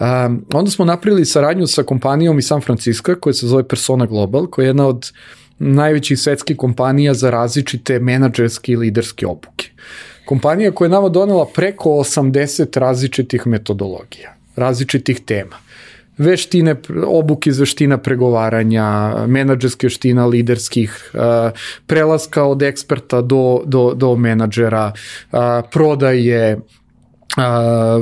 [0.00, 4.46] Um, onda smo napravili saradnju sa kompanijom iz San Francisco koja se zove Persona Global,
[4.46, 5.12] koja je jedna od
[5.58, 9.70] najvećih svetskih kompanija za različite menadžerske i liderske obuke.
[10.26, 15.56] Kompanija koja je nama donela preko 80 različitih metodologija, različitih tema
[16.18, 16.76] veštine,
[17.06, 18.86] obuke iz veština pregovaranja,
[19.26, 21.12] menadžerske veština liderskih,
[21.86, 24.92] prelaska od eksperta do, do, do menadžera,
[25.72, 26.58] prodaje,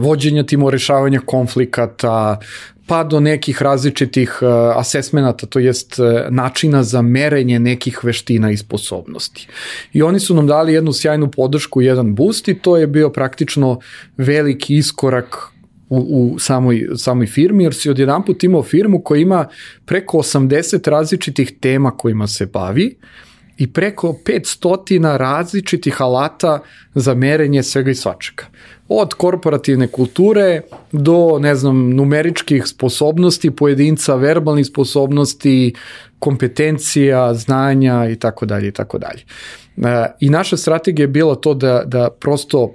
[0.00, 2.38] vođenja timo rešavanja konflikata,
[2.86, 4.38] pa do nekih različitih
[4.76, 5.96] asesmenata, to jest
[6.30, 9.48] načina za merenje nekih veština i sposobnosti.
[9.92, 13.80] I oni su nam dali jednu sjajnu podršku, jedan boost i to je bio praktično
[14.16, 15.36] veliki iskorak
[15.88, 19.46] u, u samoj, samoj firmi, jer si odjedan put imao firmu koja ima
[19.84, 22.96] preko 80 različitih tema kojima se bavi
[23.58, 26.58] i preko 500 različitih alata
[26.94, 28.44] za merenje svega i svačega.
[28.88, 30.60] Od korporativne kulture
[30.92, 35.74] do, ne znam, numeričkih sposobnosti pojedinca, verbalnih sposobnosti,
[36.18, 39.20] kompetencija, znanja i tako dalje i tako dalje.
[39.76, 42.74] E, I naša strategija je bila to da, da prosto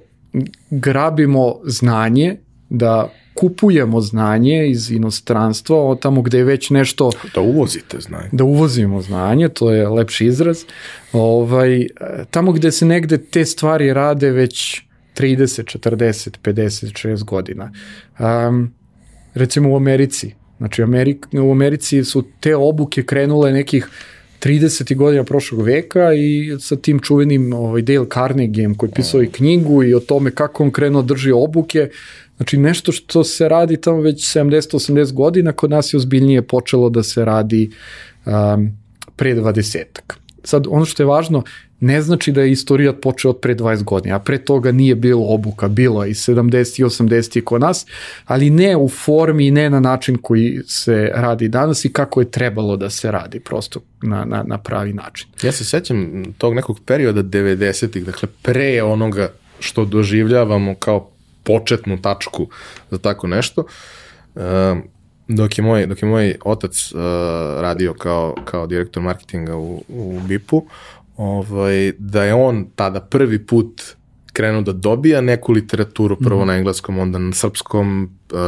[0.70, 2.38] grabimo znanje,
[2.72, 7.12] da kupujemo znanje iz inostranstva, od tamo gde je već nešto...
[7.36, 8.30] Da uvozite znanje.
[8.32, 10.64] Da uvozimo znanje, to je lepši izraz.
[11.14, 11.88] Ovaj,
[12.32, 14.82] tamo gde se negde te stvari rade već
[15.18, 17.72] 30, 40, 50, 60 godina.
[18.20, 18.74] Um,
[19.34, 20.34] recimo u Americi.
[20.58, 23.90] Znači Amerik, u Americi su te obuke krenule nekih
[24.44, 24.96] 30.
[24.96, 29.84] godina prošlog veka i sa tim čuvenim ovaj, Dale Carnegie koji je pisao i knjigu
[29.84, 31.90] i o tome kako on krenuo da drži obuke.
[32.38, 37.04] Znači nešto što se radi tamo već 70-80 godina, kod nas je ozbiljnije počelo da
[37.04, 37.72] se radi
[38.26, 38.72] um,
[39.16, 40.21] pre 20-ak.
[40.44, 41.44] Sad, ono što je važno,
[41.80, 45.26] ne znači da je istorija počeo od pre 20 godina, a pre toga nije bilo
[45.28, 47.86] obuka, bilo je i 70 i 80 kod nas,
[48.26, 52.32] ali ne u formi i ne na način koji se radi danas i kako je
[52.32, 55.28] trebalo da se radi, prosto na, na, na pravi način.
[55.44, 61.10] Ja se sećam tog nekog perioda 90-ih, dakle pre onoga što doživljavamo kao
[61.44, 62.48] početnu tačku
[62.92, 63.64] za tako nešto,
[64.36, 64.42] uh,
[65.36, 67.00] dok je moj, dok je moj otac uh,
[67.62, 70.66] radio kao, kao direktor marketinga u, u BIP-u,
[71.18, 73.82] ovaj, da je on tada prvi put
[74.34, 78.40] krenuo da dobija neku literaturu, prvo mm na engleskom, onda na srpskom, uh,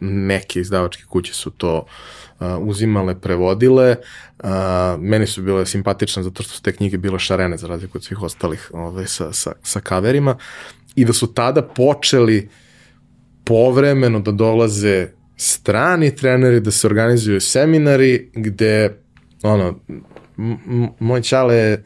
[0.00, 1.86] neke izdavačke kuće su to
[2.40, 3.96] uh, uzimale, prevodile.
[4.38, 4.48] Uh,
[4.98, 8.22] meni su bile simpatične zato što su te knjige bile šarene za razliku od svih
[8.22, 10.36] ostalih ovaj, sa, sa, sa kaverima
[10.94, 12.48] i da su tada počeli
[13.44, 18.96] povremeno da dolaze strani treneri, da se organizuju seminari gde
[19.42, 19.80] ono,
[21.00, 21.84] moj čale je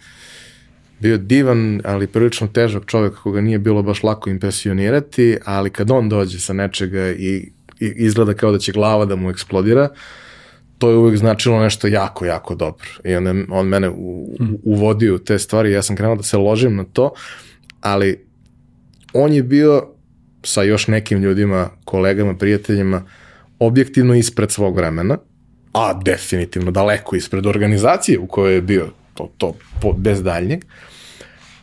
[1.00, 6.08] bio divan, ali prilično težak čovjek koga nije bilo baš lako impresionirati, ali kad on
[6.08, 7.50] dođe sa nečega i,
[7.80, 9.88] i izgleda kao da će glava da mu eksplodira,
[10.78, 12.88] to je uvek značilo nešto jako, jako dobro.
[13.04, 16.36] I on, on mene u, u, uvodio u te stvari, ja sam krenuo da se
[16.36, 17.12] ložim na to,
[17.80, 18.24] ali
[19.12, 19.88] on je bio
[20.42, 23.02] sa još nekim ljudima, kolegama, prijateljima,
[23.60, 25.18] objektivno ispred svog vremena,
[25.72, 30.64] a definitivno daleko ispred organizacije u kojoj je bio to, to po, bez daljnjeg,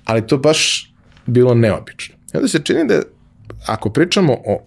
[0.05, 0.93] ali to baš
[1.25, 2.15] bilo neobično.
[2.33, 3.01] I onda se čini da
[3.65, 4.63] ako pričamo o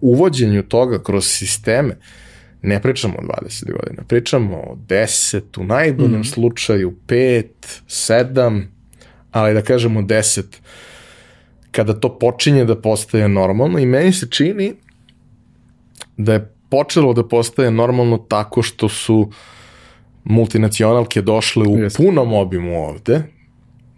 [0.00, 1.96] uvođenju toga kroz sisteme,
[2.62, 6.24] ne pričamo o 20 godina, pričamo o 10, u najboljem mm.
[6.24, 7.44] slučaju 5,
[7.88, 8.62] 7,
[9.30, 10.42] ali da kažemo 10,
[11.70, 14.74] kada to počinje da postaje normalno i meni se čini
[16.16, 19.30] da je počelo da postaje normalno tako što su
[20.24, 22.02] multinacionalke došle u Jeste.
[22.02, 23.22] punom obimu ovde,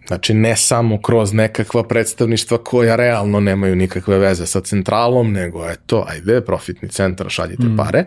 [0.09, 6.05] Znači, ne samo kroz nekakva predstavništva koja realno nemaju nikakve veze sa centralom, nego eto,
[6.07, 7.77] ajde, profitni centar, šaljite mm.
[7.77, 8.05] pare,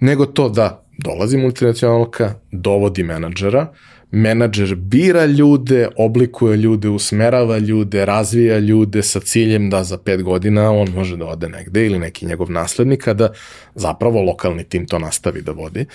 [0.00, 3.72] nego to da dolazi multinacionalka, dovodi menadžera,
[4.14, 10.70] menadžer bira ljude, oblikuje ljude, usmerava ljude, razvija ljude sa ciljem da za pet godina
[10.72, 13.32] on može da ode negde ili neki njegov naslednik, da
[13.74, 15.86] zapravo lokalni tim to nastavi da vodi.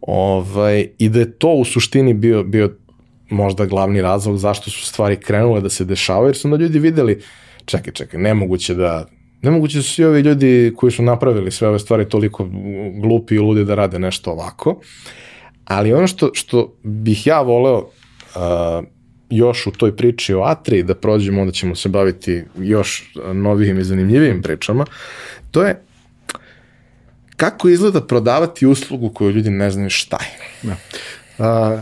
[0.00, 2.76] Ovaj, I da je to u suštini bio, bio
[3.30, 7.22] možda glavni razlog zašto su stvari krenule da se dešavaju, jer su onda ljudi videli,
[7.64, 9.06] čekaj, čekaj, nemoguće da
[9.42, 12.48] Nemoguće da su svi ovi ljudi koji su napravili sve ove stvari toliko
[12.94, 14.80] glupi i ludi da rade nešto ovako.
[15.70, 18.84] Ali ono što, što bih ja voleo uh,
[19.30, 23.84] još u toj priči o Atri da prođemo, onda ćemo se baviti još novijim i
[23.84, 24.84] zanimljivim pričama,
[25.50, 25.82] to je
[27.36, 30.68] kako izgleda prodavati uslugu koju ljudi ne znaju šta je.
[30.70, 30.76] Ja.
[31.38, 31.74] Da.
[31.74, 31.80] Uh,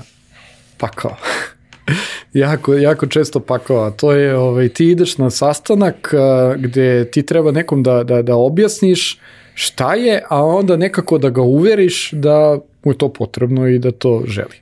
[0.78, 1.16] pakao.
[2.32, 3.85] jako, jako često pakao.
[3.85, 8.23] A to je, ovaj, ti ideš na sastanak uh, gde ti treba nekom da, da,
[8.23, 9.19] da objasniš
[9.55, 13.90] šta je, a onda nekako da ga uveriš da mu je to potrebno i da
[13.90, 14.56] to želi.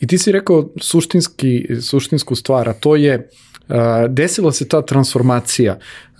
[0.00, 3.28] I ti si rekao suštinski, suštinsku stvar, a to je
[4.08, 5.78] desila se ta transformacija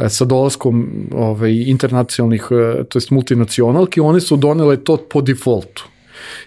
[0.08, 2.46] sa dolaskom ovaj, internacionalnih,
[2.88, 5.84] to jest multinacionalki, one su donele to po defaultu.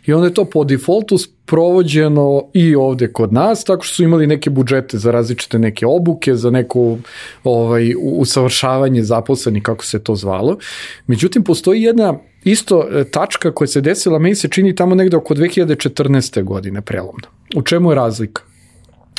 [0.06, 4.28] I onda je to po defaultu provođeno i ovde kod nas, tako što su imali
[4.28, 6.98] neke budžete za različite neke obuke, za neko
[7.44, 10.58] ovaj, usavršavanje zaposlenih, kako se to zvalo.
[11.08, 15.34] Međutim, postoji jedna isto e, tačka koja se desila, meni se čini tamo negde oko
[15.34, 16.44] 2014.
[16.44, 17.28] godine prelomna.
[17.56, 18.42] U čemu je razlika?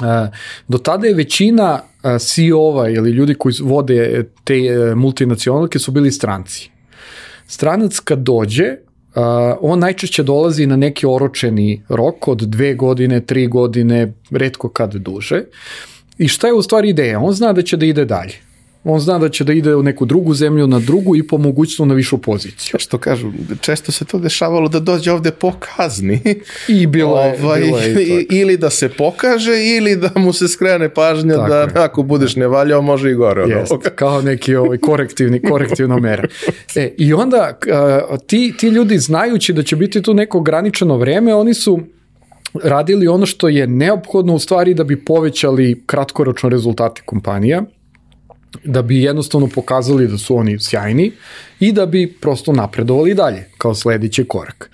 [0.02, 0.30] E,
[0.68, 4.54] do tada je većina e, CEO-ova ili ljudi koji vode te
[4.94, 6.70] multinacionalke su bili stranci.
[7.46, 8.76] Stranac kad dođe,
[9.14, 9.22] uh,
[9.60, 15.44] on najčešće dolazi na neki oročeni rok od dve godine, tri godine, redko kad duže.
[16.18, 17.20] I šta je u stvari ideja?
[17.20, 18.51] On zna da će da ide dalje.
[18.84, 21.86] On zna da će da ide u neku drugu zemlju, na drugu i po mogućstvu
[21.86, 22.78] na višu poziciju.
[22.78, 26.20] Što kažu, često se to dešavalo da dođe ovde po kazni.
[26.68, 30.48] I bilo je, ovaj, bilo je i ili da se pokaže ili da mu se
[30.48, 31.68] skrene pažnja Tako da je.
[31.74, 33.90] ako budeš nevaljao može i gore od Jest, ovoga.
[33.90, 36.28] kao neki ovaj korektivni, korektivna mera.
[36.76, 37.58] E, I onda
[38.26, 41.80] ti, ti ljudi znajući da će biti tu neko ograničeno vreme, oni su
[42.62, 47.62] radili ono što je neophodno u stvari da bi povećali kratkoročno rezultate kompanija,
[48.64, 51.12] da bi jednostavno pokazali da su oni sjajni
[51.60, 54.70] i da bi prosto napredovali dalje kao sledeći korak.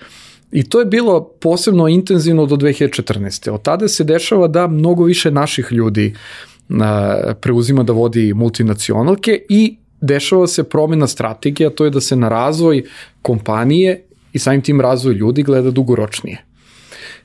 [0.51, 3.49] I to je bilo posebno intenzivno do 2014.
[3.49, 6.15] Od tada se dešava da mnogo više naših ljudi
[6.69, 12.15] a, preuzima da vodi multinacionalke i dešava se promena strategije, a to je da se
[12.15, 12.83] na razvoj
[13.21, 14.03] kompanije
[14.33, 16.45] i samim tim razvoj ljudi gleda dugoročnije.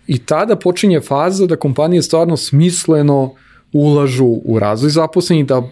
[0.06, 3.34] I tada počinje faza da kompanije stvarno smisleno
[3.72, 5.62] ulažu u razvoj zaposlenih, da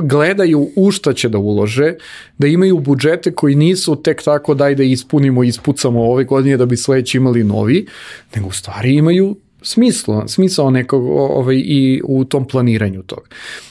[0.00, 1.94] gledaju u šta će da ulože,
[2.38, 6.76] da imaju budžete koji nisu tek tako daj da ispunimo, ispucamo ove godine da bi
[6.76, 7.86] sledeći imali novi,
[8.34, 13.28] nego u stvari imaju smisla, smisao nekog ovaj, i u tom planiranju tog.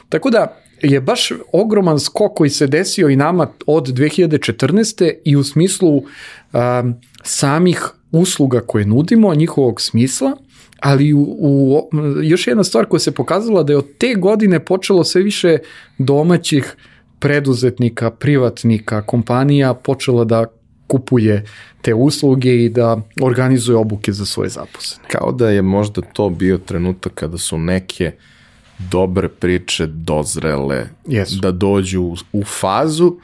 [0.10, 5.14] Tako da je baš ogroman skok koji se desio i nama od 2014.
[5.26, 10.38] i u smislu um, samih usluga koje nudimo, njihovog smisla,
[10.84, 11.90] ali u, u,
[12.24, 15.58] još jedna stvar koja se pokazala da je od te godine počelo sve više
[15.98, 16.76] domaćih
[17.20, 20.46] preduzetnika, privatnika, kompanija počela da
[20.88, 21.46] kupuje
[21.82, 25.08] te usluge i da organizuje obuke za svoje zaposlene.
[25.08, 28.12] Kao da je možda to bio trenutak kada su neke
[28.92, 31.40] dobre priče dozrele Jesu.
[31.40, 33.16] da dođu u, u fazu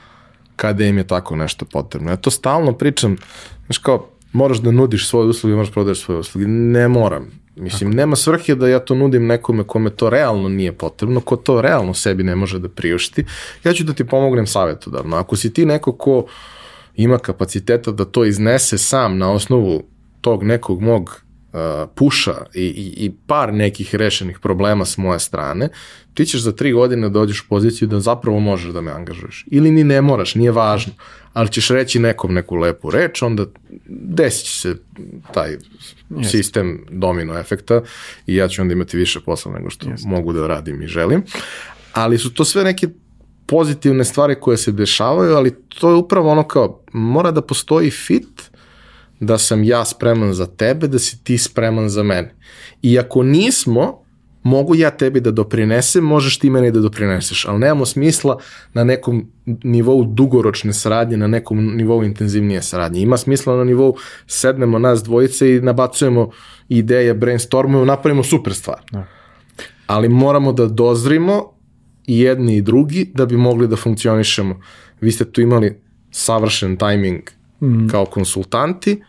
[0.55, 2.11] kada im je tako nešto potrebno.
[2.11, 3.17] Ja to stalno pričam,
[3.65, 6.47] znaš kao, moraš da nudiš svoje usluge, moraš da prodaješ svoje usluge.
[6.47, 7.39] Ne moram.
[7.59, 11.61] Mislim, nema svrhe da ja to nudim nekome kome to realno nije potrebno, ko to
[11.61, 13.25] realno sebi ne može da priušti.
[13.63, 15.17] Ja ću da ti pomognem savjetodavno.
[15.17, 16.25] Ako si ti neko ko
[16.95, 19.83] ima kapaciteta da to iznese sam na osnovu
[20.21, 21.21] tog nekog mog
[21.53, 21.59] uh,
[21.95, 25.69] puša i, i, i par nekih rešenih problema s moje strane,
[26.13, 29.45] ti ćeš za tri godine dođeš u poziciju da zapravo možeš da me angažuješ.
[29.47, 30.93] Ili ni ne moraš, nije važno,
[31.33, 33.45] ali ćeš reći nekom neku lepu reč, onda
[33.87, 34.75] desit će se
[35.33, 35.57] taj
[36.09, 36.31] yes.
[36.31, 37.81] sistem domino efekta
[38.27, 40.05] i ja ću onda imati više posla nego što yes.
[40.05, 41.23] mogu da radim i želim.
[41.93, 42.87] Ali su to sve neke
[43.47, 48.49] pozitivne stvari koje se dešavaju, ali to je upravo ono kao, mora da postoji fit
[49.19, 52.35] da sam ja spreman za tebe, da si ti spreman za mene.
[52.81, 54.03] I ako nismo,
[54.43, 58.37] mogu ja tebi da doprinesem, možeš ti meni da doprineseš, ali nemamo smisla
[58.73, 63.01] na nekom nivou dugoročne saradnje, na nekom nivou intenzivnije saradnje.
[63.01, 63.95] Ima smisla na nivou
[64.27, 66.29] sednemo nas dvojice i nabacujemo
[66.69, 68.79] ideje, brainstormujemo, napravimo super stvar.
[68.91, 69.05] Da.
[69.87, 71.43] Ali moramo da dozrimo
[72.07, 74.59] i jedni i drugi da bi mogli da funkcionišemo.
[75.01, 77.21] Vi ste tu imali savršen tajming
[77.61, 77.87] mm.
[77.87, 79.01] kao konsultanti,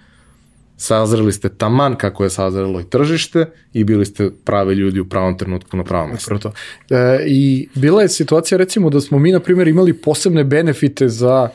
[0.80, 5.38] sazreli ste taman kako je sazrelo i tržište i bili ste prave ljudi u pravom
[5.38, 6.38] trenutku na pravom mestu.
[6.38, 6.52] To.
[6.90, 11.48] E, I bila je situacija recimo da smo mi na primjer imali posebne benefite za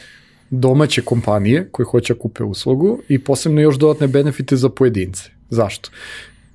[0.49, 5.23] domaće kompanije koje hoće da kupe uslugu i posebno još dodatne benefite za pojedince.
[5.49, 5.89] Zašto?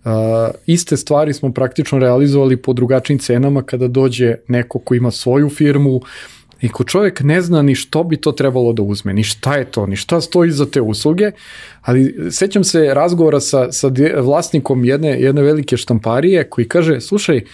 [0.05, 0.11] Uh,
[0.67, 6.01] iste stvari smo praktično realizovali po drugačijim cenama kada dođe neko ko ima svoju firmu
[6.61, 9.65] i ko čovjek ne zna ni što bi to trebalo da uzme, ni šta je
[9.65, 11.31] to, ni šta stoji za te usluge,
[11.83, 17.45] ali sećam se razgovora sa, sa vlasnikom jedne, jedne velike štamparije koji kaže, slušaj,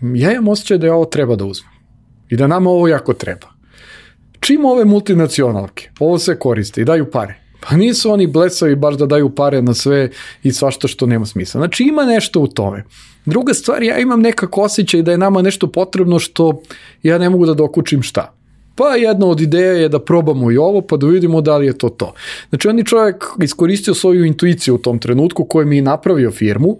[0.00, 1.72] ja imam osjećaj da je ovo treba da uzmem
[2.28, 3.46] i da nama ovo jako treba.
[4.40, 9.06] Čim ove multinacionalke ovo sve koriste i daju pare, Pa nisu oni blesavi baš da
[9.06, 10.10] daju pare na sve
[10.42, 11.60] i svašta što nema smisla.
[11.60, 12.84] Znači ima nešto u tome.
[13.26, 16.62] Druga stvar, ja imam nekako osjećaj da je nama nešto potrebno što
[17.02, 18.34] ja ne mogu da dokučim šta.
[18.76, 21.78] Pa jedna od ideja je da probamo i ovo, pa da vidimo da li je
[21.78, 22.14] to to.
[22.48, 26.78] Znači on je čovjek iskoristio svoju intuiciju u tom trenutku kojem je napravio firmu,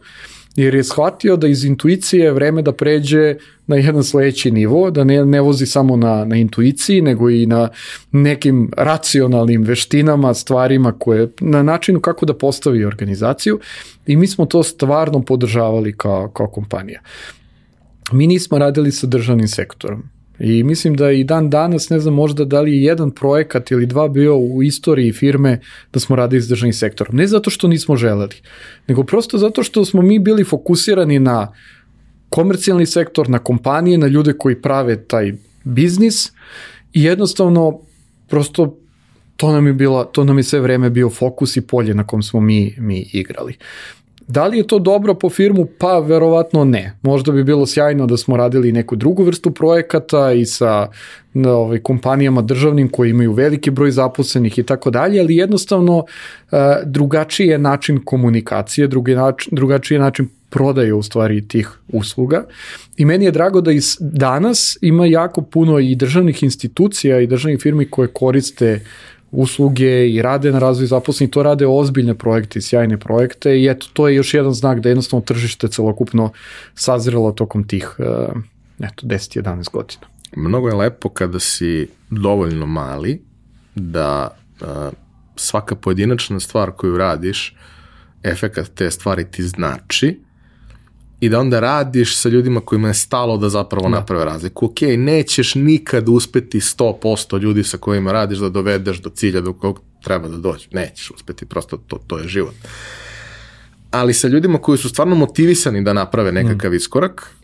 [0.57, 3.35] jer je shvatio da iz intuicije je vreme da pređe
[3.66, 7.69] na jedan sledeći nivo, da ne, ne vozi samo na, na intuiciji, nego i na
[8.12, 13.61] nekim racionalnim veštinama, stvarima koje, na načinu kako da postavi organizaciju
[14.06, 17.01] i mi smo to stvarno podržavali kao, kao kompanija.
[18.12, 20.02] Mi nismo radili sa državnim sektorom.
[20.39, 23.86] I mislim da i dan danas, ne znam možda da li je jedan projekat ili
[23.86, 25.60] dva bio u istoriji firme
[25.93, 27.16] da smo radili s državnim sektorom.
[27.16, 28.35] Ne zato što nismo želeli,
[28.86, 31.52] nego prosto zato što smo mi bili fokusirani na
[32.28, 35.32] komercijalni sektor, na kompanije, na ljude koji prave taj
[35.64, 36.32] biznis
[36.93, 37.81] i jednostavno
[38.28, 38.78] prosto
[39.36, 42.23] to nam je bila, to nam je sve vreme bio fokus i polje na kom
[42.23, 43.56] smo mi, mi igrali.
[44.28, 45.66] Da li je to dobro po firmu?
[45.78, 46.98] Pa verovatno ne.
[47.02, 50.89] Možda bi bilo sjajno da smo radili neku drugu vrstu projekata i sa
[51.35, 57.47] ovaj, kompanijama državnim koji imaju veliki broj zaposlenih i tako dalje, ali jednostavno uh, drugačiji
[57.47, 62.44] je način komunikacije, drugi način, drugačiji je način prodaje u stvari tih usluga.
[62.97, 67.61] I meni je drago da i danas ima jako puno i državnih institucija i državnih
[67.61, 68.81] firmi koje koriste
[69.35, 73.86] usluge i rade na razvoju zaposlenih, to rade ozbiljne projekte i sjajne projekte i eto,
[73.93, 76.32] to je još jedan znak da jednostavno tržište celokupno
[76.74, 78.06] sazrelo tokom tih uh,
[78.81, 80.06] eto, 10-11 godina.
[80.36, 83.23] Mnogo je lepo kada si dovoljno mali
[83.74, 84.69] da uh,
[85.36, 87.56] svaka pojedinačna stvar koju radiš,
[88.23, 90.24] efekat te stvari ti znači
[91.20, 93.89] i da onda radiš sa ljudima kojima je stalo da zapravo da.
[93.89, 94.66] naprave razliku.
[94.66, 99.81] Ok, nećeš nikad uspeti 100% ljudi sa kojima radiš da dovedeš do cilja do kog
[100.05, 100.66] treba da dođe.
[100.73, 102.55] Nećeš uspeti, prosto to, to je život.
[103.91, 106.74] Ali sa ljudima koji su stvarno motivisani da naprave nekakav mm.
[106.74, 107.36] iskorak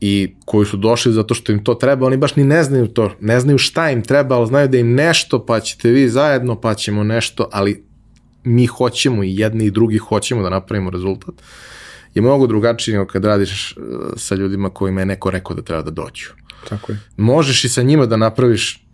[0.00, 3.10] i koji su došli zato što im to treba, oni baš ni ne znaju to,
[3.20, 6.74] ne znaju šta im treba, ali znaju da im nešto, pa ćete vi zajedno, pa
[6.74, 7.84] ćemo nešto, ali
[8.44, 11.34] mi hoćemo i jedni i drugi hoćemo da napravimo rezultat.
[11.34, 11.73] Uh,
[12.14, 13.74] je mnogo drugačije nego kad radiš e,
[14.16, 16.30] sa ljudima kojima je neko rekao da treba da dođu.
[16.68, 17.00] Tako je.
[17.16, 18.86] Možeš i sa njima da napraviš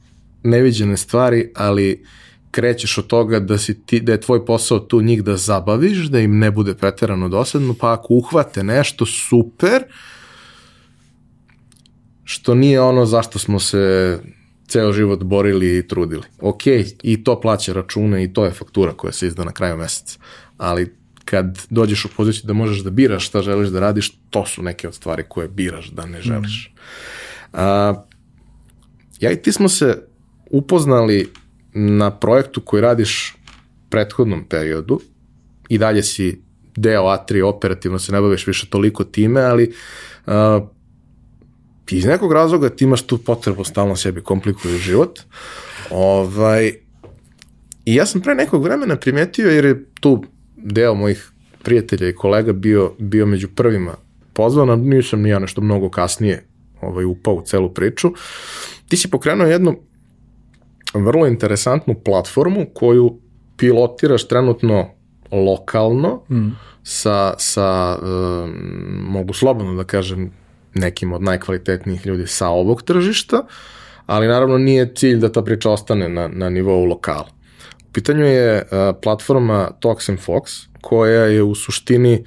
[0.42, 2.04] neviđene stvari, ali
[2.50, 6.20] krećeš od toga da, si ti, da je tvoj posao tu njih da zabaviš, da
[6.20, 9.82] im ne bude preterano dosadno, pa ako uhvate nešto super,
[12.24, 14.18] što nije ono zašto smo se
[14.68, 16.22] ceo život borili i trudili.
[16.40, 16.66] Ok,
[17.02, 20.18] i to plaća račune i to je faktura koja se izda na kraju meseca,
[20.56, 20.99] ali
[21.30, 24.88] kad dođeš u poziciju da možeš da biraš šta želiš da radiš, to su neke
[24.88, 26.72] od stvari koje biraš da ne želiš.
[26.74, 26.78] Mm.
[27.52, 27.94] A,
[29.20, 30.02] ja i ti smo se
[30.50, 31.30] upoznali
[31.72, 33.36] na projektu koji radiš
[33.90, 35.00] prethodnom periodu
[35.68, 36.40] i dalje si
[36.76, 39.74] deo A3 operativno se ne baviš više toliko time, ali
[40.26, 40.60] a,
[41.90, 45.20] iz nekog razloga ti imaš tu potrebu stalno sebi komplikuju život.
[45.90, 46.72] Ovaj,
[47.84, 50.24] I ja sam pre nekog vremena primetio, jer je tu
[50.62, 51.30] deo mojih
[51.62, 53.94] prijatelja i kolega bio, bio među prvima
[54.32, 56.44] pozvan, a nisam ni ja nešto mnogo kasnije
[56.80, 58.12] ovaj, upao u celu priču.
[58.88, 59.76] Ti si pokrenuo jednu
[60.94, 63.18] vrlo interesantnu platformu koju
[63.56, 64.88] pilotiraš trenutno
[65.30, 66.48] lokalno mm.
[66.82, 68.50] sa, sa um,
[69.08, 70.32] mogu slobodno da kažem,
[70.74, 73.46] nekim od najkvalitetnijih ljudi sa ovog tržišta,
[74.06, 77.28] ali naravno nije cilj da ta priča ostane na, na nivou lokala.
[77.92, 82.24] Pitanju je uh, platforma Talks and Fox, koja je u suštini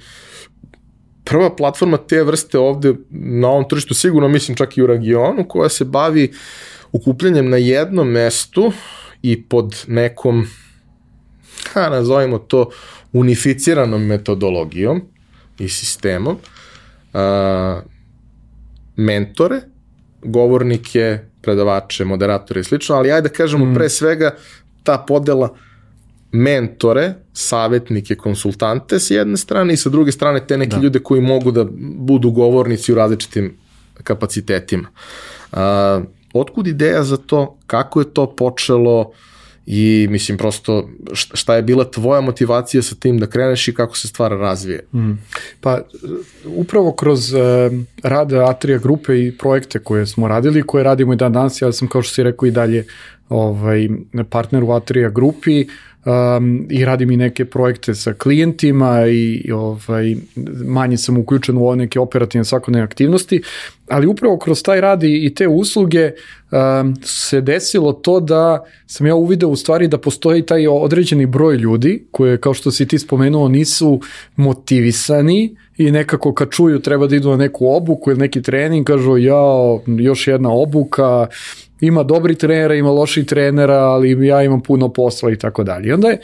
[1.24, 5.68] prva platforma te vrste ovde na ovom tržištu, sigurno mislim čak i u regionu, koja
[5.68, 6.32] se bavi
[6.92, 8.72] ukupljanjem na jednom mestu
[9.22, 10.46] i pod nekom,
[11.72, 12.70] ha, nazovimo to,
[13.12, 15.02] unificiranom metodologijom
[15.58, 16.36] i sistemom,
[17.12, 17.80] a,
[18.96, 19.60] mentore,
[20.22, 23.74] govornike, predavače, moderatore i slično, ali ajde da kažemo mm.
[23.74, 24.36] pre svega
[24.84, 25.54] ta podela
[26.32, 30.82] mentore, savetnike, konsultante s jedne strane i sa druge strane te neke da.
[30.82, 31.64] ljude koji mogu da
[31.98, 33.56] budu govornici u različitim
[34.02, 34.88] kapacitetima.
[35.52, 35.58] Uh,
[36.32, 39.12] otkud ideja za to, kako je to počelo
[39.66, 44.08] i mislim prosto šta je bila tvoja motivacija sa tim da kreneš i kako se
[44.08, 44.86] stvar razvije?
[44.94, 45.12] Mm.
[45.60, 45.80] Pa
[46.44, 47.40] upravo kroz uh,
[48.02, 51.88] rad Atria grupe i projekte koje smo radili, koje radimo i dan danas, ja sam
[51.88, 52.86] kao što si rekao i dalje
[53.28, 53.88] ovaj,
[54.30, 55.68] partner u Atria grupi, uh,
[56.04, 60.16] um, i radim i neke projekte sa klijentima i, ovaj,
[60.64, 63.42] manje sam uključen u ove neke operativne svakodnevne aktivnosti,
[63.88, 69.14] ali upravo kroz taj rad i, te usluge um, se desilo to da sam ja
[69.14, 73.48] uvideo u stvari da postoji taj određeni broj ljudi koje, kao što si ti spomenuo,
[73.48, 74.00] nisu
[74.36, 79.16] motivisani i nekako kad čuju treba da idu na neku obuku ili neki trening, kažu
[79.16, 79.42] ja,
[79.86, 81.26] još jedna obuka,
[81.80, 85.88] ima dobri trenera, ima loši trenera, ali ja imam puno posla i tako dalje.
[85.88, 86.20] I onda je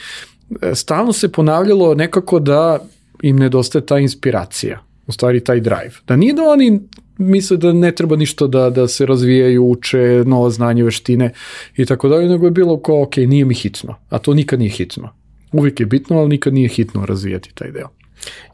[0.62, 2.78] e, stalno se ponavljalo nekako da
[3.22, 5.93] im nedostaje ta inspiracija, u stvari taj drive.
[6.06, 6.81] Da nije da oni
[7.18, 11.32] misle da ne treba ništa da, da se razvijaju, uče, novo znanje, veštine
[11.77, 14.70] i tako dalje, nego je bilo kao, ok, nije mi hitno, a to nikad nije
[14.70, 15.14] hitno.
[15.52, 17.89] Uvijek je bitno, ali nikad nije hitno razvijati taj deo.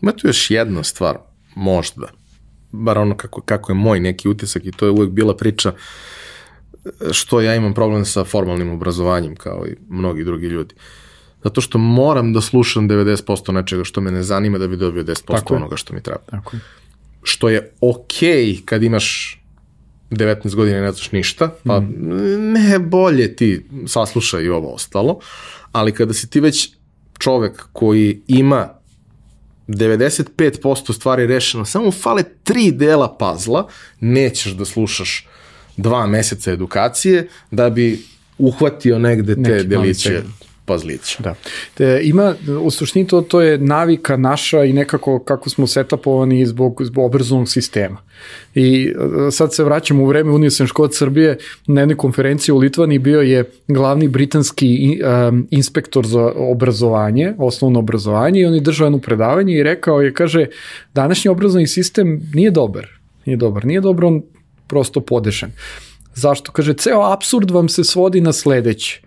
[0.03, 1.19] Ima tu još jedna stvar,
[1.55, 2.07] možda,
[2.73, 5.77] bar ono kako, kako je moj neki utisak i to je uvek bila priča uh,
[7.13, 10.75] što ja imam problem sa formalnim obrazovanjem kao i mnogi drugi ljudi.
[11.45, 15.27] Zato što moram da slušam 90% nečega što me ne zanima da bi dobio 10%
[15.27, 16.21] Tako onoga što mi treba.
[16.31, 16.61] Tako je.
[17.23, 19.41] Što je okej okay kad imaš
[20.11, 21.83] 19 godina ne znaš ništa, pa
[22.39, 25.19] ne bolje ti saslušaj i ovo ostalo,
[25.73, 26.71] ali kada si ti već
[27.19, 28.69] čovek koji ima
[29.69, 33.69] 95% stvari rešeno, samo fale tri dela pazla,
[34.01, 35.27] nećeš da slušaš
[35.77, 37.99] dva meseca edukacije da bi
[38.39, 40.23] uhvatio negde te Neki deliće
[40.67, 41.23] pazlića.
[41.23, 41.35] Da.
[41.75, 46.81] Te, ima, u suštini to, to je navika naša i nekako kako smo setapovani zbog,
[46.85, 47.97] zbog obrazovnog sistema.
[48.55, 48.93] I
[49.33, 53.45] sad se vraćamo u vreme Unijusen škod Srbije, na jednoj konferenciji u Litvani bio je
[53.69, 59.63] glavni britanski um, inspektor za obrazovanje, osnovno obrazovanje i on je držao jedno predavanje i
[59.63, 60.47] rekao je, kaže,
[60.95, 62.87] današnji obrazovni sistem nije dobar.
[63.27, 64.23] Nije dobar, nije dobro, on
[64.67, 65.53] prosto podešen.
[66.15, 66.53] Zašto?
[66.53, 69.01] Kaže, ceo absurd vam se svodi na sledeće.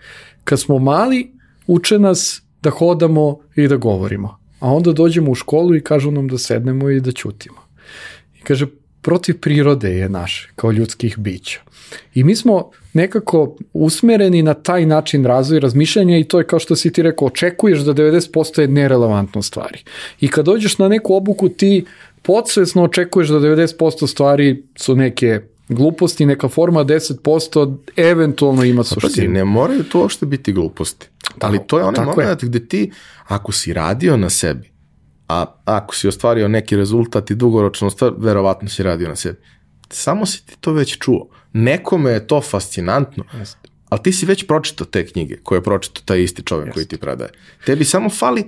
[0.43, 1.31] Kad smo mali,
[1.67, 4.37] uče nas da hodamo i da govorimo.
[4.59, 7.57] A onda dođemo u školu i kažu nam da sednemo i da ćutimo.
[8.39, 8.67] I kaže,
[9.01, 11.59] protiv prirode je naše, kao ljudskih bića.
[12.13, 16.75] I mi smo nekako usmereni na taj način razvoj razmišljanja i to je kao što
[16.75, 19.83] si ti rekao, očekuješ da 90% je nerelevantno stvari.
[20.19, 21.85] I kad dođeš na neku obuku ti
[22.21, 29.33] podsvesno očekuješ da 90% stvari su neke gluposti, neka forma 10% eventualno ima Pazi, suštinu.
[29.33, 31.07] ne moraju to uopšte biti gluposti.
[31.39, 32.25] Ali to je onaj tako je.
[32.27, 32.91] moment gde ti,
[33.27, 34.71] ako si radio na sebi,
[35.27, 39.37] a ako si ostvario neki rezultat i dugoročno ostvar, verovatno si radio na sebi.
[39.89, 41.27] Samo si ti to već čuo.
[41.53, 43.69] Nekome je to fascinantno, Jeste.
[43.89, 46.97] ali ti si već pročitao te knjige koje je pročitao taj isti čovjek koji ti
[46.97, 47.31] predaje.
[47.65, 48.43] Tebi samo fali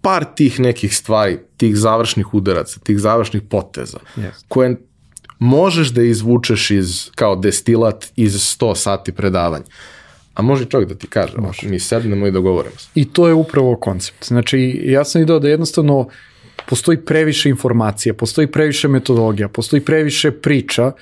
[0.00, 4.44] par tih nekih stvari, tih završnih udaraca, tih završnih poteza, Jeste.
[4.48, 4.76] koje
[5.38, 9.64] možeš da izvučeš iz, kao destilat iz 100 sati predavanja.
[10.34, 11.68] A može čovjek da ti kaže, može.
[11.68, 12.88] mi sednemo i dogovorimo se.
[12.94, 14.26] I to je upravo koncept.
[14.26, 16.08] Znači, ja sam ideo da jednostavno
[16.68, 20.92] postoji previše informacija, postoji previše metodologija, postoji previše priča,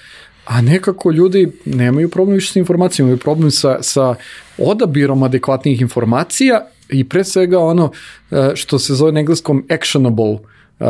[0.45, 4.15] a nekako ljudi nemaju problem više sa informacijama, imaju problem sa, sa
[4.59, 7.91] odabirom adekvatnih informacija i pre svega ono
[8.31, 10.41] e, što se zove na engleskom actionable uh,
[10.81, 10.87] uh,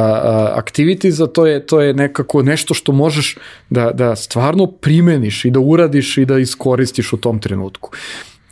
[0.58, 3.36] activities, a to je, to je nekako nešto što možeš
[3.70, 7.90] da, da stvarno primeniš i da uradiš i da iskoristiš u tom trenutku.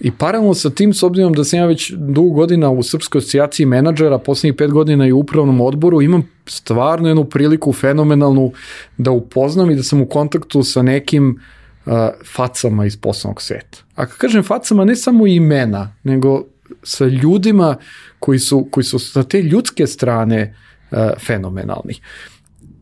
[0.00, 3.66] I paralelno sa tim, s obzirom da sam ja već dugo godina u Srpskoj asocijaciji
[3.66, 8.52] menadžera, poslednjih pet godina i u upravnom odboru, imam stvarno jednu priliku fenomenalnu
[8.98, 11.40] da upoznam i da sam u kontaktu sa nekim
[11.86, 11.92] uh,
[12.34, 13.78] facama iz poslovnog sveta.
[13.94, 16.42] A kad kažem facama, ne samo imena, nego
[16.84, 17.76] sa ljudima
[18.18, 20.56] koji su, koji su sa te ljudske strane
[20.90, 21.94] uh, fenomenalni.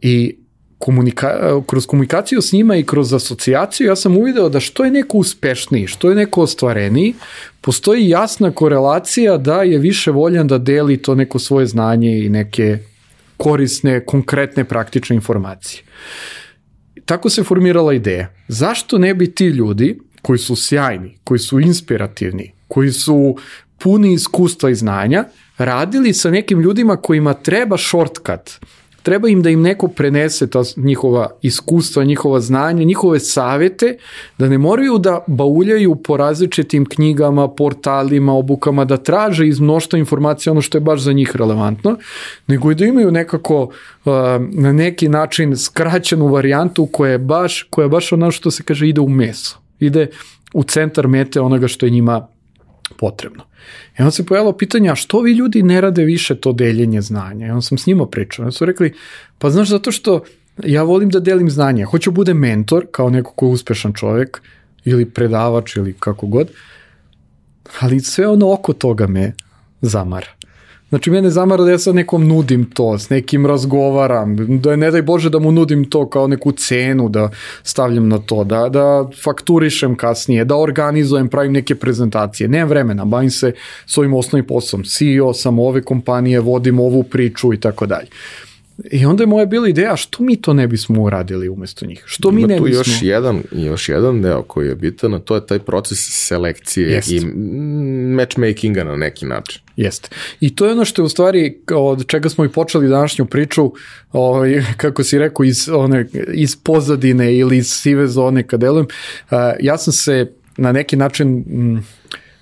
[0.00, 0.36] I
[0.78, 5.18] komunika, kroz komunikaciju s njima i kroz asocijaciju ja sam uvideo da što je neko
[5.18, 7.14] uspešniji, što je neko ostvareniji,
[7.60, 12.78] postoji jasna korelacija da je više voljan da deli to neko svoje znanje i neke
[13.36, 15.82] korisne, konkretne, praktične informacije.
[17.04, 18.28] Tako se formirala ideja.
[18.48, 23.36] Zašto ne bi ti ljudi koji su sjajni, koji su inspirativni, koji su
[23.82, 25.24] puni iskustva i znanja,
[25.58, 28.58] radili sa nekim ljudima kojima treba shortcut,
[29.02, 33.96] treba im da im neko prenese ta njihova iskustva, njihova znanja, njihove savete,
[34.38, 40.52] da ne moraju da bauljaju po različitim knjigama, portalima, obukama, da traže iz mnoštva informacija
[40.52, 41.96] ono što je baš za njih relevantno,
[42.46, 44.12] nego i da imaju nekako uh,
[44.50, 48.88] na neki način skraćenu varijantu koja je baš, koja je baš ono što se kaže
[48.88, 49.58] ide u meso.
[49.80, 50.06] Ide
[50.52, 52.26] u centar mete onoga što je njima
[52.92, 53.44] potrebno.
[53.98, 57.46] I onda se pojavilo pitanje, a što vi ljudi ne rade više to deljenje znanja?
[57.46, 58.42] I onda sam s njima pričao.
[58.42, 58.92] Onda su rekli,
[59.38, 60.24] pa znaš, zato što
[60.64, 61.84] ja volim da delim znanje.
[61.84, 64.42] Hoću da bude mentor, kao neko ko je uspešan čovek,
[64.84, 66.50] ili predavač, ili kako god,
[67.80, 69.32] ali sve ono oko toga me
[69.80, 70.26] zamara.
[70.92, 74.90] Znači, mene zamara da ja sad nekom nudim to, s nekim razgovaram, da je ne
[74.90, 77.30] daj Bože da mu nudim to kao neku cenu da
[77.62, 82.48] stavljam na to, da, da fakturišem kasnije, da organizujem, pravim neke prezentacije.
[82.48, 83.52] Nemam vremena, bavim se
[83.86, 84.84] svojim osnovnim poslom.
[84.84, 88.08] CEO sam ove kompanije, vodim ovu priču i tako dalje.
[88.90, 92.02] I onda je moja bila ideja, što mi to ne bismo uradili umesto njih?
[92.06, 92.80] Što mi Ima ne tu bismo...
[92.80, 97.10] još jedan, još jedan deo koji je bitan, a to je taj proces selekcije Jest.
[97.10, 97.20] i
[98.16, 99.62] matchmakinga na neki način.
[99.76, 100.08] Jeste.
[100.40, 103.72] I to je ono što je u stvari od čega smo i počeli današnju priču,
[104.12, 108.86] ovaj, kako si rekao, iz, one, iz pozadine ili iz sive zone kad delujem.
[109.30, 111.84] Uh, ja sam se na neki način, mm,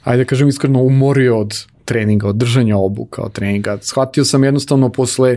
[0.05, 3.79] ajde da kažem iskreno, umorio od treninga, od držanja obuka od treninga.
[3.83, 5.37] Shvatio sam jednostavno posle,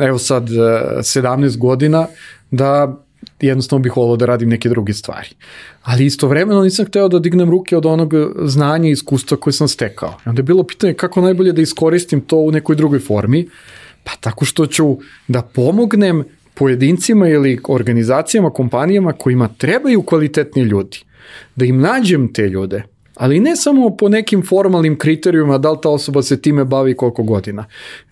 [0.00, 2.06] evo sad, 17 godina,
[2.50, 2.96] da
[3.40, 5.28] jednostavno bih volao da radim neke druge stvari.
[5.82, 10.14] Ali istovremeno nisam hteo da dignem ruke od onog znanja i iskustva koje sam stekao.
[10.26, 13.48] I onda je bilo pitanje kako najbolje da iskoristim to u nekoj drugoj formi,
[14.04, 14.96] pa tako što ću
[15.28, 16.24] da pomognem
[16.54, 20.98] pojedincima ili organizacijama, kompanijama kojima trebaju kvalitetni ljudi.
[21.56, 22.82] Da im nađem te ljude,
[23.14, 27.22] ali ne samo po nekim formalnim kriterijuma da li ta osoba se time bavi koliko
[27.22, 27.64] godina,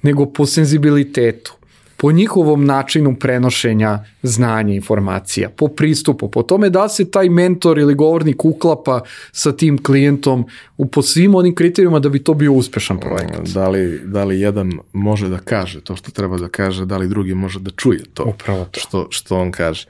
[0.03, 1.55] nego po senzibilitetu,
[1.97, 7.95] po njihovom načinu prenošenja znanja informacija, po pristupu, po tome da se taj mentor ili
[7.95, 9.01] govornik uklapa
[9.33, 10.47] sa tim klijentom
[10.77, 13.49] u po svim onim kriterijuma da bi to bio uspešan projekat.
[13.49, 17.09] Da li, da li jedan može da kaže to što treba da kaže, da li
[17.09, 18.81] drugi može da čuje to, Upravo to.
[18.81, 19.87] Što, što on kaže.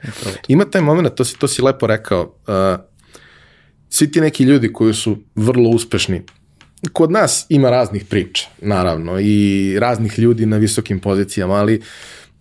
[0.47, 2.79] Ima taj moment, to si, to si lepo rekao, uh,
[3.89, 6.21] svi ti neki ljudi koji su vrlo uspešni
[6.93, 11.81] kod nas ima raznih priča, naravno, i raznih ljudi na visokim pozicijama, ali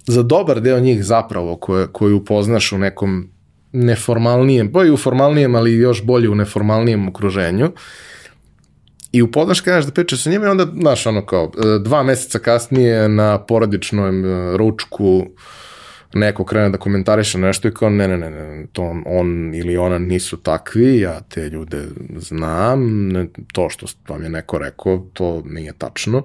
[0.07, 3.31] za dobar deo njih zapravo koje, koje upoznaš u nekom
[3.73, 7.73] neformalnijem, bolje u formalnijem, ali još bolje u neformalnijem okruženju,
[9.13, 13.09] i upoznaš kažeš da pričaš sa njima i onda, znaš, ono kao, dva meseca kasnije
[13.09, 15.27] na porodičnom e, ručku
[16.15, 19.77] neko krene da komentariše nešto i kao ne, ne, ne, ne to on, on ili
[19.77, 25.43] ona nisu takvi, ja te ljude znam, ne, to što vam je neko rekao, to
[25.47, 26.23] nije tačno.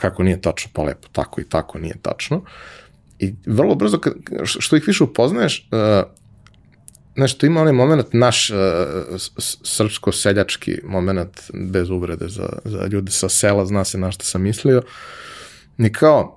[0.00, 0.70] Kako nije tačno?
[0.74, 2.42] Pa lepo, tako i tako nije tačno.
[3.18, 4.00] I vrlo brzo,
[4.44, 6.10] što ih više upoznaješ, uh,
[7.14, 8.56] nešto ima onaj moment, naš uh,
[9.62, 14.82] srpsko-seljački moment, bez uvrede za, za ljude sa sela, zna se na što sam mislio,
[15.76, 16.35] ni kao,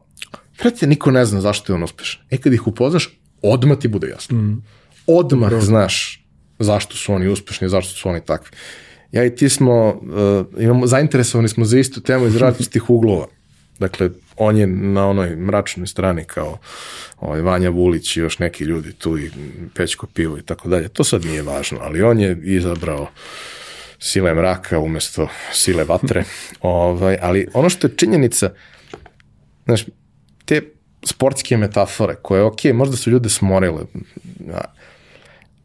[0.59, 2.21] Prati, niko ne zna zašto je on uspešan.
[2.29, 4.37] E kad ih upoznaš, odmah ti bude jasno.
[4.37, 4.63] Mm.
[5.07, 5.65] Odmah Dobro.
[5.65, 6.25] znaš
[6.59, 8.57] zašto su oni uspešni, zašto su oni takvi.
[9.11, 13.27] Ja i ti smo, uh, imamo, zainteresovani smo za istu temu iz različitih uglova.
[13.79, 16.57] Dakle, on je na onoj mračnoj strani kao
[17.17, 19.31] ovaj, Vanja Vulić i još neki ljudi tu i
[19.75, 20.87] Pećko Pivo i tako dalje.
[20.87, 23.07] To sad nije važno, ali on je izabrao
[23.99, 26.23] sile mraka umesto sile vatre.
[26.61, 28.49] ovaj, ali ono što je činjenica,
[29.65, 29.85] znaš,
[30.49, 30.61] te
[31.05, 33.83] sportske metafore koje, ok, možda su ljude smorile,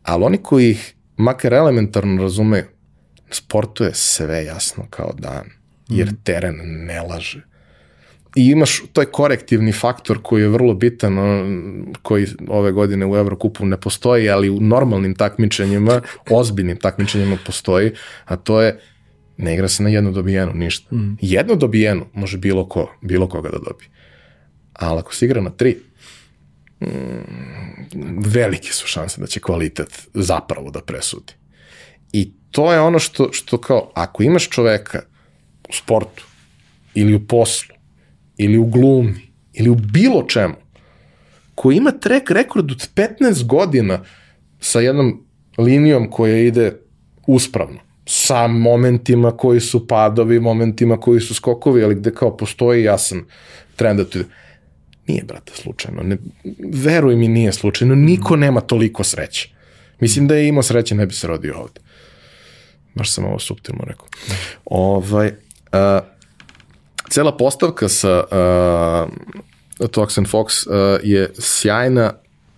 [0.03, 2.65] ali oni koji ih makar elementarno razumeju,
[3.31, 5.49] sportu je sve jasno kao dan,
[5.89, 6.17] jer mhm.
[6.25, 7.43] teren ne laže.
[8.37, 11.15] I imaš taj korektivni faktor koji je vrlo bitan,
[12.03, 16.01] koji ove godine u Evrokupu ne postoji, ali u normalnim takmičenjima,
[16.31, 17.93] ozbiljnim takmičenjima postoji,
[18.25, 18.81] a to je
[19.37, 20.97] ne igra se na jednu dobijenu, ništa.
[20.97, 21.17] Mm.
[21.21, 23.95] Jednu dobijenu može bilo ko, bilo koga da dobije
[24.75, 25.79] ali ako se igra na tri,
[26.81, 26.87] mm,
[28.27, 31.33] velike su šanse da će kvalitet zapravo da presudi.
[32.13, 35.03] I to je ono što, što kao, ako imaš čoveka
[35.69, 36.25] u sportu,
[36.95, 37.75] ili u poslu,
[38.37, 39.21] ili u glumi,
[39.53, 40.55] ili u bilo čemu,
[41.55, 44.05] koji ima track rekord od 15 godina
[44.61, 45.27] sa jednom
[45.59, 46.77] linijom koja ide
[47.27, 53.23] uspravno, sa momentima koji su padovi, momentima koji su skokovi, ali gde kao postoji jasan
[53.77, 54.29] trend da tu ide
[55.07, 56.03] Nije, brate, slučajno.
[56.03, 56.17] Ne,
[56.73, 57.95] veruj mi, nije slučajno.
[57.95, 59.49] Niko nema toliko sreće.
[60.01, 61.81] Mislim da je imao sreće, ne bi se rodio ovde.
[62.95, 64.07] Baš sam ovo subtilno rekao.
[64.65, 66.05] Ovaj, uh,
[67.11, 72.13] cela postavka sa uh, Toxin Fox uh, je sjajna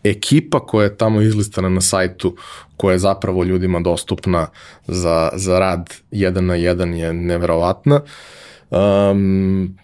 [0.05, 2.37] ekipa koja je tamo izlistana na sajtu,
[2.77, 4.49] koja je zapravo ljudima dostupna
[4.87, 8.01] za, za rad jedan na jedan je neverovatna.
[8.71, 9.77] Um,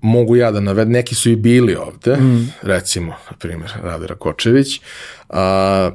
[0.00, 2.52] mogu ja da naved, neki su i bili ovde, mm.
[2.62, 4.80] recimo, na primjer, Rade Rakočević,
[5.28, 5.90] a,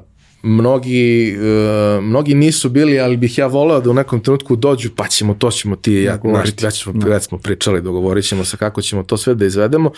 [0.45, 5.07] mnogi, uh, mnogi nisu bili, ali bih ja voleo da u nekom trenutku dođu, pa
[5.07, 7.10] ćemo, to ćemo ti ja, naš, ja ćemo, no.
[7.10, 9.91] već smo pričali, dogovorit ćemo se kako ćemo to sve da izvedemo,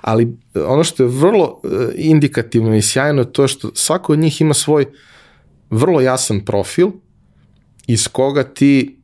[0.00, 4.40] ali ono što je vrlo uh, indikativno i sjajno je to što svako od njih
[4.40, 4.86] ima svoj
[5.70, 6.88] vrlo jasan profil
[7.86, 9.00] iz koga ti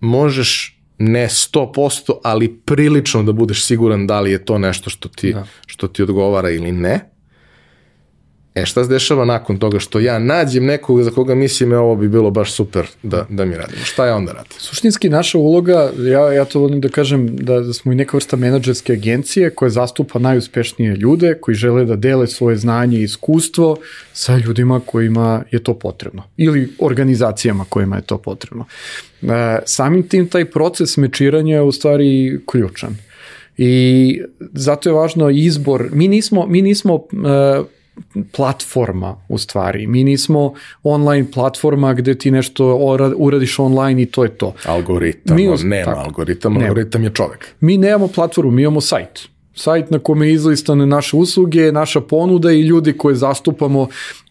[0.00, 5.32] možeš ne 100%, ali prilično da budeš siguran da li je to nešto što ti,
[5.32, 5.46] da.
[5.66, 7.13] što ti odgovara ili ne.
[8.54, 11.96] E šta se dešava nakon toga što ja nađem nekog za koga mislim je ovo
[11.96, 13.84] bi bilo baš super da, da mi radimo.
[13.84, 14.52] Šta ja onda radim?
[14.58, 18.36] Suštinski naša uloga, ja, ja to volim da kažem da, da smo i neka vrsta
[18.36, 23.76] menadžerske agencije koja zastupa najuspešnije ljude koji žele da dele svoje znanje i iskustvo
[24.12, 28.64] sa ljudima kojima je to potrebno ili organizacijama kojima je to potrebno.
[29.22, 32.96] E, samim tim taj proces mečiranja je u stvari ključan.
[33.56, 34.22] I
[34.52, 37.66] zato je važno izbor, mi nismo, mi nismo uh,
[38.32, 39.86] platforma u stvari.
[39.86, 42.76] Mi nismo online platforma gde ti nešto
[43.16, 44.54] uradiš online i to je to.
[44.66, 46.66] Algoritam, mi, nema tako, algoritam, nema.
[46.66, 47.46] algoritam je čovek.
[47.60, 49.20] Mi nemamo platformu, mi imamo sajt.
[49.54, 53.88] Sajt na kome izlistane naše usluge, naša ponuda i ljudi koje zastupamo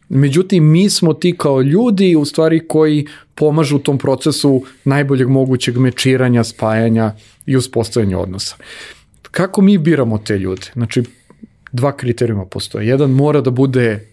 [0.10, 5.78] Međutim, mi smo ti kao ljudi u stvari koji pomažu u tom procesu najboljeg mogućeg
[5.78, 7.14] mečiranja, spajanja
[7.46, 8.56] i uspostavljanja odnosa.
[9.32, 10.62] Kako mi biramo te ljude?
[10.74, 11.04] Znači,
[11.74, 12.88] dva kriterijuma postoje.
[12.88, 14.08] Jedan mora da bude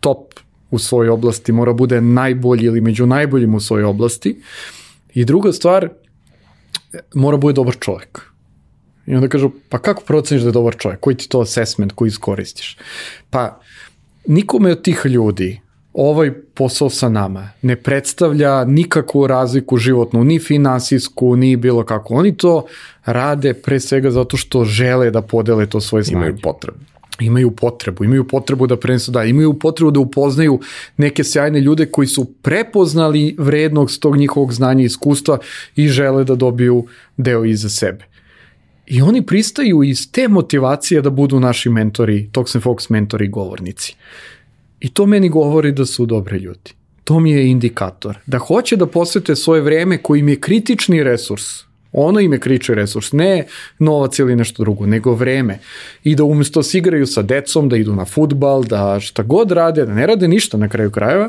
[0.00, 0.34] top
[0.70, 4.40] u svojoj oblasti, mora bude najbolji ili među najboljim u svojoj oblasti.
[5.14, 5.88] I druga stvar,
[7.14, 8.20] mora bude dobar čovjek.
[9.06, 11.00] I onda kažu, pa kako proceniš da je dobar čovjek?
[11.00, 12.76] Koji ti to assessment koji iskoristiš?
[13.30, 13.60] Pa,
[14.26, 15.60] nikome od tih ljudi
[15.92, 22.14] ovaj posao sa nama ne predstavlja nikakvu razliku životnu, ni finansijsku, ni bilo kako.
[22.14, 22.66] Oni to
[23.04, 26.26] rade pre svega zato što žele da podele to svoje znanje.
[26.26, 26.78] Imaju potrebu.
[27.20, 30.60] Imaju potrebu, imaju potrebu da prenesu da, imaju potrebu da upoznaju
[30.96, 35.38] neke sjajne ljude koji su prepoznali vrednost tog njihovog znanja i iskustva
[35.76, 36.86] i žele da dobiju
[37.16, 38.04] deo iza sebe.
[38.86, 43.94] I oni pristaju iz te motivacije da budu naši mentori, Toxin Fox mentori i govornici.
[44.80, 46.72] I to meni govori da su dobre ljudi.
[47.04, 48.18] To mi je indikator.
[48.26, 51.42] Da hoće da posvete svoje vreme koji im je kritični resurs,
[51.92, 53.44] ono im je kriči resurs, ne
[53.78, 55.58] novac ili nešto drugo, nego vreme.
[56.04, 59.86] I da umesto se igraju sa decom, da idu na futbal, da šta god rade,
[59.86, 61.28] da ne rade ništa na kraju krajeva,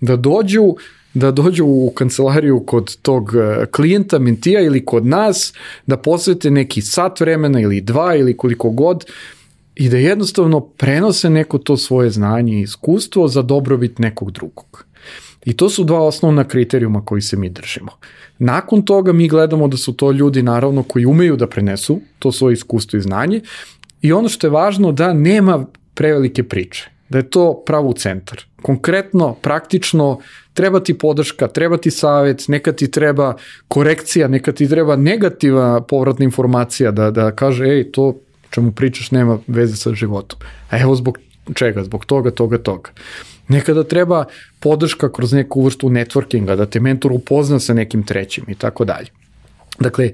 [0.00, 0.74] da dođu
[1.14, 5.52] da dođu u kancelariju kod tog e, klijenta, mentija ili kod nas,
[5.86, 9.04] da posvete neki sat vremena ili dva ili koliko god,
[9.74, 14.84] i da jednostavno prenose neko to svoje znanje i iskustvo za dobrobit nekog drugog.
[15.48, 17.92] I to su dva osnovna kriterijuma koji se mi držimo.
[18.38, 22.52] Nakon toga mi gledamo da su to ljudi naravno koji umeju da prenesu to svoje
[22.52, 23.40] iskustvo i znanje
[24.02, 25.64] i ono što je važno da nema
[25.94, 28.44] prevelike priče, da je to pravo centar.
[28.62, 30.18] Konkretno, praktično,
[30.54, 33.34] treba ti podrška, treba ti savet, neka ti treba
[33.68, 38.14] korekcija, neka ti treba negativna povratna informacija da, da kaže, ej, to
[38.50, 40.40] čemu pričaš nema veze sa životom.
[40.70, 41.18] A evo zbog
[41.54, 41.84] čega?
[41.84, 42.90] Zbog toga, toga, toga.
[43.48, 44.24] Nekada treba
[44.60, 49.08] podrška kroz neku vrstu networkinga, da te mentor upozna sa nekim trećim i tako dalje.
[49.80, 50.10] Dakle,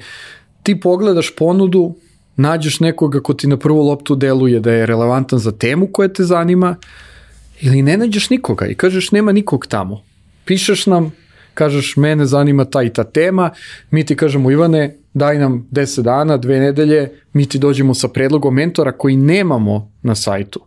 [0.62, 1.94] ti pogledaš ponudu,
[2.36, 6.24] nađeš nekoga ko ti na prvu loptu deluje da je relevantan za temu koja te
[6.24, 6.77] zanima,
[7.61, 10.02] ili ne nađeš nikoga i kažeš nema nikog tamo.
[10.44, 11.12] Pišeš nam,
[11.55, 13.51] kažeš mene zanima ta i ta tema,
[13.90, 18.55] mi ti kažemo Ivane, daj nam 10 dana, dve nedelje, mi ti dođemo sa predlogom
[18.55, 20.60] mentora koji nemamo na sajtu.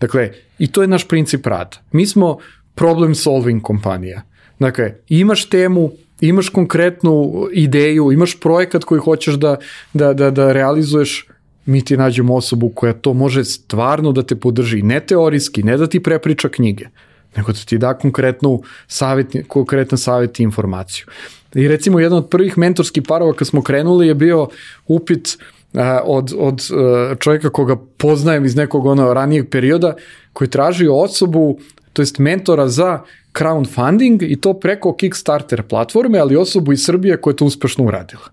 [0.00, 1.76] Dakle, i to je naš princip rada.
[1.92, 2.38] Mi smo
[2.74, 4.22] problem solving kompanija.
[4.58, 5.90] Dakle, imaš temu,
[6.20, 9.56] imaš konkretnu ideju, imaš projekat koji hoćeš da,
[9.92, 11.26] da, da, da realizuješ,
[11.66, 15.86] mi ti nađemo osobu koja to može stvarno da te podrži, ne teorijski, ne da
[15.86, 16.86] ti prepriča knjige,
[17.36, 21.06] nego da ti da konkretnu savjet, konkretan savjet i informaciju.
[21.54, 24.48] I recimo jedan od prvih mentorskih parova kad smo krenuli je bio
[24.86, 25.38] upit
[25.72, 29.94] uh, od, od uh, čovjeka koga poznajem iz nekog ono ranijeg perioda
[30.32, 31.58] koji traži osobu,
[31.92, 33.00] to jest mentora za
[33.34, 38.24] crowdfunding i to preko Kickstarter platforme, ali osobu iz Srbije koja je to uspešno uradila.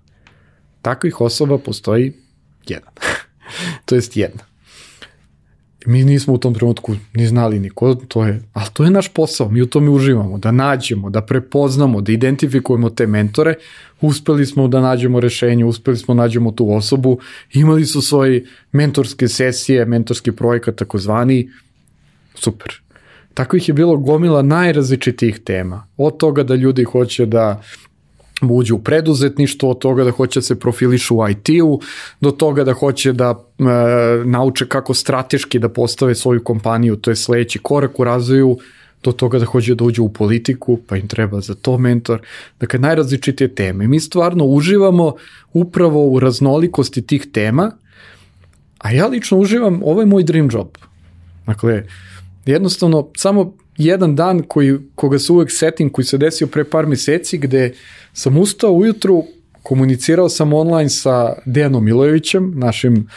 [0.81, 2.13] Takvih osoba postoji
[2.67, 2.93] jedan.
[3.85, 4.50] to jest jedna.
[5.85, 9.49] Mi nismo u tom trenutku ni znali niko, to je, ali to je naš posao,
[9.49, 13.55] mi u tome uživamo, da nađemo, da prepoznamo, da identifikujemo te mentore,
[14.01, 17.19] uspeli smo da nađemo rešenje, uspeli smo da nađemo tu osobu,
[17.53, 21.49] imali su svoje mentorske sesije, mentorski projekat takozvani,
[22.35, 22.81] super.
[23.33, 27.61] Tako ih je bilo gomila najrazličitijih tema, od toga da ljudi hoće da
[28.49, 31.81] uđu u preduzetništvo, od toga da hoće da se profilišu u IT-u,
[32.22, 33.63] do toga da hoće da e,
[34.26, 38.57] nauče kako strateški da postave svoju kompaniju, to je sledeći korak u razvoju,
[39.03, 42.22] do toga da hoće da uđu u politiku, pa im treba za to mentor.
[42.59, 43.88] Dakle, najrazličitije teme.
[43.88, 45.13] Mi stvarno uživamo
[45.53, 47.72] upravo u raznolikosti tih tema,
[48.77, 50.68] a ja lično uživam, ovo je moj dream job.
[51.45, 51.84] Dakle,
[52.45, 53.53] jednostavno, samo
[53.85, 57.73] jedan dan koji, koga se uvek setim, koji se desio pre par meseci, gde
[58.13, 59.23] sam ustao ujutru,
[59.63, 63.07] komunicirao sam online sa Dejanom Milojevićem, našim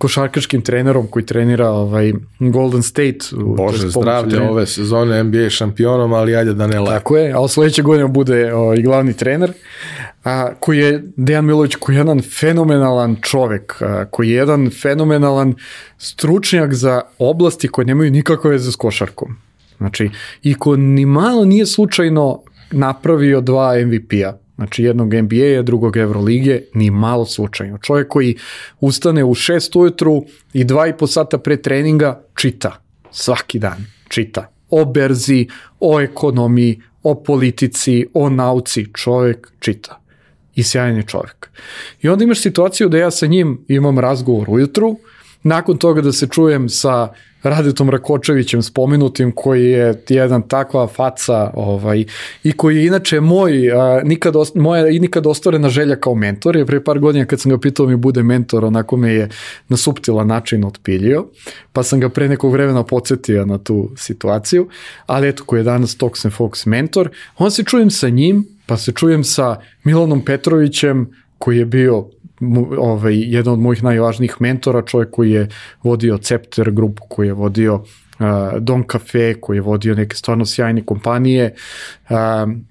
[0.00, 3.18] košarkaškim trenerom koji trenira ovaj Golden State.
[3.32, 6.98] Bože, zdravlje ove sezone NBA šampionom, ali ajde da ne laje.
[6.98, 9.52] Tako je, a sledeće godine bude ovaj, glavni trener,
[10.24, 15.54] a, koji je Dejan Milović, koji je jedan fenomenalan čovek, a, koji je jedan fenomenalan
[15.98, 19.36] stručnjak za oblasti koje nemaju nikakve veze s košarkom.
[19.80, 20.10] Znači,
[20.42, 26.90] i ko ni malo nije slučajno napravio dva MVP-a, znači jednog NBA-a, drugog Evrolige, ni
[26.90, 27.78] malo slučajno.
[27.78, 28.36] Čovjek koji
[28.80, 34.50] ustane u šest ujutru i dva i po sata pre treninga čita, svaki dan čita.
[34.70, 35.46] O berzi,
[35.80, 40.00] o ekonomiji, o politici, o nauci, čovjek čita.
[40.54, 41.50] I sjajan je čovjek.
[42.02, 44.96] I onda imaš situaciju da ja sa njim imam razgovor ujutru,
[45.42, 47.12] nakon toga da se čujem sa
[47.42, 52.04] Radetom Rakočevićem spomenutim koji je jedan takva faca ovaj,
[52.44, 56.66] i koji je inače moj, a, nikad, moja i nikad ostvarena želja kao mentor je
[56.66, 59.28] pre par godina kad sam ga pitao da mi bude mentor onako me je
[59.68, 61.26] na suptilan način otpiljio
[61.72, 64.68] pa sam ga pre nekog vremena podsjetio na tu situaciju
[65.06, 68.76] ali eto koji je danas Tox and Fox mentor on se čujem sa njim pa
[68.76, 72.06] se čujem sa Milanom Petrovićem koji je bio
[72.78, 75.48] ovaj, jedan od mojih najvažnijih mentora, čovjek koji je
[75.82, 77.84] vodio Cepter grupu, koji je vodio uh,
[78.58, 81.54] Don Cafe, koji je vodio neke stvarno sjajne kompanije.
[82.10, 82.64] Um,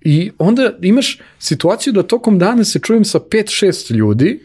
[0.00, 4.40] I onda imaš situaciju da tokom dana se čujem sa 5-6 ljudi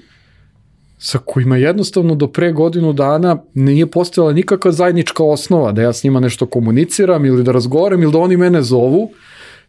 [1.04, 6.04] sa kojima jednostavno do pre godinu dana nije postojala nikakva zajednička osnova da ja s
[6.04, 9.12] njima nešto komuniciram ili da razgovaram ili da oni mene zovu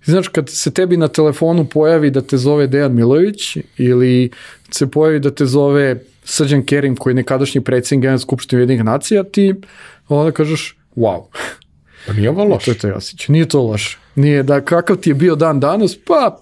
[0.05, 4.31] Znaš, kad se tebi na telefonu pojavi da te zove Dejan Milović ili
[4.71, 9.23] se pojavi da te zove Srđan Kerim koji je nekadašnji predsjednik Generalne skupštine Ujedinih nacija,
[9.23, 9.55] ti
[10.09, 11.23] onda kažeš wow.
[12.07, 12.75] Pa nije ovo loše.
[12.75, 13.33] To je to.
[13.33, 13.99] Nije to loše.
[14.15, 16.39] Nije da kakav ti je bio dan danas, pa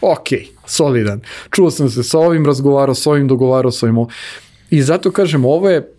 [0.00, 0.28] ok,
[0.66, 1.20] solidan.
[1.50, 4.06] Čuo sam se sa ovim, razgovarao sa ovim, dogovarao sa ovim.
[4.70, 5.92] I zato kažem, ovo je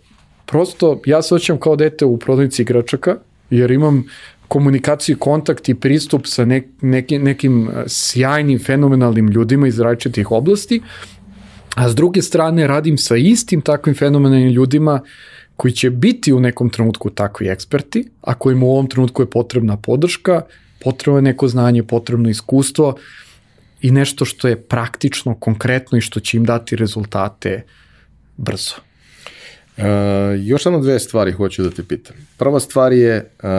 [0.45, 3.17] prosto, ja se oćem kao dete u prodavnici igračaka,
[3.49, 4.03] jer imam
[4.47, 10.81] komunikaciju, kontakt i pristup sa nek, nekim, nekim sjajnim, fenomenalnim ljudima iz različitih oblasti,
[11.75, 15.01] a s druge strane radim sa istim takvim fenomenalnim ljudima
[15.55, 19.77] koji će biti u nekom trenutku takvi eksperti, a kojima u ovom trenutku je potrebna
[19.77, 20.41] podrška,
[20.83, 22.95] potrebno je neko znanje, potrebno iskustvo
[23.81, 27.63] i nešto što je praktično, konkretno i što će im dati rezultate
[28.37, 28.75] brzo.
[29.77, 29.83] Uh,
[30.39, 32.15] još samo dve stvari hoću da te pitam.
[32.37, 33.49] Prva stvar je uh,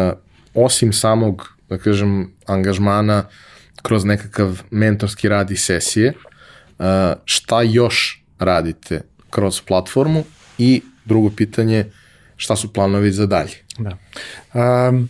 [0.57, 3.25] osim samog, da kažem, angažmana
[3.83, 6.13] kroz nekakav mentorski rad i sesije,
[6.79, 6.85] uh,
[7.25, 9.01] šta još radite
[9.31, 10.25] kroz platformu
[10.59, 11.85] i drugo pitanje,
[12.37, 13.57] šta su planovi za dalje?
[13.79, 13.99] Da.
[14.89, 15.09] Um,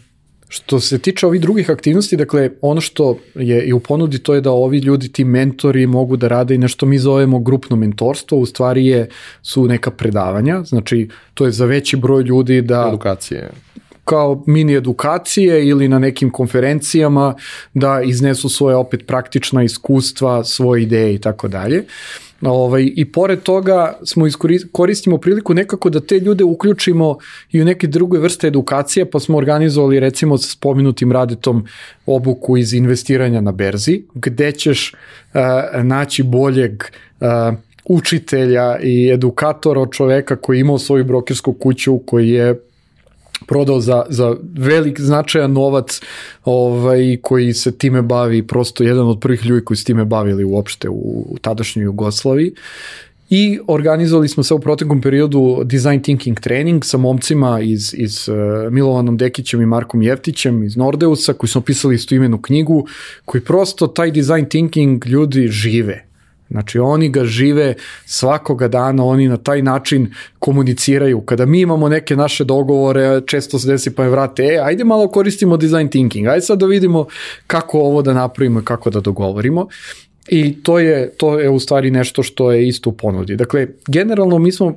[0.48, 4.40] Što se tiče ovih drugih aktivnosti, dakle, ono što je i u ponudi to je
[4.40, 8.47] da ovi ljudi, ti mentori mogu da rade i nešto mi zovemo grupno mentorstvo, u
[8.47, 9.09] stvari je,
[9.43, 12.86] su neka predavanja, znači to je za veći broj ljudi da...
[12.89, 13.51] Edukacije
[14.07, 17.35] kao mini edukacije ili na nekim konferencijama
[17.74, 21.85] da iznesu svoje opet praktična iskustva, svoje ideje i tako dalje.
[22.41, 24.27] Ovaj, I pored toga smo
[24.73, 27.19] koristimo priliku nekako da te ljude uključimo
[27.53, 31.65] i u neke druge vrste edukacije, pa smo organizovali recimo sa spomenutim radetom
[32.07, 35.41] obuku iz investiranja na berzi, gde ćeš uh,
[35.83, 36.85] naći boljeg
[37.20, 37.27] uh,
[37.85, 42.65] učitelja i edukatora od čoveka koji je imao svoju brokersku kuću, koji je
[43.46, 46.00] prodao za, za velik značajan novac
[46.44, 50.88] ovaj, koji se time bavi, prosto jedan od prvih ljudi koji se time bavili uopšte
[50.88, 52.54] u, u tadašnjoj Jugoslaviji.
[53.30, 58.36] I organizovali smo se u proteklom periodu design thinking trening sa momcima iz, iz uh,
[58.72, 62.86] Milovanom Dekićem i Markom Jeftićem iz Nordeusa koji su napisali istu imenu knjigu
[63.24, 66.06] koji prosto taj design thinking ljudi žive
[66.51, 67.74] Znači oni ga žive
[68.05, 71.20] svakoga dana, oni na taj način komuniciraju.
[71.20, 75.09] Kada mi imamo neke naše dogovore, često se desi pa je vrate, e, ajde malo
[75.09, 77.06] koristimo design thinking, ajde sad da vidimo
[77.47, 79.68] kako ovo da napravimo i kako da dogovorimo.
[80.28, 83.36] I to je, to je u stvari nešto što je isto u ponudi.
[83.36, 84.77] Dakle, generalno mi smo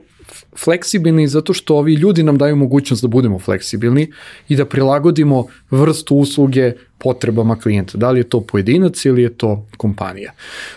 [0.58, 4.12] fleksibilni zato što ovi ljudi nam daju mogućnost da budemo fleksibilni
[4.48, 7.98] i da prilagodimo vrstu usluge potrebama klijenta.
[7.98, 10.32] Da li je to pojedinac ili je to kompanija.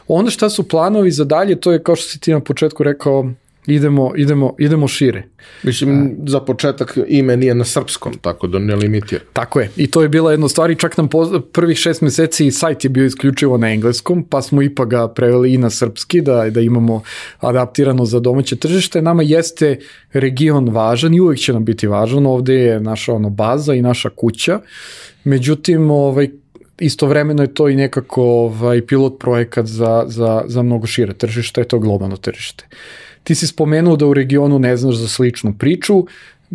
[0.08, 3.30] Onda šta su planovi za dalje, to je kao što si ti na početku rekao,
[3.66, 5.22] idemo, idemo, idemo šire.
[5.62, 9.24] Mislim, za početak ime nije na srpskom, tako da ne limitira.
[9.32, 9.70] Tako je.
[9.76, 12.90] I to je bila jedna stvar i čak nam po, prvih šest meseci sajt je
[12.90, 17.02] bio isključivo na engleskom, pa smo ipak ga preveli i na srpski, da, da imamo
[17.40, 19.02] adaptirano za domaće tržište.
[19.02, 19.78] Nama jeste
[20.12, 22.26] region važan i uvek će nam biti važan.
[22.26, 24.60] Ovde je naša ono, baza i naša kuća.
[25.24, 26.28] Međutim, ovaj,
[26.78, 31.68] istovremeno je to i nekako ovaj, pilot projekat za, za, za mnogo šire tržište, je
[31.68, 32.64] to globalno tržište.
[33.24, 36.06] Ti si spomenuo da u regionu ne znaš za sličnu priču,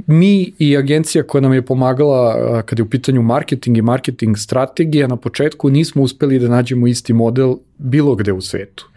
[0.06, 5.08] mi i agencija koja nam je pomagala kada je u pitanju marketing i marketing strategija
[5.08, 8.90] na početku nismo uspeli da nađemo isti model bilo gde u svetu.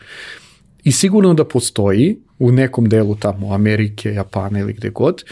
[0.84, 5.24] I sigurno da postoji u nekom delu tamo Amerike, Japana ili gde god,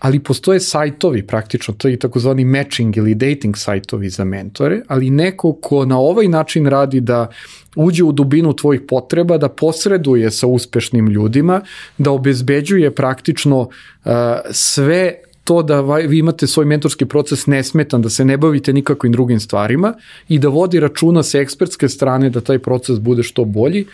[0.00, 5.52] ali postoje sajtovi praktično, to je takozvani matching ili dating sajtovi za mentore, ali neko
[5.52, 7.28] ko na ovaj način radi da
[7.76, 11.60] uđe u dubinu tvojih potreba, da posreduje sa uspešnim ljudima,
[11.98, 14.12] da obezbeđuje praktično uh,
[14.50, 15.14] sve
[15.44, 19.94] to da vi imate svoj mentorski proces nesmetan, da se ne bavite nikakvim drugim stvarima
[20.28, 23.86] i da vodi računa sa ekspertske strane da taj proces bude što bolji,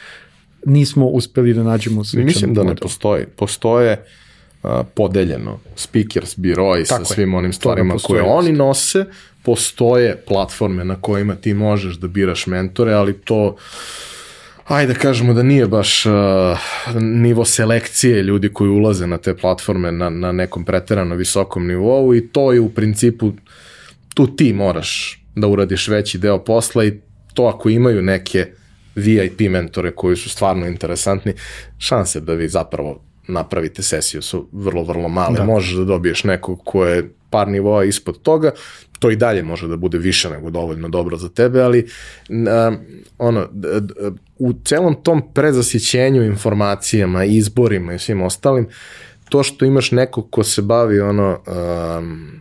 [0.67, 3.25] nismo uspeli da nađemo sličan Mislim da ne postoji.
[3.37, 4.26] Postoje a,
[4.95, 5.59] podeljeno.
[5.77, 9.05] Speakers, biroi sa svim onim stvarima koje oni nose,
[9.43, 13.57] postoje platforme na kojima ti možeš da biraš mentore, ali to
[14.67, 16.13] ajde da kažemo da nije baš uh,
[17.01, 22.29] nivo selekcije ljudi koji ulaze na te platforme na, na nekom preterano visokom nivou i
[22.29, 23.33] to je u principu
[24.15, 27.01] tu ti moraš da uradiš veći deo posla i
[27.35, 28.47] to ako imaju neke
[28.95, 31.33] VIP mentore koji su stvarno interesantni,
[31.79, 35.37] šanse da vi zapravo napravite sesiju su vrlo, vrlo male.
[35.37, 35.45] Da.
[35.45, 38.51] Možeš da dobiješ nekog ko je par nivoa ispod toga,
[38.99, 41.87] to i dalje može da bude više nego dovoljno dobro za tebe, ali
[42.29, 42.77] um,
[43.19, 43.49] ono,
[44.39, 48.69] u celom tom prezasićenju informacijama, izborima i svim ostalim,
[49.29, 51.39] to što imaš nekog ko se bavi ono
[51.99, 52.41] um,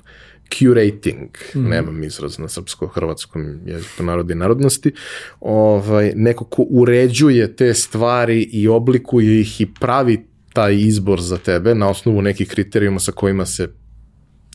[0.54, 1.70] curating, mm.
[1.70, 4.92] nemam izraz na srpsko-hrvatskom jeziku narodi i narodnosti,
[5.40, 10.26] ovaj, neko ko uređuje te stvari i oblikuje ih i pravi
[10.56, 13.68] taj izbor za tebe na osnovu nekih kriterijuma sa kojima se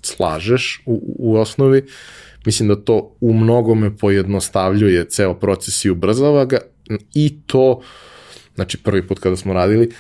[0.03, 1.83] slažeš u, u osnovi,
[2.47, 6.59] mislim da to u mnogome pojednostavljuje ceo proces i ubrzava ga
[7.15, 7.81] i to,
[8.55, 9.91] znači prvi put kada smo radili,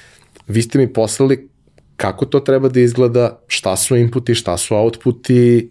[0.48, 1.48] vi ste mi poslali
[1.96, 5.70] kako to treba da izgleda, šta su inputi, šta su outputi,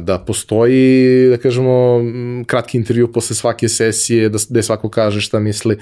[0.00, 2.00] da postoji, da kažemo,
[2.46, 5.78] kratki intervju posle svake sesije, da, da svako kaže šta misli.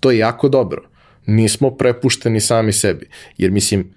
[0.00, 0.91] To je jako dobro.
[1.26, 3.08] Nismo prepušteni sami sebi.
[3.38, 3.94] Jer, mislim,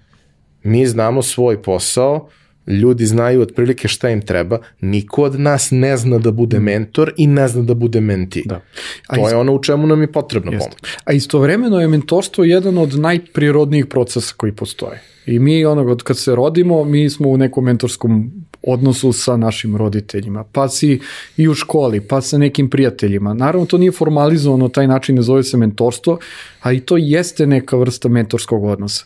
[0.62, 2.28] mi znamo svoj posao,
[2.66, 7.26] ljudi znaju otprilike šta im treba, niko od nas ne zna da bude mentor i
[7.26, 8.42] ne zna da bude menti.
[8.46, 8.60] Da.
[9.08, 9.32] A to is...
[9.32, 10.64] je ono u čemu nam je potrebno Jest.
[10.64, 10.96] pomoć.
[11.04, 15.02] A istovremeno je mentorstvo jedan od najprirodnijih procesa koji postoje.
[15.26, 18.32] I mi onog od kad se rodimo, mi smo u nekom mentorskom
[18.66, 21.00] odnosu sa našim roditeljima, pa si
[21.36, 23.34] i u školi, pa sa nekim prijateljima.
[23.34, 26.18] Naravno, to nije formalizovano, taj način ne zove se mentorstvo,
[26.60, 29.04] a i to jeste neka vrsta mentorskog odnosa.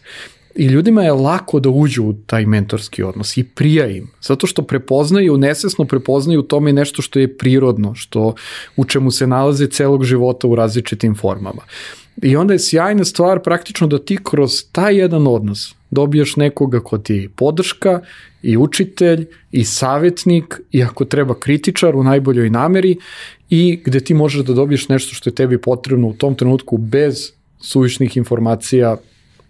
[0.54, 4.62] I ljudima je lako da uđu u taj mentorski odnos i prija im, zato što
[4.62, 8.34] prepoznaju, nesesno prepoznaju u tome nešto što je prirodno, što
[8.76, 11.62] u čemu se nalaze celog života u različitim formama.
[12.22, 16.98] I onda je sjajna stvar praktično da ti kroz taj jedan odnos dobiješ nekoga ko
[16.98, 18.00] ti je podrška
[18.42, 22.96] i učitelj i savjetnik i ako treba kritičar u najboljoj nameri
[23.50, 27.32] i gde ti možeš da dobiješ nešto što je tebi potrebno u tom trenutku bez
[27.60, 28.96] suvišnih informacija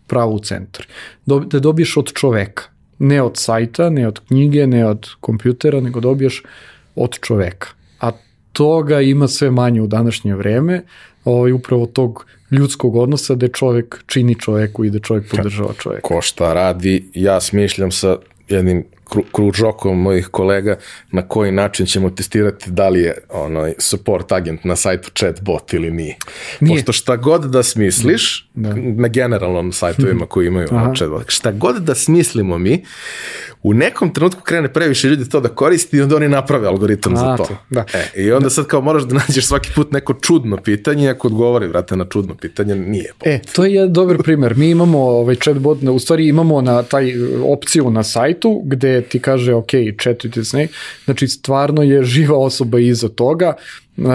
[0.06, 0.86] pravo u centar.
[1.26, 2.62] Da dobiješ od čoveka,
[2.98, 6.42] ne od sajta, ne od knjige, ne od kompjutera, nego dobiješ
[6.94, 7.68] od čoveka.
[8.00, 8.12] A
[8.52, 10.82] toga ima sve manje u današnje vreme,
[11.24, 16.00] ovaj, upravo tog ljudskog odnosa gde čovek čini čoveku i da čovek podržava čoveka.
[16.02, 18.16] Ko šta radi, ja smišljam sa
[18.52, 18.90] I mean,
[19.32, 20.76] kružokom mojih kolega
[21.12, 25.90] na koji način ćemo testirati da li je onaj support agent na sajtu chatbot ili
[25.90, 26.16] nije.
[26.60, 26.76] nije.
[26.76, 28.74] Pošto šta god da smisliš, da.
[28.74, 32.84] na generalnom sajtovima koji imaju chatbot, šta god da smislimo mi,
[33.62, 37.16] u nekom trenutku krene previše ljudi to da koristi i onda oni naprave algoritam A,
[37.16, 37.56] za to.
[37.70, 37.84] Da.
[37.94, 41.66] E, I onda sad kao moraš da nađeš svaki put neko čudno pitanje, ako odgovori,
[41.66, 43.12] vrate, na čudno pitanje, nije.
[43.18, 43.28] Pot.
[43.28, 44.56] E, to je dobar primer.
[44.56, 47.12] Mi imamo ovaj chatbot, u stvari imamo na taj
[47.44, 49.70] opciju na sajtu gde ti kaže ok,
[50.02, 50.68] chatujte s ne,
[51.04, 53.54] znači stvarno je živa osoba iza toga,
[54.00, 54.06] Uh,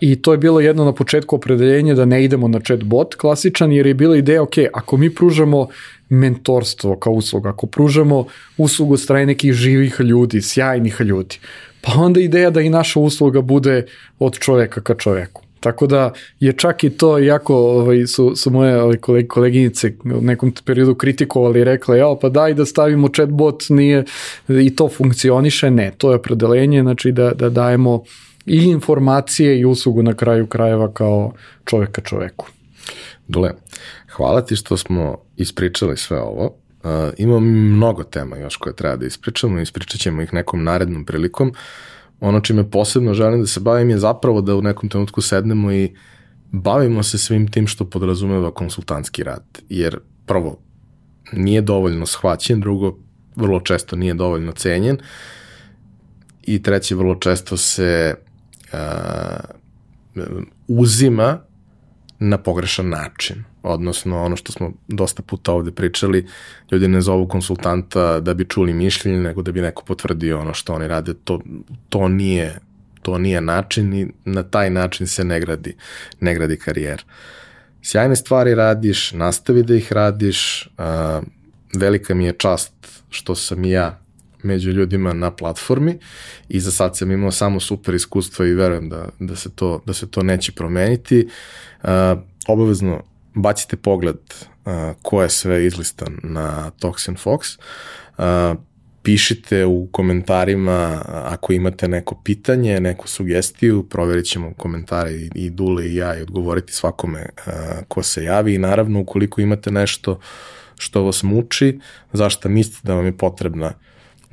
[0.00, 3.86] I to je bilo jedno na početku opredeljenje da ne idemo na chatbot klasičan, jer
[3.86, 5.68] je bila ideja, ok, ako mi pružamo
[6.08, 8.24] mentorstvo kao usluga, ako pružamo
[8.56, 11.38] uslugu strane nekih živih ljudi, sjajnih ljudi,
[11.80, 13.86] pa onda ideja da i naša usluga bude
[14.18, 15.43] od čoveka ka čoveku.
[15.64, 20.20] Tako da je čak i to, jako ovaj, su, su moje ovaj, koleg, koleginice u
[20.20, 24.04] nekom periodu kritikovali i rekla, ja, pa daj da stavimo chatbot, nije,
[24.48, 28.02] i to funkcioniše, ne, to je opredelenje, znači da, da dajemo
[28.46, 31.32] i informacije i uslugu na kraju krajeva kao
[31.64, 32.46] čoveka čoveku.
[33.28, 33.50] Dule,
[34.16, 36.44] hvala ti što smo ispričali sve ovo.
[36.44, 41.52] Uh, imamo mnogo tema još koje treba da ispričamo, ispričat ćemo ih nekom narednom prilikom.
[42.24, 45.94] Ono čime posebno želim da se bavim je zapravo da u nekom trenutku sednemo i
[46.52, 49.44] bavimo se svim tim što podrazumeva konsultantski rad.
[49.68, 50.58] Jer prvo,
[51.32, 52.96] nije dovoljno shvaćen, drugo,
[53.36, 54.98] vrlo često nije dovoljno cenjen
[56.42, 58.14] i treće, vrlo često se
[58.72, 58.78] uh,
[60.68, 61.38] uzima
[62.28, 63.44] na pogrešan način.
[63.62, 66.26] Odnosno, ono što smo dosta puta ovde pričali,
[66.72, 70.74] ljudi ne zovu konsultanta da bi čuli mišljenje, nego da bi neko potvrdio ono što
[70.74, 71.14] oni rade.
[71.14, 71.40] To,
[71.88, 72.58] to nije
[73.04, 75.76] to nije način i na taj način se ne gradi,
[76.20, 77.02] ne gradi karijera.
[77.82, 80.68] Sjajne stvari radiš, nastavi da ih radiš,
[81.74, 82.72] velika mi je čast
[83.10, 84.03] što sam i ja
[84.44, 85.98] među ljudima na platformi
[86.48, 89.92] i za sad sam imao samo super iskustva i verujem da, da, se, to, da
[89.92, 91.28] se to neće promeniti.
[91.82, 91.90] Uh,
[92.48, 93.02] obavezno
[93.34, 94.16] bacite pogled
[95.02, 97.58] ko je sve izlistan na Toxin Fox.
[98.18, 98.60] Uh,
[99.02, 105.94] pišite u komentarima ako imate neko pitanje, neku sugestiju, proverit ćemo komentare i Dule i
[105.94, 107.52] ja i odgovoriti svakome uh,
[107.88, 110.20] ko se javi i naravno ukoliko imate nešto
[110.78, 111.78] što vas muči,
[112.12, 113.72] zašto mislite da vam je potrebna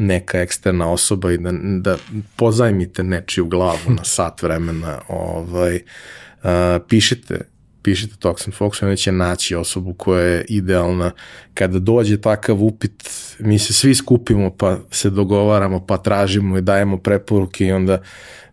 [0.02, 1.98] neka eksterna osoba i da, da
[2.36, 6.49] pozajmite nečiju glavu na sat vremena, ovaj, uh,
[6.88, 7.52] pišite
[7.82, 11.11] pišite Toxin Fox, onda će naći osobu koja je idealna.
[11.53, 13.10] Kada dođe takav upit,
[13.40, 18.02] mi se svi skupimo pa se dogovaramo, pa tražimo i dajemo preporuke i onda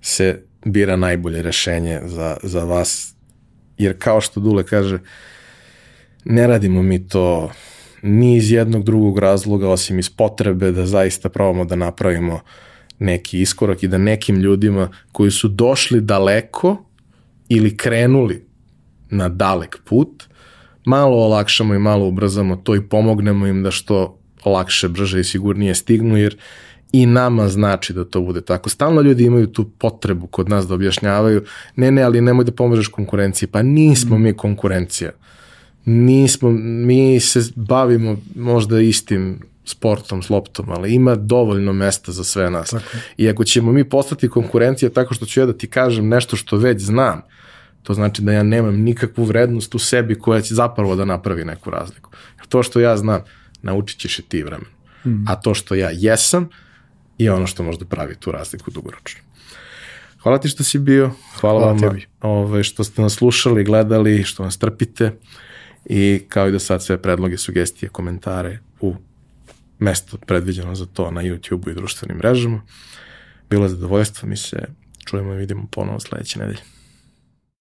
[0.00, 3.14] se bira najbolje rešenje za, za vas.
[3.78, 4.98] Jer kao što Dule kaže,
[6.24, 7.50] ne radimo mi to
[8.02, 12.40] ni iz jednog drugog razloga, osim iz potrebe da zaista probamo da napravimo
[12.98, 16.84] neki iskorak i da nekim ljudima koji su došli daleko
[17.48, 18.46] ili krenuli
[19.10, 20.24] na dalek put,
[20.84, 25.74] malo olakšamo i malo ubrzamo to i pomognemo im da što lakše, brže i sigurnije
[25.74, 26.36] stignu, jer
[26.92, 28.68] i nama znači da to bude tako.
[28.68, 31.44] Stalno ljudi imaju tu potrebu kod nas da objašnjavaju,
[31.76, 33.48] ne, ne, ali nemoj da pomožeš konkurenciji.
[33.48, 35.10] Pa nismo mi konkurencija.
[35.10, 35.27] Nismo,
[35.88, 42.70] mi se bavimo možda istim sportom, s loptom, ali ima dovoljno mesta za sve nas.
[42.70, 42.84] Tako.
[43.16, 46.56] I ako ćemo mi postati konkurencija tako što ću ja da ti kažem nešto što
[46.56, 47.22] već znam,
[47.88, 51.70] To znači da ja nemam nikakvu vrednost u sebi koja će zapravo da napravi neku
[51.70, 52.10] razliku.
[52.36, 53.22] Jer to što ja znam,
[53.62, 54.68] naučit ćeš i ti vremen.
[55.06, 55.24] Mm.
[55.28, 56.48] A to što ja jesam
[57.18, 59.20] je ono što možda pravi tu razliku dugoročno.
[60.22, 61.10] Hvala ti što si bio,
[61.40, 62.06] hvala, hvala vam tebi.
[62.20, 65.12] Ove, što ste nas slušali, gledali, što nas trpite
[65.88, 68.94] i kao i da sad sve predloge, sugestije, komentare u
[69.78, 72.62] mesto predviđeno za to na YouTube-u i društvenim mrežama.
[73.50, 74.66] Bilo je zadovoljstvo, mi se
[75.04, 76.77] čujemo i vidimo ponovo sledeće nedelje.